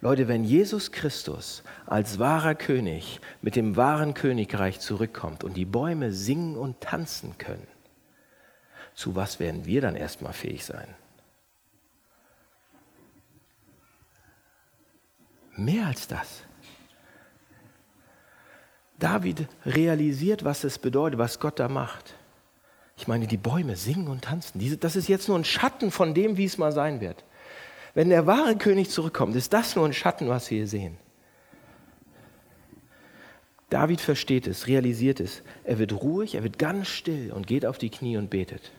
Leute, 0.00 0.26
wenn 0.26 0.42
Jesus 0.42 0.90
Christus 0.90 1.62
als 1.86 2.18
wahrer 2.18 2.56
König 2.56 3.20
mit 3.40 3.54
dem 3.54 3.76
wahren 3.76 4.14
Königreich 4.14 4.80
zurückkommt 4.80 5.44
und 5.44 5.56
die 5.56 5.64
Bäume 5.64 6.12
singen 6.12 6.56
und 6.56 6.80
tanzen 6.80 7.38
können, 7.38 7.68
zu 8.94 9.14
was 9.14 9.38
werden 9.38 9.64
wir 9.64 9.80
dann 9.80 9.94
erstmal 9.94 10.32
fähig 10.32 10.64
sein? 10.64 10.88
Mehr 15.56 15.86
als 15.86 16.08
das. 16.08 16.42
David 19.02 19.48
realisiert, 19.66 20.44
was 20.44 20.62
es 20.62 20.78
bedeutet, 20.78 21.18
was 21.18 21.40
Gott 21.40 21.58
da 21.58 21.68
macht. 21.68 22.14
Ich 22.96 23.08
meine, 23.08 23.26
die 23.26 23.36
Bäume 23.36 23.74
singen 23.74 24.06
und 24.06 24.22
tanzen. 24.22 24.78
Das 24.78 24.94
ist 24.94 25.08
jetzt 25.08 25.26
nur 25.26 25.36
ein 25.36 25.44
Schatten 25.44 25.90
von 25.90 26.14
dem, 26.14 26.36
wie 26.36 26.44
es 26.44 26.56
mal 26.56 26.70
sein 26.70 27.00
wird. 27.00 27.24
Wenn 27.94 28.10
der 28.10 28.28
wahre 28.28 28.56
König 28.56 28.90
zurückkommt, 28.90 29.34
ist 29.34 29.52
das 29.52 29.74
nur 29.74 29.86
ein 29.86 29.92
Schatten, 29.92 30.28
was 30.28 30.48
wir 30.50 30.58
hier 30.58 30.68
sehen. 30.68 30.96
David 33.70 34.00
versteht 34.00 34.46
es, 34.46 34.68
realisiert 34.68 35.18
es. 35.18 35.42
Er 35.64 35.80
wird 35.80 35.92
ruhig, 35.94 36.36
er 36.36 36.44
wird 36.44 36.60
ganz 36.60 36.86
still 36.86 37.32
und 37.32 37.48
geht 37.48 37.66
auf 37.66 37.78
die 37.78 37.90
Knie 37.90 38.18
und 38.18 38.30
betet. 38.30 38.70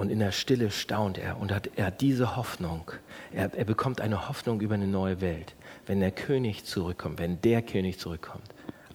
Und 0.00 0.08
in 0.08 0.18
der 0.18 0.32
Stille 0.32 0.70
staunt 0.70 1.18
er 1.18 1.38
und 1.38 1.52
hat, 1.52 1.68
er 1.76 1.90
diese 1.90 2.34
Hoffnung. 2.34 2.90
Er, 3.34 3.52
er 3.54 3.66
bekommt 3.66 4.00
eine 4.00 4.30
Hoffnung 4.30 4.62
über 4.62 4.72
eine 4.72 4.86
neue 4.86 5.20
Welt. 5.20 5.54
Wenn 5.84 6.00
der 6.00 6.10
König 6.10 6.64
zurückkommt, 6.64 7.18
wenn 7.18 7.38
der 7.42 7.60
König 7.60 7.98
zurückkommt, 7.98 8.46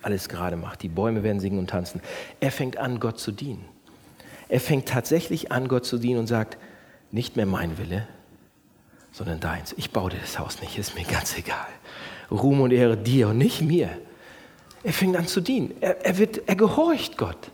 alles 0.01 0.29
gerade 0.29 0.55
macht, 0.55 0.81
die 0.81 0.87
Bäume 0.87 1.21
werden 1.21 1.39
singen 1.39 1.59
und 1.59 1.69
tanzen. 1.69 2.01
Er 2.39 2.51
fängt 2.51 2.77
an, 2.77 2.99
Gott 2.99 3.19
zu 3.19 3.31
dienen. 3.31 3.63
Er 4.49 4.59
fängt 4.59 4.87
tatsächlich 4.87 5.51
an, 5.51 5.67
Gott 5.67 5.85
zu 5.85 5.99
dienen 5.99 6.21
und 6.21 6.25
sagt, 6.25 6.57
nicht 7.11 7.35
mehr 7.35 7.45
mein 7.45 7.77
Wille, 7.77 8.07
sondern 9.11 9.39
deins. 9.39 9.75
Ich 9.77 9.91
baue 9.91 10.09
dir 10.09 10.17
das 10.19 10.39
Haus 10.39 10.59
nicht, 10.59 10.75
ist 10.75 10.95
mir 10.95 11.05
ganz 11.05 11.37
egal. 11.37 11.67
Ruhm 12.31 12.61
und 12.61 12.71
Ehre 12.71 12.97
dir 12.97 13.27
und 13.27 13.37
nicht 13.37 13.61
mir. 13.61 13.91
Er 14.81 14.91
fängt 14.91 15.15
an 15.17 15.27
zu 15.27 15.39
dienen. 15.39 15.71
Er, 15.81 16.03
er, 16.03 16.17
wird, 16.17 16.49
er 16.49 16.55
gehorcht 16.55 17.15
Gott. 17.15 17.51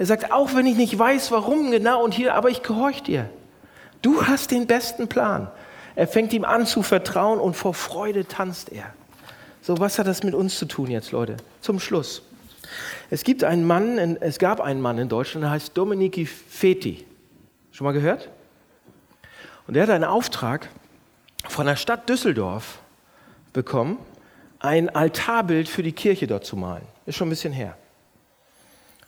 Er 0.00 0.06
sagt, 0.06 0.32
auch 0.32 0.54
wenn 0.54 0.64
ich 0.64 0.78
nicht 0.78 0.98
weiß, 0.98 1.30
warum 1.30 1.70
genau 1.70 2.02
und 2.02 2.14
hier, 2.14 2.34
aber 2.34 2.48
ich 2.48 2.62
gehorche 2.62 3.02
dir. 3.04 3.28
Du 4.00 4.26
hast 4.26 4.50
den 4.50 4.66
besten 4.66 5.08
Plan. 5.08 5.50
Er 5.94 6.08
fängt 6.08 6.32
ihm 6.32 6.46
an 6.46 6.64
zu 6.64 6.82
vertrauen 6.82 7.38
und 7.38 7.52
vor 7.52 7.74
Freude 7.74 8.24
tanzt 8.24 8.72
er. 8.72 8.94
So, 9.60 9.78
was 9.78 9.98
hat 9.98 10.06
das 10.06 10.22
mit 10.22 10.32
uns 10.32 10.58
zu 10.58 10.64
tun 10.64 10.90
jetzt, 10.90 11.12
Leute? 11.12 11.36
Zum 11.60 11.78
Schluss. 11.78 12.22
Es 13.10 13.24
gibt 13.24 13.44
einen 13.44 13.66
Mann, 13.66 14.16
es 14.22 14.38
gab 14.38 14.62
einen 14.62 14.80
Mann 14.80 14.96
in 14.96 15.10
Deutschland, 15.10 15.44
der 15.44 15.50
heißt 15.50 15.76
Dominiki 15.76 16.24
Feti. 16.24 17.04
Schon 17.70 17.84
mal 17.84 17.92
gehört? 17.92 18.30
Und 19.66 19.76
er 19.76 19.82
hat 19.82 19.90
einen 19.90 20.04
Auftrag 20.04 20.70
von 21.46 21.66
der 21.66 21.76
Stadt 21.76 22.08
Düsseldorf 22.08 22.78
bekommen, 23.52 23.98
ein 24.60 24.88
Altarbild 24.88 25.68
für 25.68 25.82
die 25.82 25.92
Kirche 25.92 26.26
dort 26.26 26.46
zu 26.46 26.56
malen. 26.56 26.86
Ist 27.04 27.16
schon 27.16 27.26
ein 27.26 27.30
bisschen 27.30 27.52
her. 27.52 27.76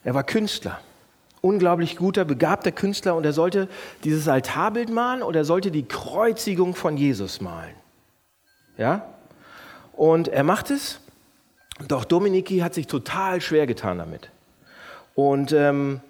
Er 0.04 0.14
war 0.14 0.24
Künstler, 0.24 0.80
unglaublich 1.40 1.96
guter, 1.96 2.24
begabter 2.24 2.72
Künstler 2.72 3.14
und 3.14 3.24
er 3.24 3.32
sollte 3.32 3.68
dieses 4.04 4.28
Altarbild 4.28 4.90
malen 4.90 5.22
und 5.22 5.36
er 5.36 5.44
sollte 5.44 5.70
die 5.70 5.84
Kreuzigung 5.84 6.74
von 6.74 6.96
Jesus 6.96 7.40
malen. 7.40 7.74
Ja? 8.76 9.06
Und 9.92 10.28
er 10.28 10.44
macht 10.44 10.70
es, 10.70 11.00
doch 11.88 12.04
Dominiki 12.04 12.58
hat 12.58 12.74
sich 12.74 12.86
total 12.86 13.40
schwer 13.40 13.66
getan 13.66 13.98
damit. 13.98 14.30
Und 15.14 15.52
ähm, 15.52 16.00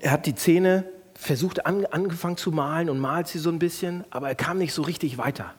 er 0.00 0.12
hat 0.12 0.26
die 0.26 0.34
Zähne 0.34 0.84
versucht, 1.14 1.66
an, 1.66 1.86
angefangen 1.86 2.36
zu 2.36 2.52
malen 2.52 2.90
und 2.90 2.98
malt 2.98 3.28
sie 3.28 3.38
so 3.38 3.50
ein 3.50 3.58
bisschen, 3.58 4.04
aber 4.10 4.28
er 4.28 4.34
kam 4.34 4.58
nicht 4.58 4.72
so 4.72 4.82
richtig 4.82 5.18
weiter. 5.18 5.54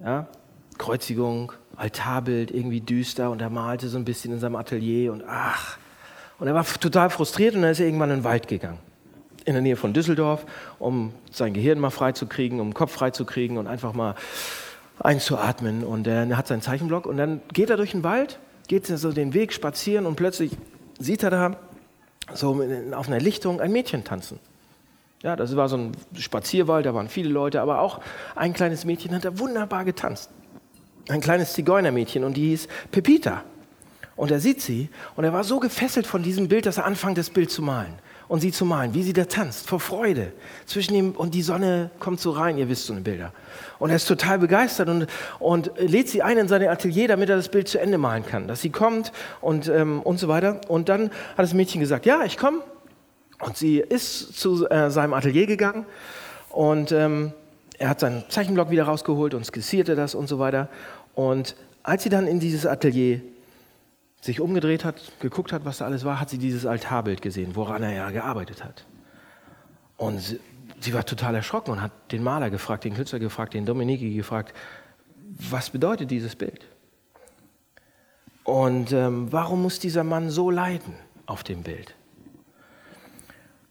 Ja? 0.00 0.28
Kreuzigung, 0.78 1.52
Altarbild, 1.80 2.50
irgendwie 2.50 2.80
düster 2.80 3.30
und 3.30 3.40
er 3.40 3.50
malte 3.50 3.88
so 3.88 3.96
ein 3.96 4.04
bisschen 4.04 4.32
in 4.32 4.38
seinem 4.38 4.56
Atelier 4.56 5.12
und 5.12 5.24
ach. 5.26 5.78
Und 6.38 6.46
er 6.46 6.54
war 6.54 6.64
total 6.64 7.10
frustriert 7.10 7.54
und 7.54 7.62
dann 7.62 7.70
ist 7.70 7.80
er 7.80 7.86
irgendwann 7.86 8.10
in 8.10 8.18
den 8.18 8.24
Wald 8.24 8.48
gegangen. 8.48 8.78
In 9.46 9.54
der 9.54 9.62
Nähe 9.62 9.76
von 9.76 9.94
Düsseldorf, 9.94 10.44
um 10.78 11.12
sein 11.30 11.54
Gehirn 11.54 11.80
mal 11.80 11.90
freizukriegen, 11.90 12.60
um 12.60 12.68
den 12.68 12.74
Kopf 12.74 12.92
freizukriegen 12.92 13.56
und 13.56 13.66
einfach 13.66 13.94
mal 13.94 14.14
einzuatmen. 14.98 15.82
Und 15.82 16.06
er 16.06 16.36
hat 16.36 16.46
seinen 16.46 16.60
Zeichenblock 16.60 17.06
und 17.06 17.16
dann 17.16 17.40
geht 17.52 17.70
er 17.70 17.78
durch 17.78 17.92
den 17.92 18.04
Wald, 18.04 18.38
geht 18.68 18.86
so 18.86 19.12
den 19.12 19.32
Weg 19.32 19.52
spazieren 19.52 20.04
und 20.04 20.16
plötzlich 20.16 20.52
sieht 20.98 21.22
er 21.22 21.30
da 21.30 21.56
so 22.34 22.62
auf 22.92 23.08
einer 23.08 23.20
Lichtung 23.20 23.60
ein 23.60 23.72
Mädchen 23.72 24.04
tanzen. 24.04 24.38
Ja, 25.22 25.36
das 25.36 25.56
war 25.56 25.68
so 25.68 25.76
ein 25.76 25.92
Spazierwald, 26.16 26.86
da 26.86 26.94
waren 26.94 27.08
viele 27.08 27.30
Leute, 27.30 27.60
aber 27.60 27.80
auch 27.80 28.00
ein 28.36 28.52
kleines 28.52 28.84
Mädchen 28.84 29.14
hat 29.14 29.24
da 29.24 29.38
wunderbar 29.38 29.84
getanzt. 29.84 30.30
Ein 31.08 31.20
kleines 31.20 31.52
Zigeunermädchen 31.54 32.24
und 32.24 32.36
die 32.36 32.48
hieß 32.48 32.68
Pepita. 32.90 33.44
Und 34.16 34.30
er 34.30 34.40
sieht 34.40 34.60
sie 34.60 34.90
und 35.16 35.24
er 35.24 35.32
war 35.32 35.44
so 35.44 35.60
gefesselt 35.60 36.06
von 36.06 36.22
diesem 36.22 36.48
Bild, 36.48 36.66
dass 36.66 36.76
er 36.76 36.84
anfängt, 36.84 37.16
das 37.16 37.30
Bild 37.30 37.50
zu 37.50 37.62
malen 37.62 37.94
und 38.28 38.40
sie 38.40 38.52
zu 38.52 38.64
malen, 38.64 38.94
wie 38.94 39.02
sie 39.02 39.12
da 39.12 39.24
tanzt, 39.24 39.66
vor 39.66 39.80
Freude. 39.80 40.32
Zwischen 40.66 40.94
ihm 40.94 41.12
und 41.12 41.34
die 41.34 41.42
Sonne 41.42 41.90
kommt 41.98 42.20
so 42.20 42.30
rein, 42.30 42.58
ihr 42.58 42.68
wisst 42.68 42.86
so 42.86 42.92
eine 42.92 43.02
Bilder. 43.02 43.32
Und 43.78 43.90
er 43.90 43.96
ist 43.96 44.06
total 44.06 44.38
begeistert 44.38 44.88
und, 44.88 45.06
und 45.38 45.72
lädt 45.78 46.08
sie 46.08 46.22
ein 46.22 46.38
in 46.38 46.46
seine 46.46 46.70
Atelier, 46.70 47.08
damit 47.08 47.28
er 47.28 47.36
das 47.36 47.48
Bild 47.48 47.66
zu 47.66 47.80
Ende 47.80 47.98
malen 47.98 48.24
kann. 48.24 48.46
Dass 48.46 48.60
sie 48.60 48.70
kommt 48.70 49.10
und, 49.40 49.68
ähm, 49.68 50.00
und 50.02 50.18
so 50.18 50.28
weiter. 50.28 50.60
Und 50.68 50.88
dann 50.88 51.04
hat 51.04 51.38
das 51.38 51.54
Mädchen 51.54 51.80
gesagt, 51.80 52.06
ja, 52.06 52.22
ich 52.24 52.36
komme. 52.36 52.60
Und 53.40 53.56
sie 53.56 53.78
ist 53.78 54.38
zu 54.38 54.68
äh, 54.68 54.90
seinem 54.90 55.14
Atelier 55.14 55.46
gegangen 55.46 55.86
und 56.50 56.92
ähm, 56.92 57.32
er 57.80 57.88
hat 57.88 57.98
seinen 57.98 58.24
Zeichenblock 58.28 58.70
wieder 58.70 58.84
rausgeholt 58.84 59.32
und 59.32 59.44
skizzierte 59.44 59.96
das 59.96 60.14
und 60.14 60.28
so 60.28 60.38
weiter. 60.38 60.68
Und 61.14 61.56
als 61.82 62.02
sie 62.02 62.10
dann 62.10 62.26
in 62.26 62.38
dieses 62.38 62.66
Atelier 62.66 63.22
sich 64.20 64.38
umgedreht 64.38 64.84
hat, 64.84 65.00
geguckt 65.18 65.50
hat, 65.50 65.64
was 65.64 65.78
da 65.78 65.86
alles 65.86 66.04
war, 66.04 66.20
hat 66.20 66.28
sie 66.28 66.36
dieses 66.36 66.66
Altarbild 66.66 67.22
gesehen, 67.22 67.56
woran 67.56 67.82
er 67.82 67.92
ja 67.92 68.10
gearbeitet 68.10 68.62
hat. 68.62 68.84
Und 69.96 70.20
sie, 70.20 70.40
sie 70.78 70.92
war 70.92 71.06
total 71.06 71.34
erschrocken 71.34 71.72
und 71.72 71.80
hat 71.80 71.92
den 72.12 72.22
Maler 72.22 72.50
gefragt, 72.50 72.84
den 72.84 72.94
Künstler 72.94 73.18
gefragt, 73.18 73.54
den 73.54 73.64
Dominiki 73.64 74.14
gefragt, 74.14 74.54
was 75.50 75.70
bedeutet 75.70 76.10
dieses 76.10 76.36
Bild? 76.36 76.66
Und 78.44 78.92
ähm, 78.92 79.32
warum 79.32 79.62
muss 79.62 79.78
dieser 79.78 80.04
Mann 80.04 80.28
so 80.28 80.50
leiden 80.50 80.92
auf 81.24 81.44
dem 81.44 81.62
Bild? 81.62 81.94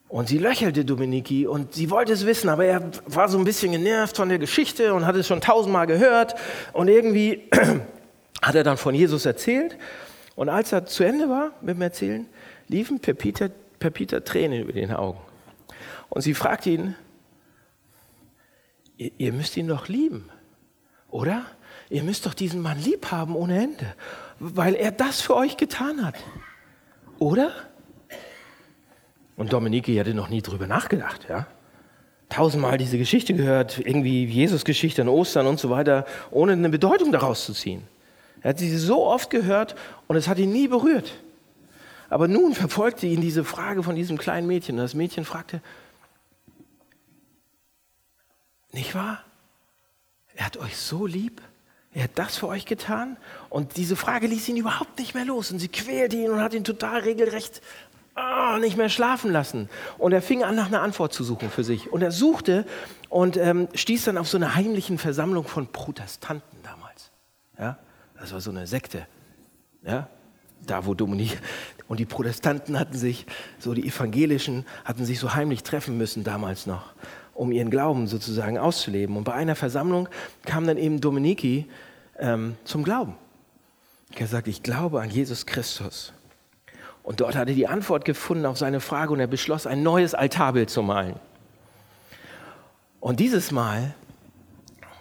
Und 0.10 0.28
sie 0.28 0.39
löchelte 0.39 0.84
Dominiki 0.84 1.45
und 1.45 1.76
sie 1.76 1.91
wollte 1.91 2.14
es 2.14 2.26
wissen, 2.26 2.49
aber 2.49 2.66
er 2.66 2.91
war 3.05 3.30
so 3.30 3.38
ein 3.38 3.43
bisschen 3.43 3.72
genervt 3.72 4.18
von 4.18 4.28
der 4.28 4.39
Geschichte 4.39 4.95
und 4.95 5.05
hat 5.05 5.16
es 5.16 5.28
schon 5.28 5.39
tausendmal 5.39 5.86
gehört. 5.86 6.34
Und 6.74 6.88
irgendwie 6.88 7.47
hat 8.41 8.55
er 8.55 8.64
dann 8.64 8.78
von 8.78 8.95
Jesus 8.95 9.28
erzählt. 9.28 9.78
Und 10.36 10.49
als 10.49 10.72
er 10.72 10.88
zu 10.88 11.03
Ende 11.03 11.30
war 11.30 11.51
mit 11.62 11.76
dem 11.76 11.82
Erzählen, 11.84 12.28
liefen 12.68 12.99
Pepita, 12.99 13.49
Pepita 13.78 14.22
Tränen 14.22 14.64
über 14.64 14.74
den 14.74 14.91
Augen. 14.93 15.20
Und 16.10 16.24
sie 16.24 16.34
fragte 16.34 16.72
ihn, 16.72 16.95
ihr 18.97 19.32
müsst 19.32 19.57
ihn 19.57 19.68
doch 19.68 19.89
lieben, 19.89 20.28
oder? 21.12 21.45
Ihr 21.91 22.01
müsst 22.01 22.26
doch 22.26 22.34
diesen 22.34 22.62
Mann 22.62 22.82
lieb 22.82 23.12
haben 23.12 23.36
ohne 23.36 23.62
Ende, 23.62 23.93
weil 24.39 24.74
er 24.74 24.91
das 24.91 25.22
für 25.22 25.36
euch 25.36 25.55
getan 25.55 26.03
hat, 26.03 26.16
oder? 27.20 27.51
Und 29.39 29.53
Dominiki 29.53 29.95
hatte 29.95 30.13
noch 30.13 30.27
nie 30.27 30.41
drüber 30.41 30.67
nachgedacht, 30.67 31.27
ja. 31.29 31.47
Tausendmal 32.27 32.77
diese 32.77 32.97
Geschichte 32.97 33.33
gehört, 33.33 33.79
irgendwie 33.79 34.25
Jesus-Geschichte 34.25 35.01
an 35.01 35.07
Ostern 35.07 35.47
und 35.47 35.61
so 35.61 35.69
weiter, 35.69 36.05
ohne 36.29 36.51
eine 36.51 36.67
Bedeutung 36.67 37.13
daraus 37.13 37.45
zu 37.45 37.53
ziehen. 37.53 37.87
Er 38.41 38.49
hat 38.49 38.59
sie 38.59 38.77
so 38.77 39.05
oft 39.05 39.29
gehört 39.29 39.75
und 40.09 40.17
es 40.17 40.27
hat 40.27 40.39
ihn 40.39 40.51
nie 40.51 40.67
berührt. 40.67 41.13
Aber 42.09 42.27
nun 42.27 42.53
verfolgte 42.53 43.07
ihn 43.07 43.21
diese 43.21 43.45
Frage 43.45 43.81
von 43.81 43.95
diesem 43.95 44.17
kleinen 44.17 44.45
Mädchen. 44.45 44.75
Und 44.75 44.81
das 44.81 44.93
Mädchen 44.93 45.23
fragte, 45.23 45.61
nicht 48.73 48.93
wahr? 48.93 49.23
Er 50.35 50.47
hat 50.47 50.57
euch 50.57 50.75
so 50.75 51.05
lieb. 51.05 51.41
Er 51.93 52.03
hat 52.03 52.11
das 52.15 52.35
für 52.35 52.49
euch 52.49 52.65
getan. 52.65 53.15
Und 53.49 53.77
diese 53.77 53.95
Frage 53.95 54.27
ließ 54.27 54.49
ihn 54.49 54.57
überhaupt 54.57 54.99
nicht 54.99 55.15
mehr 55.15 55.25
los. 55.25 55.49
Und 55.49 55.59
sie 55.59 55.69
quälte 55.69 56.17
ihn 56.17 56.29
und 56.29 56.41
hat 56.41 56.53
ihn 56.53 56.65
total 56.65 56.99
regelrecht 56.99 57.61
oh, 58.20 58.57
nicht 58.57 58.78
mehr 58.78 58.89
schlafen 58.89 59.32
lassen. 59.32 59.70
Und 59.97 60.11
er 60.11 60.22
fing 60.22 60.43
an, 60.43 60.55
nach 60.55 60.67
einer 60.67 60.82
Antwort 60.82 61.13
zu 61.13 61.24
suchen 61.24 61.49
für 61.49 61.63
sich. 61.63 61.91
Und 61.91 62.01
er 62.01 62.11
suchte 62.11 62.65
und 63.09 63.38
ähm, 63.38 63.67
stieß 63.74 64.05
dann 64.05 64.17
auf 64.17 64.28
so 64.28 64.38
eine 64.38 64.55
heimliche 64.55 64.97
Versammlung 64.97 65.45
von 65.45 65.67
Protestanten 65.67 66.57
damals. 66.63 67.11
Ja? 67.57 67.78
Das 68.20 68.34
war 68.34 68.41
so 68.41 68.51
eine 68.51 68.67
Sekte. 68.67 69.05
Ja? 69.84 70.07
Da, 70.65 70.86
wo 70.86 70.93
Dominik 70.93 71.39
und 71.88 71.99
die 71.99 72.05
Protestanten 72.05 72.78
hatten 72.78 72.97
sich, 72.97 73.26
so 73.57 73.74
die 73.74 73.88
Evangelischen, 73.88 74.65
hatten 74.86 75.05
sich 75.05 75.20
so 75.20 75.34
heimlich 75.34 75.63
treffen 75.63 75.97
müssen 75.97 76.24
damals 76.24 76.67
noch, 76.67 76.93
um 77.34 77.51
ihren 77.51 77.70
Glauben 77.72 78.07
sozusagen 78.07 78.57
auszuleben. 78.57 79.17
Und 79.17 79.24
bei 79.24 79.34
einer 79.34 79.55
Versammlung 79.55 80.09
kam 80.45 80.67
dann 80.67 80.78
eben 80.78 81.01
Dominiki 81.01 81.67
ähm, 82.20 82.55
zum 82.65 82.84
Glauben. 82.84 83.15
Er 84.15 84.28
sagt, 84.28 84.47
ich 84.47 84.63
glaube 84.63 85.01
an 85.01 85.09
Jesus 85.09 85.45
Christus. 85.45 86.13
Und 87.03 87.21
dort 87.21 87.35
hat 87.35 87.47
er 87.47 87.55
die 87.55 87.67
Antwort 87.67 88.05
gefunden 88.05 88.45
auf 88.45 88.57
seine 88.57 88.79
Frage 88.79 89.13
und 89.13 89.19
er 89.19 89.27
beschloss, 89.27 89.65
ein 89.65 89.83
neues 89.83 90.13
Altarbild 90.13 90.69
zu 90.69 90.83
malen. 90.83 91.15
Und 92.99 93.19
dieses 93.19 93.51
Mal 93.51 93.95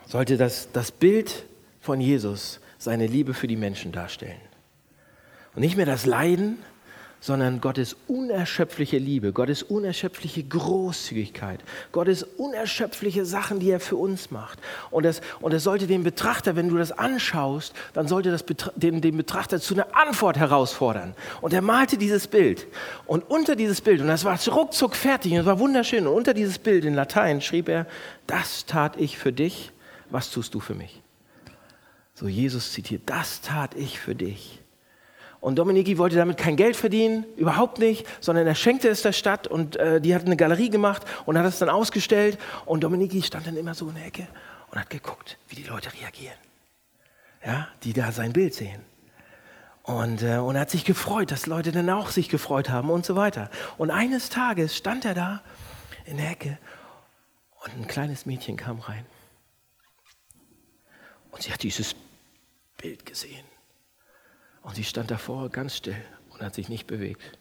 sollte 0.07 0.36
das, 0.36 0.68
das 0.72 0.90
Bild 0.90 1.44
von 1.80 2.01
Jesus 2.01 2.61
seine 2.78 3.07
Liebe 3.07 3.34
für 3.34 3.46
die 3.46 3.57
Menschen 3.57 3.92
darstellen. 3.92 4.40
Und 5.55 5.61
nicht 5.61 5.76
mehr 5.76 5.86
das 5.86 6.07
Leiden, 6.07 6.59
sondern 7.21 7.61
Gottes 7.61 7.97
unerschöpfliche 8.07 8.99
Liebe, 8.99 9.33
Gottes 9.33 9.62
unerschöpfliche 9.62 10.45
Großzügigkeit, 10.45 11.61
Gottes 11.93 12.23
unerschöpfliche 12.23 13.25
Sachen, 13.25 13.59
die 13.59 13.71
er 13.71 13.81
für 13.81 13.97
uns 13.97 14.31
macht. 14.31 14.61
Und 14.91 15.05
das, 15.05 15.21
und 15.41 15.53
das 15.53 15.64
sollte 15.64 15.87
den 15.87 16.05
Betrachter, 16.05 16.55
wenn 16.57 16.69
du 16.69 16.77
das 16.77 16.93
anschaust, 16.93 17.75
dann 17.93 18.07
sollte 18.07 18.31
das 18.31 18.45
den, 18.77 19.01
den 19.01 19.16
Betrachter 19.16 19.61
zu 19.61 19.75
einer 19.75 19.97
Antwort 19.97 20.37
herausfordern. 20.37 21.14
Und 21.41 21.53
er 21.53 21.62
malte 21.62 21.99
dieses 21.99 22.27
Bild. 22.27 22.66
Und 23.07 23.29
unter 23.29 23.57
dieses 23.57 23.81
Bild, 23.81 24.01
und 24.01 24.09
das 24.09 24.25
war 24.25 24.39
ruckzuck 24.49 24.95
fertig, 24.95 25.33
und 25.33 25.39
es 25.39 25.47
war 25.47 25.59
wunderschön, 25.59 26.07
und 26.07 26.14
unter 26.14 26.35
dieses 26.35 26.59
Bild 26.59 26.85
in 26.85 26.95
Latein 26.95 27.41
schrieb 27.41 27.69
er, 27.69 27.87
das 28.27 28.66
tat 28.66 28.97
ich 28.97 29.19
für 29.19 29.33
dich, 29.33 29.73
was 30.11 30.31
tust 30.31 30.55
du 30.55 30.61
für 30.61 30.75
mich? 30.75 31.03
So 32.14 32.27
Jesus 32.27 32.73
zitiert, 32.73 33.03
das 33.07 33.41
tat 33.41 33.75
ich 33.75 34.01
für 34.01 34.14
dich. 34.14 34.61
Und 35.41 35.57
Dominiki 35.57 35.99
wollte 35.99 36.16
damit 36.16 36.36
kein 36.36 36.57
Geld 36.57 36.76
verdienen, 36.76 37.24
überhaupt 37.36 37.78
nicht, 37.78 38.07
sondern 38.20 38.47
er 38.47 38.57
schenkte 38.57 38.89
es 38.89 39.03
der 39.03 39.12
Stadt 39.12 39.47
und 39.47 39.76
äh, 39.76 40.01
die 40.01 40.14
hat 40.14 40.24
eine 40.24 40.36
Galerie 40.36 40.68
gemacht 40.68 41.03
und 41.26 41.39
hat 41.39 41.47
es 41.47 41.59
dann 41.59 41.68
ausgestellt. 41.68 42.39
Und 42.66 42.82
Dominiki 42.82 43.22
stand 43.22 43.47
dann 43.47 43.57
immer 43.57 43.74
so 43.74 43.89
in 43.89 43.95
der 43.95 44.07
Ecke 44.07 44.26
und 44.70 44.80
hat 44.80 44.91
geguckt, 44.91 45.39
wie 45.49 45.57
die 45.57 45.62
Leute 45.62 45.93
reagieren, 45.95 46.36
ja, 47.45 47.68
die 47.84 47.93
da 47.93 48.11
sein 48.11 48.32
Bild 48.32 48.55
sehen. 48.55 48.80
Und, 49.84 50.22
äh, 50.22 50.36
und 50.36 50.57
er 50.57 50.62
hat 50.62 50.70
sich 50.70 50.84
gefreut, 50.84 51.30
dass 51.30 51.47
Leute 51.47 51.72
dann 51.72 51.89
auch 51.89 52.11
sich 52.11 52.28
gefreut 52.28 52.68
haben 52.68 52.91
und 52.91 53.07
so 53.07 53.16
weiter. 53.16 53.49
Und 53.78 53.91
eines 53.91 54.28
Tages 54.28 54.76
stand 54.76 55.05
er 55.05 55.14
da 55.14 55.43
in 56.05 56.16
der 56.16 56.30
Ecke 56.30 56.59
und 57.64 57.74
ein 57.74 57.86
kleines 57.86 58.26
Mädchen 58.26 58.57
kam 58.57 58.80
rein. 58.80 59.07
Und 61.30 61.43
sie 61.43 61.53
hat 61.53 61.62
dieses 61.62 61.95
Bild 62.76 63.07
gesehen. 63.07 63.47
Und 64.69 64.75
sie 64.75 64.85
stand 64.85 65.11
davor 65.11 65.49
ganz 65.49 65.77
still 65.77 65.97
und 66.29 66.43
hat 66.43 66.55
sich 66.55 66.69
nicht 66.69 66.87
bewegt 66.87 67.39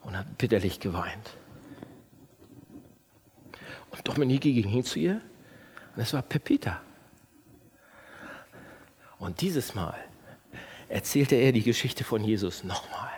und 0.00 0.16
hat 0.16 0.38
bitterlich 0.38 0.80
geweint. 0.80 1.36
Und 3.90 4.08
Dominiki 4.08 4.54
ging 4.54 4.66
hin 4.66 4.82
zu 4.82 4.98
ihr 4.98 5.20
und 5.94 6.02
es 6.02 6.14
war 6.14 6.22
Pepita. 6.22 6.80
Und 9.18 9.42
dieses 9.42 9.74
Mal 9.74 9.94
erzählte 10.88 11.34
er 11.34 11.52
die 11.52 11.62
Geschichte 11.62 12.02
von 12.02 12.24
Jesus 12.24 12.64
nochmal. 12.64 13.12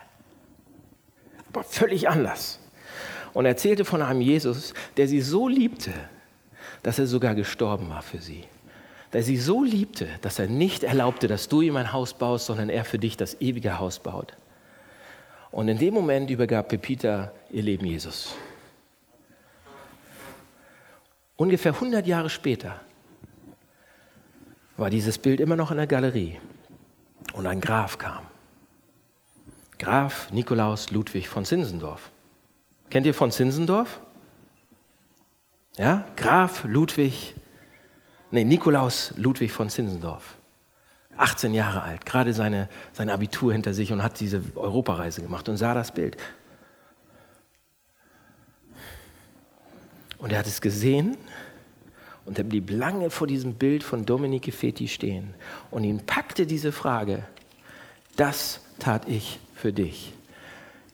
Aber 1.51 1.63
völlig 1.63 2.09
anders. 2.09 2.59
Und 3.33 3.47
erzählte 3.47 3.85
von 3.85 4.03
einem 4.03 4.23
Jesus, 4.23 4.75
der 4.97 5.07
sie 5.07 5.21
so 5.21 5.47
liebte, 5.47 5.93
dass 6.83 6.99
er 6.99 7.07
sogar 7.07 7.37
gestorben 7.37 7.91
war 7.91 8.03
für 8.03 8.19
sie 8.19 8.45
der 9.13 9.23
sie 9.23 9.37
so 9.37 9.65
liebte, 9.65 10.09
dass 10.21 10.39
er 10.39 10.47
nicht 10.47 10.85
erlaubte, 10.85 11.29
dass 11.29 11.49
du 11.49 11.61
ihm 11.63 11.77
ein 11.77 11.93
Haus 11.93 12.15
baust, 12.15 12.47
sondern 12.47 12.69
er 12.69 12.85
für 12.85 12.99
dich 12.99 13.17
das 13.17 13.41
ewige 13.41 13.79
Haus 13.79 13.99
baut. 13.99 14.35
Und 15.51 15.69
in 15.69 15.79
dem 15.79 15.95
Moment 15.95 16.31
übergab 16.31 16.69
Pepita 16.69 17.33
ihr 17.51 17.63
Leben 17.63 17.87
Jesus. 17.87 18.35
Ungefähr 21.37 21.73
100 21.73 22.07
Jahre 22.07 22.29
später 22.29 22.81
war 24.77 24.91
dieses 24.91 25.19
Bild 25.19 25.41
immer 25.41 25.57
noch 25.57 25.71
in 25.71 25.77
der 25.77 25.87
Galerie 25.87 26.39
und 27.33 27.47
ein 27.47 27.61
Graf 27.61 27.97
kam. 27.99 28.27
Graf 29.79 30.31
Nikolaus 30.33 30.91
Ludwig 30.91 31.29
von 31.29 31.45
Zinsendorf. 31.45 32.11
Kennt 32.91 33.07
ihr 33.07 33.15
von 33.15 33.31
Zinsendorf? 33.31 34.01
Ja, 35.77 36.05
Graf 36.17 36.65
Ludwig 36.65 37.35
nee, 38.31 38.45
Nikolaus 38.45 39.15
Ludwig 39.17 39.53
von 39.53 39.71
Zinsendorf. 39.71 40.37
18 41.17 41.53
Jahre 41.53 41.83
alt, 41.83 42.07
gerade 42.07 42.33
seine, 42.33 42.69
sein 42.93 43.11
Abitur 43.11 43.53
hinter 43.53 43.75
sich 43.75 43.93
und 43.93 44.03
hat 44.03 44.21
diese 44.21 44.41
Europareise 44.55 45.21
gemacht 45.21 45.49
und 45.49 45.57
sah 45.57 45.75
das 45.75 45.93
Bild. 45.93 46.17
Und 50.19 50.33
er 50.33 50.39
hat 50.39 50.47
es 50.47 50.61
gesehen 50.61 51.17
und 52.25 52.39
er 52.39 52.45
blieb 52.45 52.71
lange 52.71 53.11
vor 53.11 53.27
diesem 53.27 53.55
Bild 53.55 53.83
von 53.83 54.05
Dominique 54.05 54.53
Feti 54.53 54.87
stehen 54.87 55.35
und 55.71 55.85
ihn 55.85 56.05
packte 56.07 56.47
diese 56.47 56.73
Frage, 56.73 57.25
das 58.17 58.61
tat 58.79 59.09
ich 59.09 59.41
für 59.55 59.73
dich. 59.73 60.13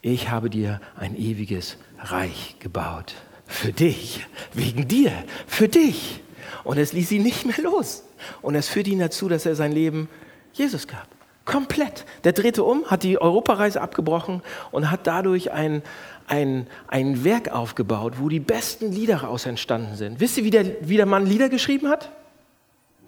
Ich 0.00 0.30
habe 0.30 0.50
dir 0.50 0.80
ein 0.96 1.16
ewiges 1.16 1.78
Reich 1.98 2.56
gebaut. 2.60 3.14
Für 3.46 3.72
dich, 3.72 4.26
wegen 4.52 4.88
dir, 4.88 5.12
für 5.46 5.68
dich. 5.68 6.23
Und 6.64 6.78
es 6.78 6.92
ließ 6.92 7.12
ihn 7.12 7.22
nicht 7.22 7.46
mehr 7.46 7.60
los. 7.62 8.04
Und 8.42 8.54
es 8.54 8.68
führte 8.68 8.90
ihn 8.90 8.98
dazu, 8.98 9.28
dass 9.28 9.46
er 9.46 9.54
sein 9.54 9.72
Leben 9.72 10.08
Jesus 10.52 10.86
gab. 10.86 11.06
Komplett. 11.44 12.06
Der 12.24 12.32
drehte 12.32 12.64
um, 12.64 12.86
hat 12.86 13.02
die 13.02 13.20
Europareise 13.20 13.80
abgebrochen 13.80 14.42
und 14.70 14.90
hat 14.90 15.06
dadurch 15.06 15.52
ein, 15.52 15.82
ein, 16.26 16.66
ein 16.88 17.22
Werk 17.22 17.50
aufgebaut, 17.50 18.14
wo 18.18 18.28
die 18.28 18.40
besten 18.40 18.92
Lieder 18.92 19.18
daraus 19.18 19.44
entstanden 19.44 19.96
sind. 19.96 20.20
Wisst 20.20 20.38
ihr, 20.38 20.44
wie 20.44 20.50
der, 20.50 20.88
wie 20.88 20.96
der 20.96 21.06
Mann 21.06 21.26
Lieder 21.26 21.50
geschrieben 21.50 21.88
hat? 21.88 22.10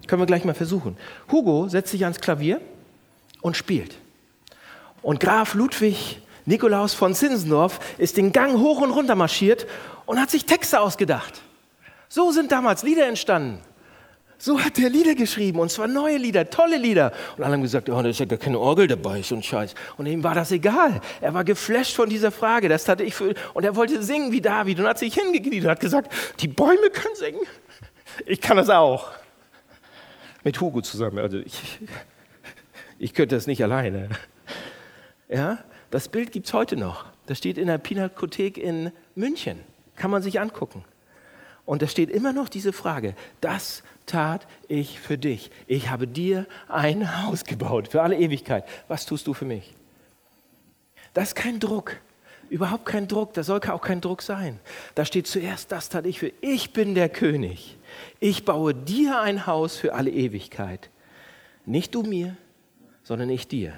Können 0.05 0.21
wir 0.21 0.27
gleich 0.27 0.45
mal 0.45 0.53
versuchen. 0.53 0.97
Hugo 1.31 1.67
setzt 1.67 1.91
sich 1.91 2.03
ans 2.03 2.19
Klavier 2.19 2.61
und 3.41 3.57
spielt. 3.57 3.97
Und 5.01 5.19
Graf 5.19 5.53
Ludwig 5.55 6.21
Nikolaus 6.45 6.93
von 6.93 7.13
Zinsendorf 7.13 7.79
ist 7.97 8.17
den 8.17 8.31
Gang 8.31 8.59
hoch 8.59 8.79
und 8.81 8.91
runter 8.91 9.15
marschiert 9.15 9.67
und 10.05 10.19
hat 10.19 10.29
sich 10.29 10.45
Texte 10.45 10.79
ausgedacht. 10.79 11.41
So 12.09 12.31
sind 12.31 12.51
damals 12.51 12.83
Lieder 12.83 13.07
entstanden. 13.07 13.61
So 14.39 14.59
hat 14.59 14.77
er 14.77 14.89
Lieder 14.89 15.15
geschrieben 15.15 15.59
und 15.59 15.71
zwar 15.71 15.87
neue 15.87 16.17
Lieder, 16.17 16.49
tolle 16.49 16.77
Lieder. 16.77 17.11
Und 17.37 17.43
alle 17.43 17.53
haben 17.53 17.63
gesagt, 17.63 17.89
oh, 17.89 18.01
da 18.01 18.07
ist 18.07 18.19
ja 18.19 18.25
gar 18.25 18.37
keine 18.37 18.59
Orgel 18.59 18.87
dabei, 18.87 19.23
so 19.23 19.35
ein 19.35 19.41
Scheiß. 19.41 19.73
Und 19.97 20.05
ihm 20.05 20.23
war 20.23 20.35
das 20.35 20.51
egal. 20.51 21.01
Er 21.21 21.33
war 21.33 21.43
geflasht 21.43 21.95
von 21.95 22.07
dieser 22.07 22.31
Frage. 22.31 22.69
Das 22.69 22.87
hatte 22.87 23.03
ich 23.03 23.15
für, 23.15 23.33
und 23.55 23.63
er 23.63 23.75
wollte 23.75 24.03
singen 24.03 24.31
wie 24.31 24.41
David 24.41 24.79
und 24.79 24.85
hat 24.85 24.99
sich 24.99 25.15
hingekniet 25.15 25.63
und 25.63 25.69
hat 25.71 25.79
gesagt, 25.79 26.13
die 26.39 26.47
Bäume 26.47 26.89
können 26.91 27.15
singen. 27.15 27.41
Ich 28.27 28.39
kann 28.39 28.57
das 28.57 28.69
auch. 28.69 29.11
Mit 30.43 30.61
Hugo 30.61 30.81
zusammen. 30.81 31.17
Also 31.17 31.39
ich, 31.39 31.79
ich 32.99 33.15
könnte 33.15 33.35
das 33.35 33.47
nicht 33.47 33.63
alleine. 33.63 34.09
Ja, 35.29 35.57
das 35.89 36.09
Bild 36.09 36.31
gibt 36.31 36.45
es 36.45 36.53
heute 36.53 36.77
noch. 36.77 37.05
Das 37.25 37.39
steht 37.39 37.57
in 37.57 37.67
der 37.67 37.79
Pinakothek 37.79 38.57
in 38.57 38.91
München. 39.15 39.59
Kann 39.95 40.11
man 40.11 40.21
sich 40.21 40.39
angucken. 40.39 40.85
Und 41.67 41.81
da 41.81 41.87
steht 41.87 42.09
immer 42.09 42.31
noch 42.31 42.47
diese 42.47 42.71
Frage, 42.71 43.13
das 43.41 43.83
tat 44.05 44.47
ich 44.69 45.01
für 45.01 45.17
dich. 45.17 45.51
Ich 45.67 45.89
habe 45.89 46.07
dir 46.07 46.47
ein 46.69 47.25
Haus 47.25 47.43
gebaut 47.43 47.89
für 47.89 48.01
alle 48.01 48.17
Ewigkeit. 48.17 48.63
Was 48.87 49.05
tust 49.05 49.27
du 49.27 49.33
für 49.33 49.43
mich? 49.43 49.75
Das 51.13 51.29
ist 51.29 51.35
kein 51.35 51.59
Druck. 51.59 51.97
Überhaupt 52.49 52.85
kein 52.85 53.09
Druck. 53.09 53.33
Da 53.33 53.43
soll 53.43 53.59
auch 53.67 53.81
kein 53.81 53.99
Druck 53.99 54.21
sein. 54.21 54.61
Da 54.95 55.03
steht 55.03 55.27
zuerst, 55.27 55.73
das 55.73 55.89
tat 55.89 56.05
ich 56.05 56.19
für. 56.19 56.31
Ich 56.39 56.71
bin 56.71 56.95
der 56.95 57.09
König. 57.09 57.75
Ich 58.21 58.45
baue 58.45 58.73
dir 58.73 59.19
ein 59.19 59.45
Haus 59.45 59.75
für 59.75 59.93
alle 59.93 60.09
Ewigkeit. 60.09 60.89
Nicht 61.65 61.93
du 61.95 62.01
mir, 62.01 62.37
sondern 63.03 63.29
ich 63.29 63.49
dir. 63.49 63.73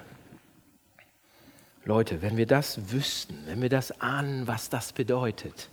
Leute, 1.85 2.21
wenn 2.21 2.37
wir 2.37 2.45
das 2.45 2.91
wüssten, 2.91 3.35
wenn 3.47 3.63
wir 3.63 3.69
das 3.69 3.99
ahnen, 3.99 4.47
was 4.47 4.69
das 4.69 4.93
bedeutet, 4.93 5.69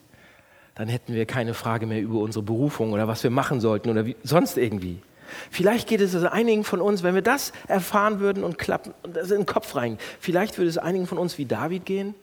dann 0.76 0.88
hätten 0.88 1.14
wir 1.14 1.26
keine 1.26 1.54
Frage 1.54 1.86
mehr 1.86 2.00
über 2.00 2.20
unsere 2.20 2.44
Berufung 2.44 2.92
oder 2.92 3.08
was 3.08 3.22
wir 3.22 3.30
machen 3.30 3.60
sollten 3.60 3.90
oder 3.90 4.06
wie, 4.06 4.14
sonst 4.22 4.56
irgendwie. 4.58 5.00
Vielleicht 5.50 5.88
geht 5.88 6.00
es 6.00 6.14
also 6.14 6.28
einigen 6.28 6.62
von 6.62 6.80
uns, 6.80 7.02
wenn 7.02 7.14
wir 7.14 7.22
das 7.22 7.52
erfahren 7.66 8.20
würden 8.20 8.44
und 8.44 8.58
klappen 8.58 8.94
das 9.02 9.30
in 9.30 9.38
den 9.38 9.46
Kopf 9.46 9.74
rein, 9.74 9.98
vielleicht 10.20 10.58
würde 10.58 10.68
es 10.68 10.78
einigen 10.78 11.06
von 11.06 11.18
uns 11.18 11.38
wie 11.38 11.46
David 11.46 11.84
gehen 11.84 12.14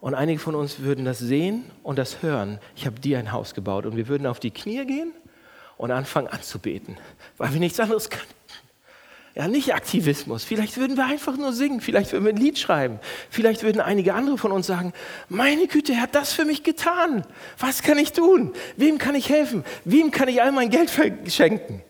und 0.00 0.14
einige 0.14 0.40
von 0.40 0.54
uns 0.54 0.80
würden 0.80 1.04
das 1.04 1.18
sehen 1.18 1.64
und 1.82 1.98
das 1.98 2.22
hören. 2.22 2.58
Ich 2.74 2.86
habe 2.86 2.98
dir 2.98 3.18
ein 3.18 3.30
Haus 3.30 3.54
gebaut 3.54 3.86
und 3.86 3.96
wir 3.96 4.08
würden 4.08 4.26
auf 4.26 4.40
die 4.40 4.50
Knie 4.50 4.84
gehen 4.86 5.12
und 5.76 5.90
anfangen 5.90 6.28
anzubeten, 6.28 6.96
weil 7.36 7.52
wir 7.52 7.60
nichts 7.60 7.78
anderes 7.78 8.10
können. 8.10 8.39
Ja, 9.34 9.46
nicht 9.46 9.74
Aktivismus. 9.74 10.42
Vielleicht 10.42 10.76
würden 10.76 10.96
wir 10.96 11.06
einfach 11.06 11.36
nur 11.36 11.52
singen. 11.52 11.80
Vielleicht 11.80 12.12
würden 12.12 12.24
wir 12.24 12.32
ein 12.32 12.36
Lied 12.36 12.58
schreiben. 12.58 12.98
Vielleicht 13.30 13.62
würden 13.62 13.80
einige 13.80 14.14
andere 14.14 14.36
von 14.38 14.50
uns 14.50 14.66
sagen, 14.66 14.92
meine 15.28 15.68
Güte, 15.68 15.92
er 15.92 16.02
hat 16.02 16.14
das 16.16 16.32
für 16.32 16.44
mich 16.44 16.64
getan. 16.64 17.24
Was 17.58 17.82
kann 17.82 17.98
ich 17.98 18.12
tun? 18.12 18.52
Wem 18.76 18.98
kann 18.98 19.14
ich 19.14 19.28
helfen? 19.28 19.64
Wem 19.84 20.10
kann 20.10 20.28
ich 20.28 20.42
all 20.42 20.50
mein 20.50 20.68
Geld 20.68 20.90
verschenken? 20.90 21.82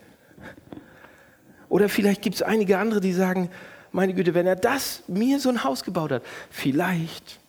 Oder 1.67 1.89
vielleicht 1.89 2.21
gibt 2.21 2.35
es 2.35 2.41
einige 2.43 2.77
andere, 2.77 3.01
die 3.01 3.13
sagen, 3.13 3.49
meine 3.91 4.13
Güte, 4.13 4.33
wenn 4.33 4.45
er 4.45 4.55
das 4.55 5.03
mir 5.07 5.39
so 5.39 5.49
ein 5.49 5.63
Haus 5.63 5.83
gebaut 5.83 6.11
hat, 6.11 6.23
vielleicht 6.49 7.39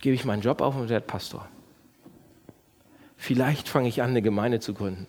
gebe 0.00 0.14
ich 0.14 0.24
meinen 0.24 0.42
Job 0.42 0.60
auf 0.60 0.76
und 0.76 0.88
werde 0.88 1.06
Pastor. 1.06 1.48
Vielleicht 3.16 3.68
fange 3.68 3.88
ich 3.88 4.02
an, 4.02 4.10
eine 4.10 4.22
Gemeinde 4.22 4.60
zu 4.60 4.72
gründen. 4.72 5.06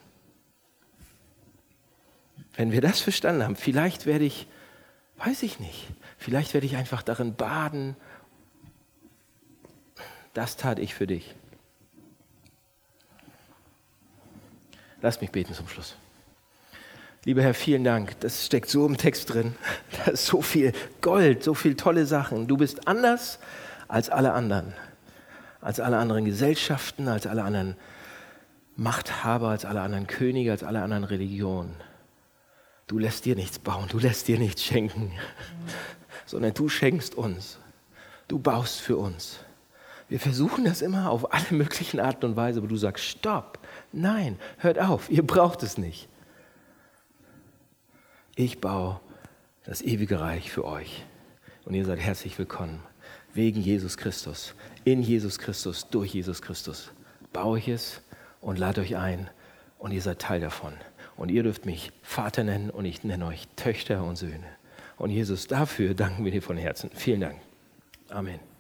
Wenn 2.56 2.72
wir 2.72 2.82
das 2.82 3.02
verstanden 3.02 3.44
haben, 3.44 3.56
vielleicht 3.56 4.06
werde 4.06 4.26
ich, 4.26 4.48
weiß 5.18 5.44
ich 5.44 5.60
nicht, 5.60 5.88
vielleicht 6.18 6.54
werde 6.54 6.66
ich 6.66 6.76
einfach 6.76 7.02
darin 7.02 7.36
baden. 7.36 7.96
Das 10.34 10.58
tat 10.58 10.80
ich 10.80 10.94
für 10.94 11.08
dich. 11.08 11.36
Lass 15.02 15.22
mich 15.22 15.32
beten 15.32 15.54
zum 15.54 15.68
Schluss. 15.68 15.96
Lieber 17.26 17.42
Herr, 17.42 17.54
vielen 17.54 17.84
Dank. 17.84 18.20
Das 18.20 18.46
steckt 18.46 18.70
so 18.70 18.86
im 18.86 18.98
Text 18.98 19.34
drin. 19.34 19.56
Da 20.06 20.12
ist 20.12 20.26
so 20.26 20.42
viel 20.42 20.74
Gold, 21.02 21.44
so 21.44 21.54
viele 21.54 21.76
tolle 21.76 22.06
Sachen. 22.06 22.48
Du 22.48 22.58
bist 22.58 22.88
anders 22.88 23.40
als 23.88 24.10
alle 24.10 24.34
anderen. 24.34 24.74
Als 25.60 25.80
alle 25.80 25.98
anderen 25.98 26.26
Gesellschaften, 26.26 27.08
als 27.08 27.26
alle 27.26 27.44
anderen 27.44 27.76
Machthaber, 28.76 29.50
als 29.50 29.66
alle 29.66 29.82
anderen 29.82 30.06
Könige, 30.06 30.52
als 30.52 30.64
alle 30.64 30.82
anderen 30.82 31.04
Religionen. 31.04 31.76
Du 32.88 33.00
lässt 33.00 33.26
dir 33.26 33.36
nichts 33.36 33.58
bauen, 33.58 33.88
du 33.90 33.98
lässt 33.98 34.28
dir 34.28 34.38
nichts 34.38 34.64
schenken, 34.64 35.12
sondern 36.26 36.54
du 36.54 36.70
schenkst 36.70 37.16
uns. 37.16 37.58
Du 38.28 38.40
baust 38.40 38.80
für 38.80 38.98
uns. 38.98 39.40
Wir 40.08 40.20
versuchen 40.20 40.66
das 40.66 40.82
immer 40.82 41.10
auf 41.10 41.34
alle 41.34 41.52
möglichen 41.52 42.00
Arten 42.00 42.26
und 42.26 42.36
Weise, 42.36 42.60
aber 42.60 42.68
du 42.68 42.78
sagst, 42.78 43.06
stopp, 43.06 43.60
nein, 43.92 44.38
hört 44.58 44.80
auf, 44.80 45.10
ihr 45.10 45.26
braucht 45.26 45.64
es 45.64 45.78
nicht. 45.78 46.08
Ich 48.36 48.62
baue 48.62 49.00
das 49.64 49.82
ewige 49.82 50.20
Reich 50.20 50.52
für 50.52 50.66
euch 50.66 51.04
und 51.66 51.74
ihr 51.74 51.86
seid 51.86 52.00
herzlich 52.00 52.38
willkommen. 52.38 52.84
Wegen 53.34 53.62
Jesus 53.62 53.98
Christus, 53.98 54.54
in 54.84 55.02
Jesus 55.02 55.40
Christus, 55.40 55.90
durch 55.90 56.14
Jesus 56.14 56.42
Christus 56.42 56.92
baue 57.34 57.58
ich 57.58 57.68
es 57.68 58.02
und 58.42 58.60
lade 58.60 58.82
euch 58.82 58.96
ein 58.96 59.30
und 59.80 59.92
ihr 59.92 60.02
seid 60.02 60.20
Teil 60.20 60.40
davon. 60.40 60.74
Und 61.18 61.32
ihr 61.32 61.44
dürft 61.44 61.66
mich 61.66 61.92
Vater 62.02 62.44
nennen 62.44 62.70
und 62.70 62.86
ich 62.86 63.04
nenne 63.04 63.26
euch 63.28 63.48
Töchter 63.56 64.04
und 64.04 64.16
Söhne. 64.18 64.46
Und 64.98 65.10
Jesus, 65.10 65.48
dafür 65.48 65.94
danken 65.94 66.26
wir 66.26 66.32
dir 66.32 66.42
von 66.42 66.58
Herzen. 66.58 66.90
Vielen 66.94 67.22
Dank. 67.22 67.40
Amen. 68.10 68.55